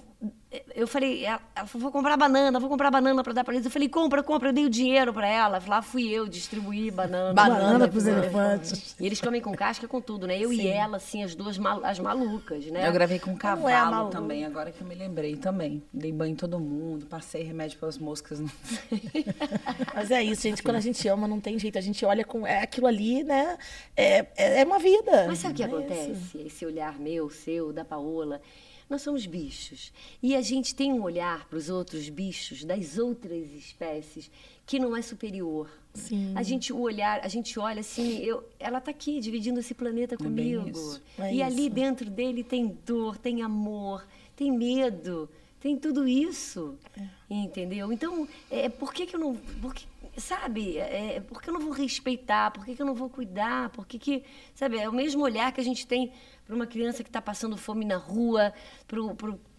[0.75, 3.65] eu falei, ela, ela falou, vou comprar banana, vou comprar banana para dar para eles.
[3.65, 5.61] Eu falei, compra, compra, eu dei o dinheiro para ela.
[5.67, 7.33] Lá fui eu, distribuí banana.
[7.33, 8.95] Banana pros pros elefantes.
[8.99, 10.37] E eles comem com casca, com tudo, né?
[10.37, 12.87] Eu e ela, assim, as duas mal- as malucas, né?
[12.87, 14.11] Eu gravei com um é cavalo maluco?
[14.11, 15.83] também, agora que eu me lembrei também.
[15.93, 18.41] Dei banho em todo mundo, passei remédio para as moscas.
[19.93, 20.63] Mas é isso, gente.
[20.63, 21.77] Quando a gente ama, não tem jeito.
[21.77, 22.45] A gente olha com.
[22.45, 23.57] É aquilo ali, né?
[23.95, 25.25] É, é, é uma vida.
[25.27, 25.75] Mas sabe o que É isso.
[25.75, 26.37] acontece?
[26.45, 28.41] Esse olhar meu, seu, da Paola.
[28.89, 29.93] Nós somos bichos.
[30.21, 34.31] E a gente tem um olhar para os outros bichos das outras espécies
[34.65, 35.69] que não é superior.
[35.93, 36.33] Sim.
[36.35, 40.15] A gente o olhar, a gente olha assim, eu, ela está aqui dividindo esse planeta
[40.17, 40.69] bem comigo.
[40.69, 41.01] isso.
[41.17, 41.69] É e ali isso.
[41.75, 44.05] dentro dele tem dor, tem amor,
[44.35, 45.29] tem medo,
[45.59, 46.77] tem tudo isso.
[46.99, 47.07] É.
[47.29, 47.91] Entendeu?
[47.93, 49.35] Então, é, por que, que eu não.
[49.35, 49.85] Por que,
[50.17, 52.51] sabe, é, por que eu não vou respeitar?
[52.51, 53.69] Por que, que eu não vou cuidar?
[53.69, 54.23] Por que, que,
[54.55, 56.11] sabe, é o mesmo olhar que a gente tem
[56.49, 58.51] para uma criança que está passando fome na rua,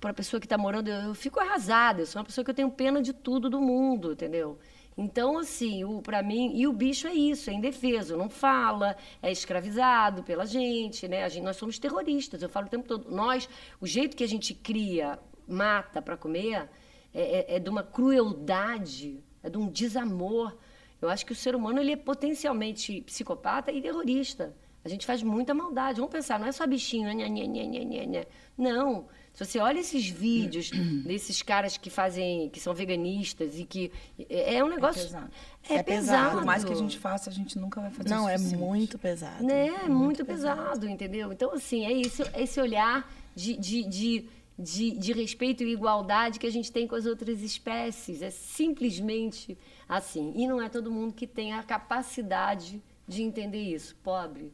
[0.01, 0.89] para a pessoa que está morando.
[0.89, 3.61] Eu, eu fico arrasada, eu sou uma pessoa que eu tenho pena de tudo do
[3.61, 4.59] mundo, entendeu?
[4.99, 10.25] Então, assim, para mim, e o bicho é isso, é indefeso, não fala, é escravizado
[10.25, 11.23] pela gente, né?
[11.23, 13.09] A gente, nós somos terroristas, eu falo o tempo todo.
[13.09, 13.49] Nós,
[13.81, 16.69] o jeito que a gente cria, mata para comer,
[17.15, 20.57] é, é, é de uma crueldade, é de um desamor.
[21.01, 24.53] Eu acho que o ser humano ele é potencialmente psicopata e terrorista.
[24.85, 26.01] A gente faz muita maldade.
[26.01, 27.15] Vamos pensar, não é só bichinho, né?
[27.15, 28.27] Nha, nha, nha, nha,
[28.57, 29.07] Não.
[29.33, 30.71] Se você olha esses vídeos
[31.05, 33.93] desses caras que fazem, que são veganistas e que
[34.29, 35.31] é, é um negócio É pesado.
[35.69, 35.87] é, É pesado.
[36.23, 36.37] pesado.
[36.39, 39.45] Por mais que a gente faça, a gente nunca vai fazer Não, é muito pesado.
[39.45, 39.67] né?
[39.85, 40.89] É muito, pesado.
[40.89, 41.31] entendeu?
[41.33, 44.29] Então, assim, é isso, é esse olhar de, de, de,
[44.59, 48.23] de, de respeito e igualdade que a gente tem com as outras espécies.
[48.23, 49.57] É simplesmente
[49.89, 50.33] assim.
[50.35, 53.95] E não é todo mundo que tem a capacidade de entender isso.
[54.03, 54.53] Pobre.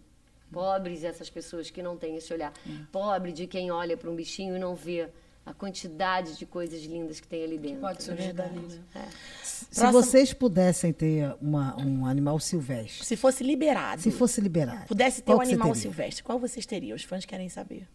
[0.53, 2.53] Pobres essas pessoas que não têm esse olhar.
[2.93, 5.09] Pobre de quem olha para um bichinho e não vê
[5.45, 7.81] a quantidade de coisas lindas que tem ali dentro.
[7.81, 8.81] Pode surgir dali, né?
[8.95, 9.05] É.
[9.43, 14.87] Se Próximo- vocês pudessem ter uma- um animal silvestre, Se fosse liberado, se fosse liberado,
[14.87, 16.97] pudesse ter um que animal silvestre, qual vocês teriam?
[16.97, 17.87] Os fãs querem saber.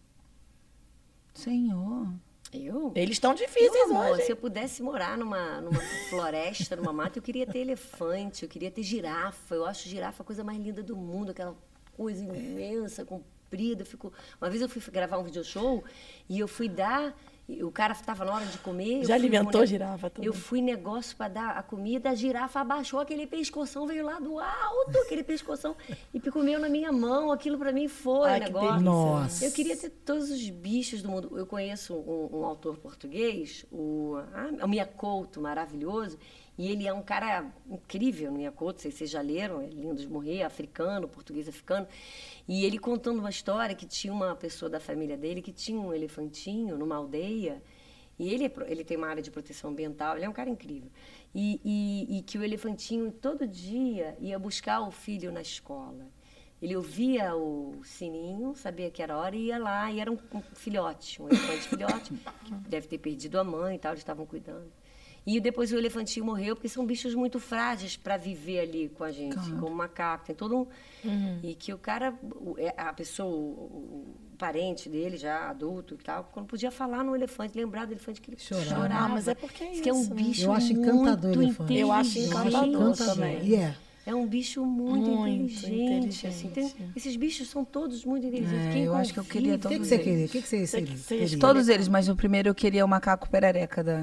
[1.34, 2.08] Senhor.
[2.52, 2.92] Eu?
[2.94, 4.24] Eles estão Meu difíceis amor, hoje.
[4.26, 5.80] se eu pudesse morar numa, numa
[6.10, 9.54] floresta, numa mata, eu queria ter elefante, eu queria ter girafa.
[9.54, 11.56] Eu acho girafa a coisa mais linda do mundo, aquela
[11.96, 13.84] coisa imensa, comprida.
[13.84, 14.12] Fico...
[14.40, 15.84] Uma vez eu fui gravar um video show
[16.28, 17.14] e eu fui dar.
[17.48, 19.04] e O cara estava na hora de comer.
[19.04, 20.26] Já alimentou com- girafa também?
[20.26, 24.38] Eu fui negócio para dar a comida, a girafa abaixou aquele pescoção, veio lá do
[24.38, 25.76] alto, aquele pescoção,
[26.14, 27.30] e comeu na minha mão.
[27.30, 28.68] Aquilo para mim foi Ai, um que negócio.
[28.70, 28.84] delícia.
[28.90, 29.44] Nossa.
[29.44, 31.36] Eu queria ter todos os bichos do mundo.
[31.36, 36.18] Eu conheço um, um autor português, o, ah, o Mia Couto, maravilhoso,
[36.58, 39.60] e ele é um cara incrível, o Mia Couto, não sei se vocês já leram,
[39.60, 41.86] é lindo de morrer, africano, português africano.
[42.46, 45.92] E ele contando uma história que tinha uma pessoa da família dele que tinha um
[45.94, 47.62] elefantinho numa aldeia,
[48.18, 50.90] e ele, é ele tem uma área de proteção ambiental, ele é um cara incrível.
[51.34, 56.06] E, e- e que o elefantinho todo dia ia buscar o filho na escola.
[56.60, 59.90] Ele ouvia o sininho, sabia que era hora e ia lá.
[59.90, 62.12] E era um, um filhote, um elefante filhote,
[62.44, 64.70] que deve ter perdido a mãe e tal, eles estavam cuidando.
[65.24, 69.12] E depois o elefantinho morreu, porque são bichos muito frágeis para viver ali com a
[69.12, 70.24] gente, como o macaco.
[70.26, 70.66] Tem todo um.
[71.42, 75.94] E que o cara, o- é, a pessoa, o, o- o parente dele, já adulto
[75.94, 78.68] e tal, quando podia falar no elefante, lembrar do elefante que ele Chorava.
[78.74, 79.04] chorava.
[79.04, 80.22] Ah, mas é porque é Diz que é um isso, né?
[80.22, 81.74] bicho Eu acho encantador muito elefante.
[81.76, 82.66] Eu acho inteligente.
[82.68, 83.44] encantador também.
[83.46, 83.74] E
[84.06, 84.14] é.
[84.14, 86.26] Um bicho muito, Muito inteligente.
[86.26, 86.48] assim.
[86.48, 86.92] Tem- inteligente.
[86.96, 88.66] esses bichos são todos muito inteligentes.
[88.68, 90.04] É, Quem eu acho que eu queria O que, que Todos você eles.
[90.04, 90.26] queria?
[90.26, 91.38] O que, que você Você- você queria?
[91.38, 94.00] Todos eles, mas o primeiro eu queria o macaco perereca da.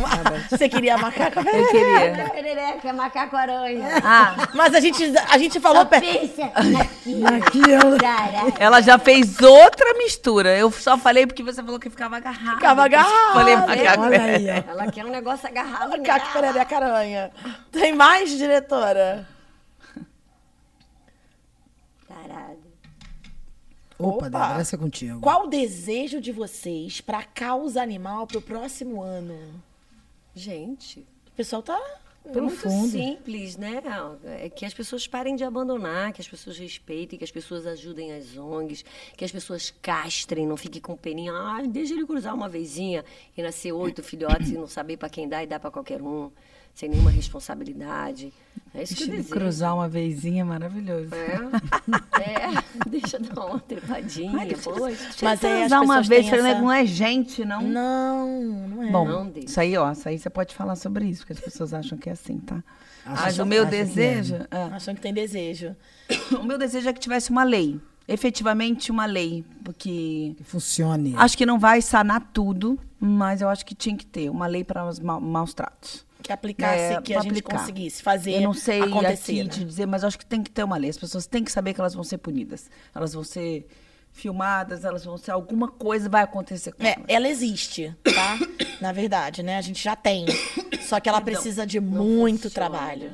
[0.50, 1.40] Você queria macaco?
[1.40, 2.30] Eu queria.
[2.30, 3.88] Perereca, macaco aranha.
[4.04, 5.86] Ah, Mas a gente, a gente falou...
[5.86, 7.98] pe- Pensa aqui, Aqui eu...
[7.98, 8.52] cara.
[8.58, 10.56] ela já fez outra mistura.
[10.56, 12.54] Eu só falei porque você falou que ficava agarrado.
[12.56, 13.32] Ficava agarrado.
[13.34, 14.64] Falei macaco Olha aí, perereca.
[14.68, 14.72] ó.
[14.72, 17.30] Ela quer um negócio agarrado Macaco perereca aranha.
[17.70, 19.26] Tem mais, diretora?
[22.30, 22.70] Tarada.
[23.98, 24.30] Opa, Opa.
[24.30, 25.20] Débora, essa é contigo.
[25.20, 29.36] Qual o desejo de vocês pra causa animal pro próximo ano?
[30.34, 31.78] Gente, O pessoal tá...
[32.24, 32.88] é muito Profundo.
[32.90, 33.82] simples, né?
[34.24, 38.12] É que as pessoas parem de abandonar, que as pessoas respeitem, que as pessoas ajudem
[38.12, 38.84] as ONGs,
[39.16, 41.32] que as pessoas castrem, não fiquem com peninha.
[41.34, 43.04] Ai, deixa ele cruzar uma vezinha
[43.36, 46.30] e nascer oito filhotes e não saber para quem dá e dá para qualquer um,
[46.74, 48.32] sem nenhuma responsabilidade.
[48.72, 49.34] É isso que eu Deixa ele desejo.
[49.34, 51.10] cruzar uma vezinha, maravilhoso.
[51.14, 54.30] É, é, deixa eu dar uma trepadinha.
[55.22, 57.62] Mas aí as uma vez, essa- não é gente, não.
[57.62, 58.90] Não, não é.
[58.90, 59.48] Bom, Não deixa.
[59.48, 62.08] isso aí, ó, isso aí você pode falar sobre isso, porque as pessoas acham que
[62.08, 62.62] é assim, tá?
[63.04, 63.84] Acho Mas que- o meu acho que é.
[63.84, 65.74] desejo, é, Achando que tem desejo.
[66.38, 71.14] o meu desejo é que tivesse uma lei, efetivamente uma lei, porque Que funcione.
[71.16, 74.62] acho que não vai sanar tudo, mas eu acho que tinha que ter uma lei
[74.62, 76.08] para os ma- maus tratos.
[76.22, 77.58] Que aplicasse, É, que a gente aplicar.
[77.58, 79.32] conseguisse fazer Eu não sei acontecer.
[79.32, 79.48] aqui né?
[79.50, 80.90] te dizer, mas acho que tem que ter uma lei.
[80.90, 82.70] As pessoas têm que saber que elas vão ser punidas.
[82.94, 83.66] Elas vão ser
[84.12, 85.30] filmadas, elas vão ser.
[85.30, 87.04] Alguma coisa vai acontecer com É, elas.
[87.08, 88.38] ela existe, tá?
[88.80, 89.56] Na verdade, né?
[89.56, 90.26] A gente já tem.
[90.82, 92.54] Só que ela precisa de muito funciona.
[92.70, 93.12] trabalho.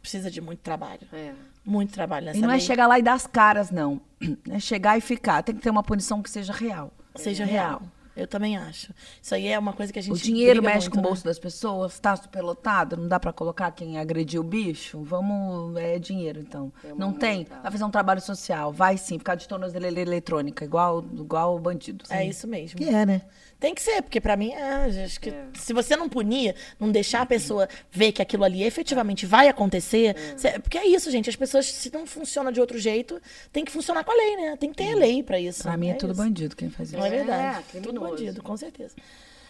[0.00, 1.06] Precisa de muito trabalho.
[1.12, 1.32] É.
[1.64, 2.60] Muito trabalho nessa E não é lei.
[2.60, 4.00] chegar lá e dar as caras, não.
[4.50, 5.42] É chegar e ficar.
[5.42, 6.92] Tem que ter uma punição que seja real.
[7.14, 7.82] Seja real.
[8.16, 8.92] Eu também acho.
[9.20, 11.02] Isso aí é uma coisa que a gente O dinheiro briga mexe muito, com o
[11.02, 11.08] né?
[11.08, 15.02] bolso das pessoas, tá superlotado, não dá pra colocar quem agrediu o bicho?
[15.02, 16.72] Vamos, é dinheiro então.
[16.96, 17.44] Não tem?
[17.62, 22.04] Vai fazer um trabalho social, vai sim, ficar de tornozeleira eletrônica, igual, igual o bandido.
[22.10, 22.78] É isso mesmo.
[22.78, 23.22] Que é, né?
[23.62, 27.22] Tem que ser, porque pra mim, é, acho que se você não punir, não deixar
[27.22, 31.36] a pessoa ver que aquilo ali efetivamente vai acontecer, cê- porque é isso, gente, as
[31.36, 33.22] pessoas, se não funciona de outro jeito,
[33.52, 34.56] tem que funcionar com a lei, né?
[34.58, 35.62] Tem que ter lei pra isso.
[35.62, 36.20] Pra mim é, tudo isso.
[36.20, 36.98] bandido quem faz isso.
[36.98, 37.64] Não é verdade.
[37.72, 38.96] É, tudo bandido, com certeza.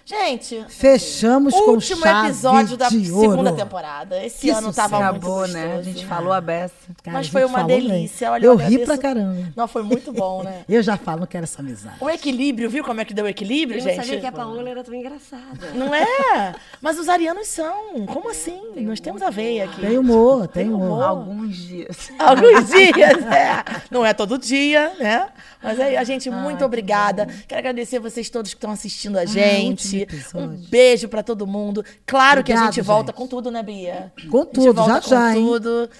[0.04, 3.56] Gente, Fechamos com último chave episódio da de segunda ouro.
[3.56, 4.24] temporada.
[4.24, 5.02] Esse Que ano tava sucesso.
[5.04, 5.52] muito Acabou, gostoso.
[5.52, 5.76] né?
[5.78, 6.72] A gente falou a beça.
[7.04, 7.80] Cara, Mas a foi uma bem.
[7.86, 8.30] delícia.
[8.32, 8.86] Olha, eu eu ri agradeço.
[8.86, 9.52] pra caramba.
[9.54, 10.64] Não, foi muito bom, né?
[10.68, 11.96] Eu já falo, não quero essa amizade.
[12.00, 13.96] O equilíbrio, viu como é que deu o equilíbrio, Eu gente?
[13.96, 15.70] não sabia que a Paola era tão engraçada.
[15.74, 16.54] Não é?
[16.80, 18.04] Mas os arianos são.
[18.06, 18.60] Como assim?
[18.78, 19.80] Nós temos a veia aqui.
[19.82, 20.86] Tem humor, tem Tem humor.
[20.88, 21.02] humor.
[21.04, 22.10] Alguns dias.
[22.18, 23.64] Alguns dias, é.
[23.90, 25.28] Não é todo dia, né?
[25.62, 27.26] Mas aí, a gente, muito obrigada.
[27.46, 29.91] Quero agradecer vocês todos que estão assistindo a gente.
[30.01, 30.48] Episódio.
[30.51, 31.85] um beijo pra todo mundo.
[32.06, 33.16] Claro que a Obrigado, gente volta gente.
[33.19, 34.12] com tudo, né, Bia?
[34.31, 35.47] Com A gente tudo, volta já com já, hein?
[35.47, 35.90] tudo.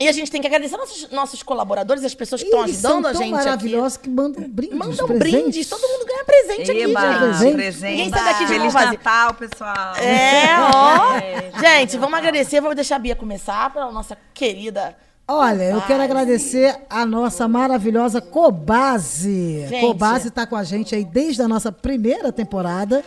[0.00, 3.12] E a gente tem que agradecer nossos, nossos colaboradores, as pessoas que estão ajudando a
[3.12, 3.30] gente aqui.
[3.30, 4.76] maravilhosos que mandam brindes.
[4.76, 5.40] Mandam presentes.
[5.42, 7.20] brindes, todo mundo ganha presente Eba, aqui, gente.
[7.28, 7.54] presente.
[7.54, 7.90] presente.
[7.92, 8.74] Ninguém sai daqui de Feliz.
[8.74, 9.94] Natal, pessoal.
[9.96, 11.60] É, ó.
[11.62, 12.60] Gente, vamos agradecer.
[12.60, 14.96] Vou deixar a Bia começar pela nossa querida.
[15.26, 19.66] Olha, eu quero agradecer a nossa maravilhosa Cobase.
[19.68, 19.80] Gente.
[19.80, 23.02] Cobase está com a gente aí desde a nossa primeira temporada.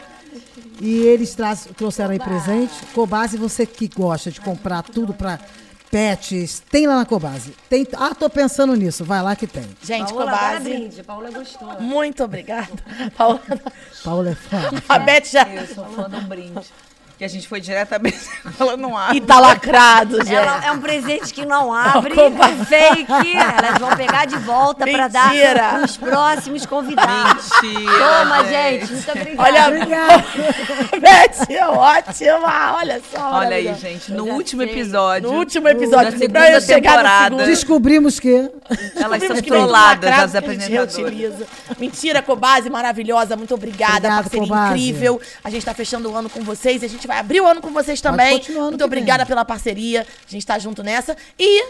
[0.81, 2.73] E eles traz- trouxeram aí presente.
[2.94, 5.39] Cobase, você que gosta de comprar tudo para
[5.91, 7.53] pets, tem lá na Cobase.
[7.69, 9.06] Tem, ah, tô pensando nisso.
[9.06, 9.68] Vai lá que tem.
[9.84, 10.64] Gente, Paola Cobase.
[10.64, 11.03] brinde.
[11.03, 11.81] Paola gostou.
[11.81, 12.68] Muito obrigada.
[13.15, 13.41] Paola.
[14.03, 14.84] Paula é foda.
[14.89, 15.48] A Beth já.
[15.48, 16.68] Eu sou fã do brinde.
[17.18, 18.30] Que a gente foi diretamente
[18.60, 19.18] ela não abre.
[19.18, 20.35] E tá lacrado, gente.
[20.35, 23.38] Ela é um presente que não abre, é fake.
[23.38, 25.34] Elas vão pegar de volta pra dar
[25.84, 27.49] os próximos convidados.
[27.61, 28.85] Mentira, Toma, gente.
[28.85, 28.94] gente.
[28.94, 29.44] Muito obrigada.
[29.44, 32.76] Olha, Beth, é ótima.
[32.77, 33.31] Olha só.
[33.34, 34.72] Olha aí, gente, no último sei.
[34.72, 35.31] episódio.
[35.31, 37.45] No último episódio, da pra eu segunda no temporada.
[37.45, 38.49] Descobrimos que
[38.95, 41.48] Elas são trolladas, as apresentadoras.
[41.80, 43.35] Mentira, Cobase, maravilhosa.
[43.35, 43.95] Muito obrigada.
[43.98, 44.68] Obrigado, parceria Cobase.
[44.68, 45.22] incrível.
[45.44, 46.84] A gente tá fechando o ano com vocês.
[46.84, 48.41] A gente vai abrir o ano com vocês também.
[48.49, 49.27] Muito obrigada vem.
[49.27, 50.05] pela parceria.
[50.27, 51.15] A gente tá junto nessa.
[51.39, 51.65] E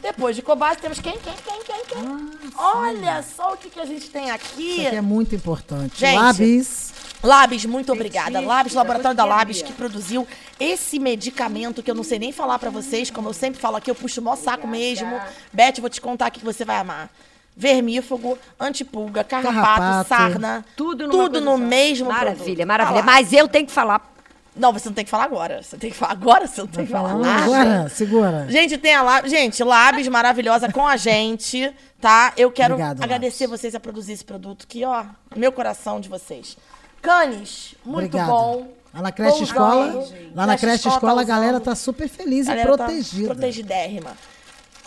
[0.00, 1.18] depois de Cobase, temos quem?
[1.18, 1.34] Quem?
[1.44, 1.62] Quem?
[1.64, 1.84] Quem?
[1.86, 2.40] quem?
[2.56, 4.78] Olha só o que, que a gente tem aqui.
[4.78, 5.98] isso aqui é muito importante.
[5.98, 6.94] Gente, Labis.
[7.22, 8.40] Labs, muito obrigada.
[8.40, 9.64] Labs, da laboratório da Bia.
[9.64, 10.26] que produziu
[10.60, 13.90] esse medicamento que eu não sei nem falar pra vocês, como eu sempre falo aqui,
[13.90, 15.20] eu puxo o maior saco mesmo.
[15.52, 17.10] Beth, vou te contar aqui que você vai amar.
[17.56, 20.08] Vermífugo, antipulga, carrapato, Carrapato.
[20.08, 22.66] sarna, Tudo, tudo no mesmo Maravilha, produto.
[22.66, 23.02] maravilha.
[23.02, 24.14] Mas eu tenho que falar.
[24.56, 25.62] Não, você não tem que falar agora.
[25.62, 27.44] Você tem que falar agora, você não tem que falar nada.
[27.44, 27.88] agora?
[27.90, 28.46] Segura.
[28.48, 29.30] Gente, tem a Labs.
[29.30, 32.32] Gente, Labs maravilhosa com a gente, tá?
[32.36, 35.04] Eu quero Obrigado, agradecer vocês a produzir esse produto que, ó,
[35.36, 36.56] meu coração de vocês.
[37.02, 38.28] Canes, muito Obrigado.
[38.28, 38.68] bom.
[38.94, 40.34] Lá na creche Tô escola, usando.
[40.34, 43.34] lá na creche escola, tá a galera tá super feliz e tá protegida.
[43.34, 44.16] protegidérrima.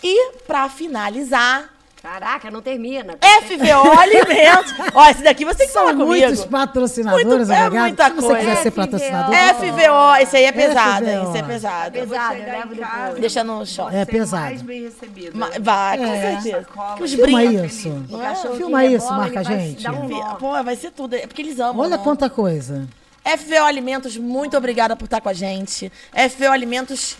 [0.02, 1.72] E, pra finalizar,
[2.02, 3.18] Caraca, não termina.
[3.42, 4.74] FVO Alimentos.
[4.94, 6.26] Ó, esse daqui você tem que falar São comigo.
[6.26, 8.62] muitos patrocinadores, Muito- é muita Se você quiser coisa.
[8.62, 11.04] ser patrocinador, FVO, esse aí é pesado.
[11.06, 11.92] Esse é pesado.
[11.92, 12.68] Pesado, chegar
[13.14, 13.20] eu.
[13.20, 13.90] Deixa no chão.
[13.90, 14.44] É pesado.
[14.44, 15.38] mais bem recebido.
[15.60, 16.40] Vai, com É.
[16.40, 16.66] certeza.
[17.00, 17.72] Os filma brinquedos.
[17.76, 18.04] isso.
[18.10, 19.88] O cachorro Filma isso, marca a gente.
[19.90, 20.34] um.
[20.36, 21.14] Pô, vai ser tudo.
[21.14, 21.80] É porque eles amam.
[21.84, 22.02] Olha né?
[22.02, 22.88] quanta coisa.
[23.22, 25.92] FVO Alimentos, muito obrigada por estar com a gente.
[26.14, 27.16] FVO Alimentos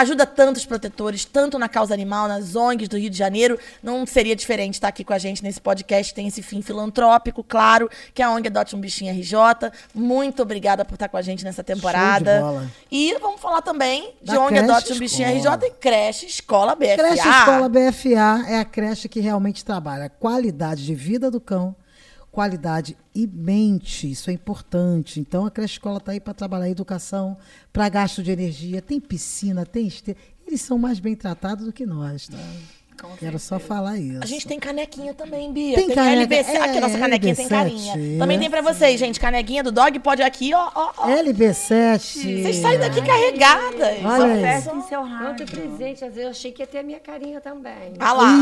[0.00, 3.58] ajuda tantos protetores, tanto na causa animal, nas ONGs do Rio de Janeiro.
[3.82, 6.12] Não seria diferente estar aqui com a gente nesse podcast.
[6.14, 9.70] Tem esse fim filantrópico, claro, que a ONG Adote um Bichinho RJ.
[9.94, 12.68] Muito obrigada por estar com a gente nessa temporada.
[12.90, 15.56] E vamos falar também de Da ONG Adote um Bichinho escola.
[15.56, 16.96] RJ e creche Escola BFA.
[16.96, 21.74] Creche Escola BFA é a creche que realmente trabalha qualidade de vida do cão,
[22.36, 24.10] qualidade e mente.
[24.10, 25.18] Isso é importante.
[25.18, 27.34] Então a creche escola está aí para trabalhar educação,
[27.72, 30.20] para gasto de energia, tem piscina, tem esteira.
[30.46, 32.36] Eles são mais bem tratados do que nós, tá?
[33.18, 34.20] Quero só falar isso.
[34.22, 35.76] A gente tem canequinha também, Bia.
[35.76, 36.50] Tem caneca, LBC.
[36.50, 38.18] é, aqui, nossa canequinha tem LB7, carinha.
[38.18, 39.18] Também tem pra vocês, gente.
[39.20, 41.06] Canequinha do dog pode aqui, ó, ó, ó.
[41.08, 41.98] LB7.
[42.42, 44.04] Vocês saem daqui carregadas.
[44.04, 44.40] Olha.
[44.40, 45.46] Festa em seu Quanto rádio.
[45.46, 47.94] presente, às vezes eu achei que ia ter a minha carinha também.
[47.98, 48.32] Ah lá.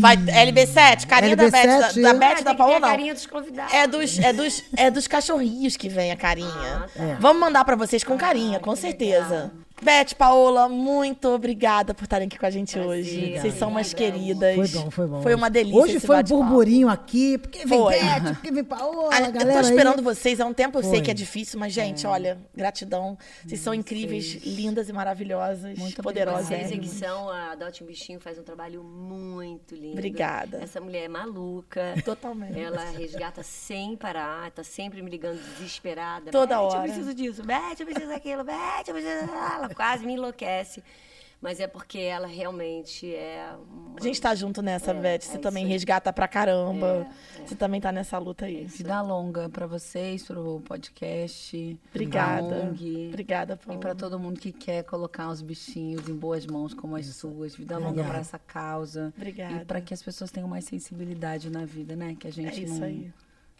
[0.00, 2.02] Vai, LB7, carinha da Beth, da, LB7.
[2.02, 2.88] da É, Beth, tem da Paola, a não.
[2.88, 3.72] carinha dos convidados.
[3.74, 6.86] É dos, é, dos, é dos cachorrinhos que vem a carinha.
[6.96, 7.16] É.
[7.20, 9.52] Vamos mandar pra vocês com carinha, com certeza.
[9.82, 13.38] Beth, Paola, muito obrigada por estarem aqui com a gente Prazer, hoje.
[13.38, 14.18] Vocês são umas obrigada.
[14.18, 14.70] queridas.
[14.70, 15.22] Foi bom, foi bom.
[15.22, 15.80] Foi uma delícia.
[15.80, 17.98] Hoje esse foi um burburinho aqui, porque vem Foi.
[17.98, 19.72] Beth, porque vem Paola, Ah, a eu galera tô aí.
[19.72, 20.78] esperando vocês há um tempo.
[20.78, 21.00] Eu sei Foi.
[21.02, 23.16] que é difícil, mas, gente, olha, gratidão.
[23.46, 26.46] Vocês são incríveis, lindas e maravilhosas, Muito poderosas.
[26.48, 29.92] Vocês é que são, a Adote um Bichinho faz um trabalho muito lindo.
[29.92, 30.58] Obrigada.
[30.62, 31.94] Essa mulher é maluca.
[32.04, 32.58] Totalmente.
[32.60, 36.30] Ela resgata sem parar, tá sempre me ligando desesperada.
[36.30, 36.78] Toda Beth, hora.
[36.78, 39.30] eu preciso disso, Beth, eu preciso daquilo, Beth, eu preciso...
[39.30, 40.82] Ela quase me enlouquece.
[41.42, 43.48] Mas é porque ela realmente é...
[43.66, 43.98] Uma...
[43.98, 45.20] A gente tá junto nessa, Beth.
[45.22, 45.70] Você é também aí.
[45.70, 47.06] resgata pra caramba.
[47.46, 48.64] Você também tá nessa luta aí.
[48.66, 51.80] Vida longa pra vocês, pro podcast.
[51.88, 52.44] Obrigada.
[52.68, 53.06] ONG.
[53.08, 53.80] Obrigada, E Paola.
[53.80, 57.56] pra todo mundo que quer colocar os bichinhos em boas mãos como as suas.
[57.56, 59.10] Vida longa pra essa causa.
[59.16, 59.62] Obrigada.
[59.62, 62.14] E pra que as pessoas tenham mais sensibilidade na vida, né?
[62.20, 63.10] Que a É gente isso não, aí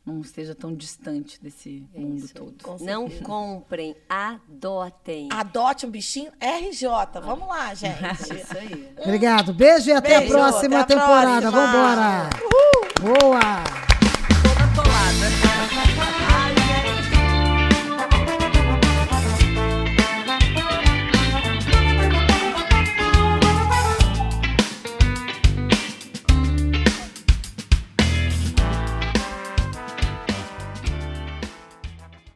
[0.05, 2.85] não esteja tão distante desse é mundo isso, todo.
[2.85, 5.28] Não comprem, adotem.
[5.31, 6.89] Adote um bichinho RJ.
[6.89, 7.20] Ah.
[7.20, 8.32] Vamos lá, é gente.
[8.32, 8.94] É isso aí.
[8.98, 9.52] Obrigado.
[9.52, 11.51] Beijo e até Beijo, a próxima até a temporada.
[11.51, 12.31] vamos Vambora.
[12.43, 13.18] Uhul.
[13.20, 13.40] Boa.
[14.43, 15.31] Toda atolada.
[15.31, 15.49] Né?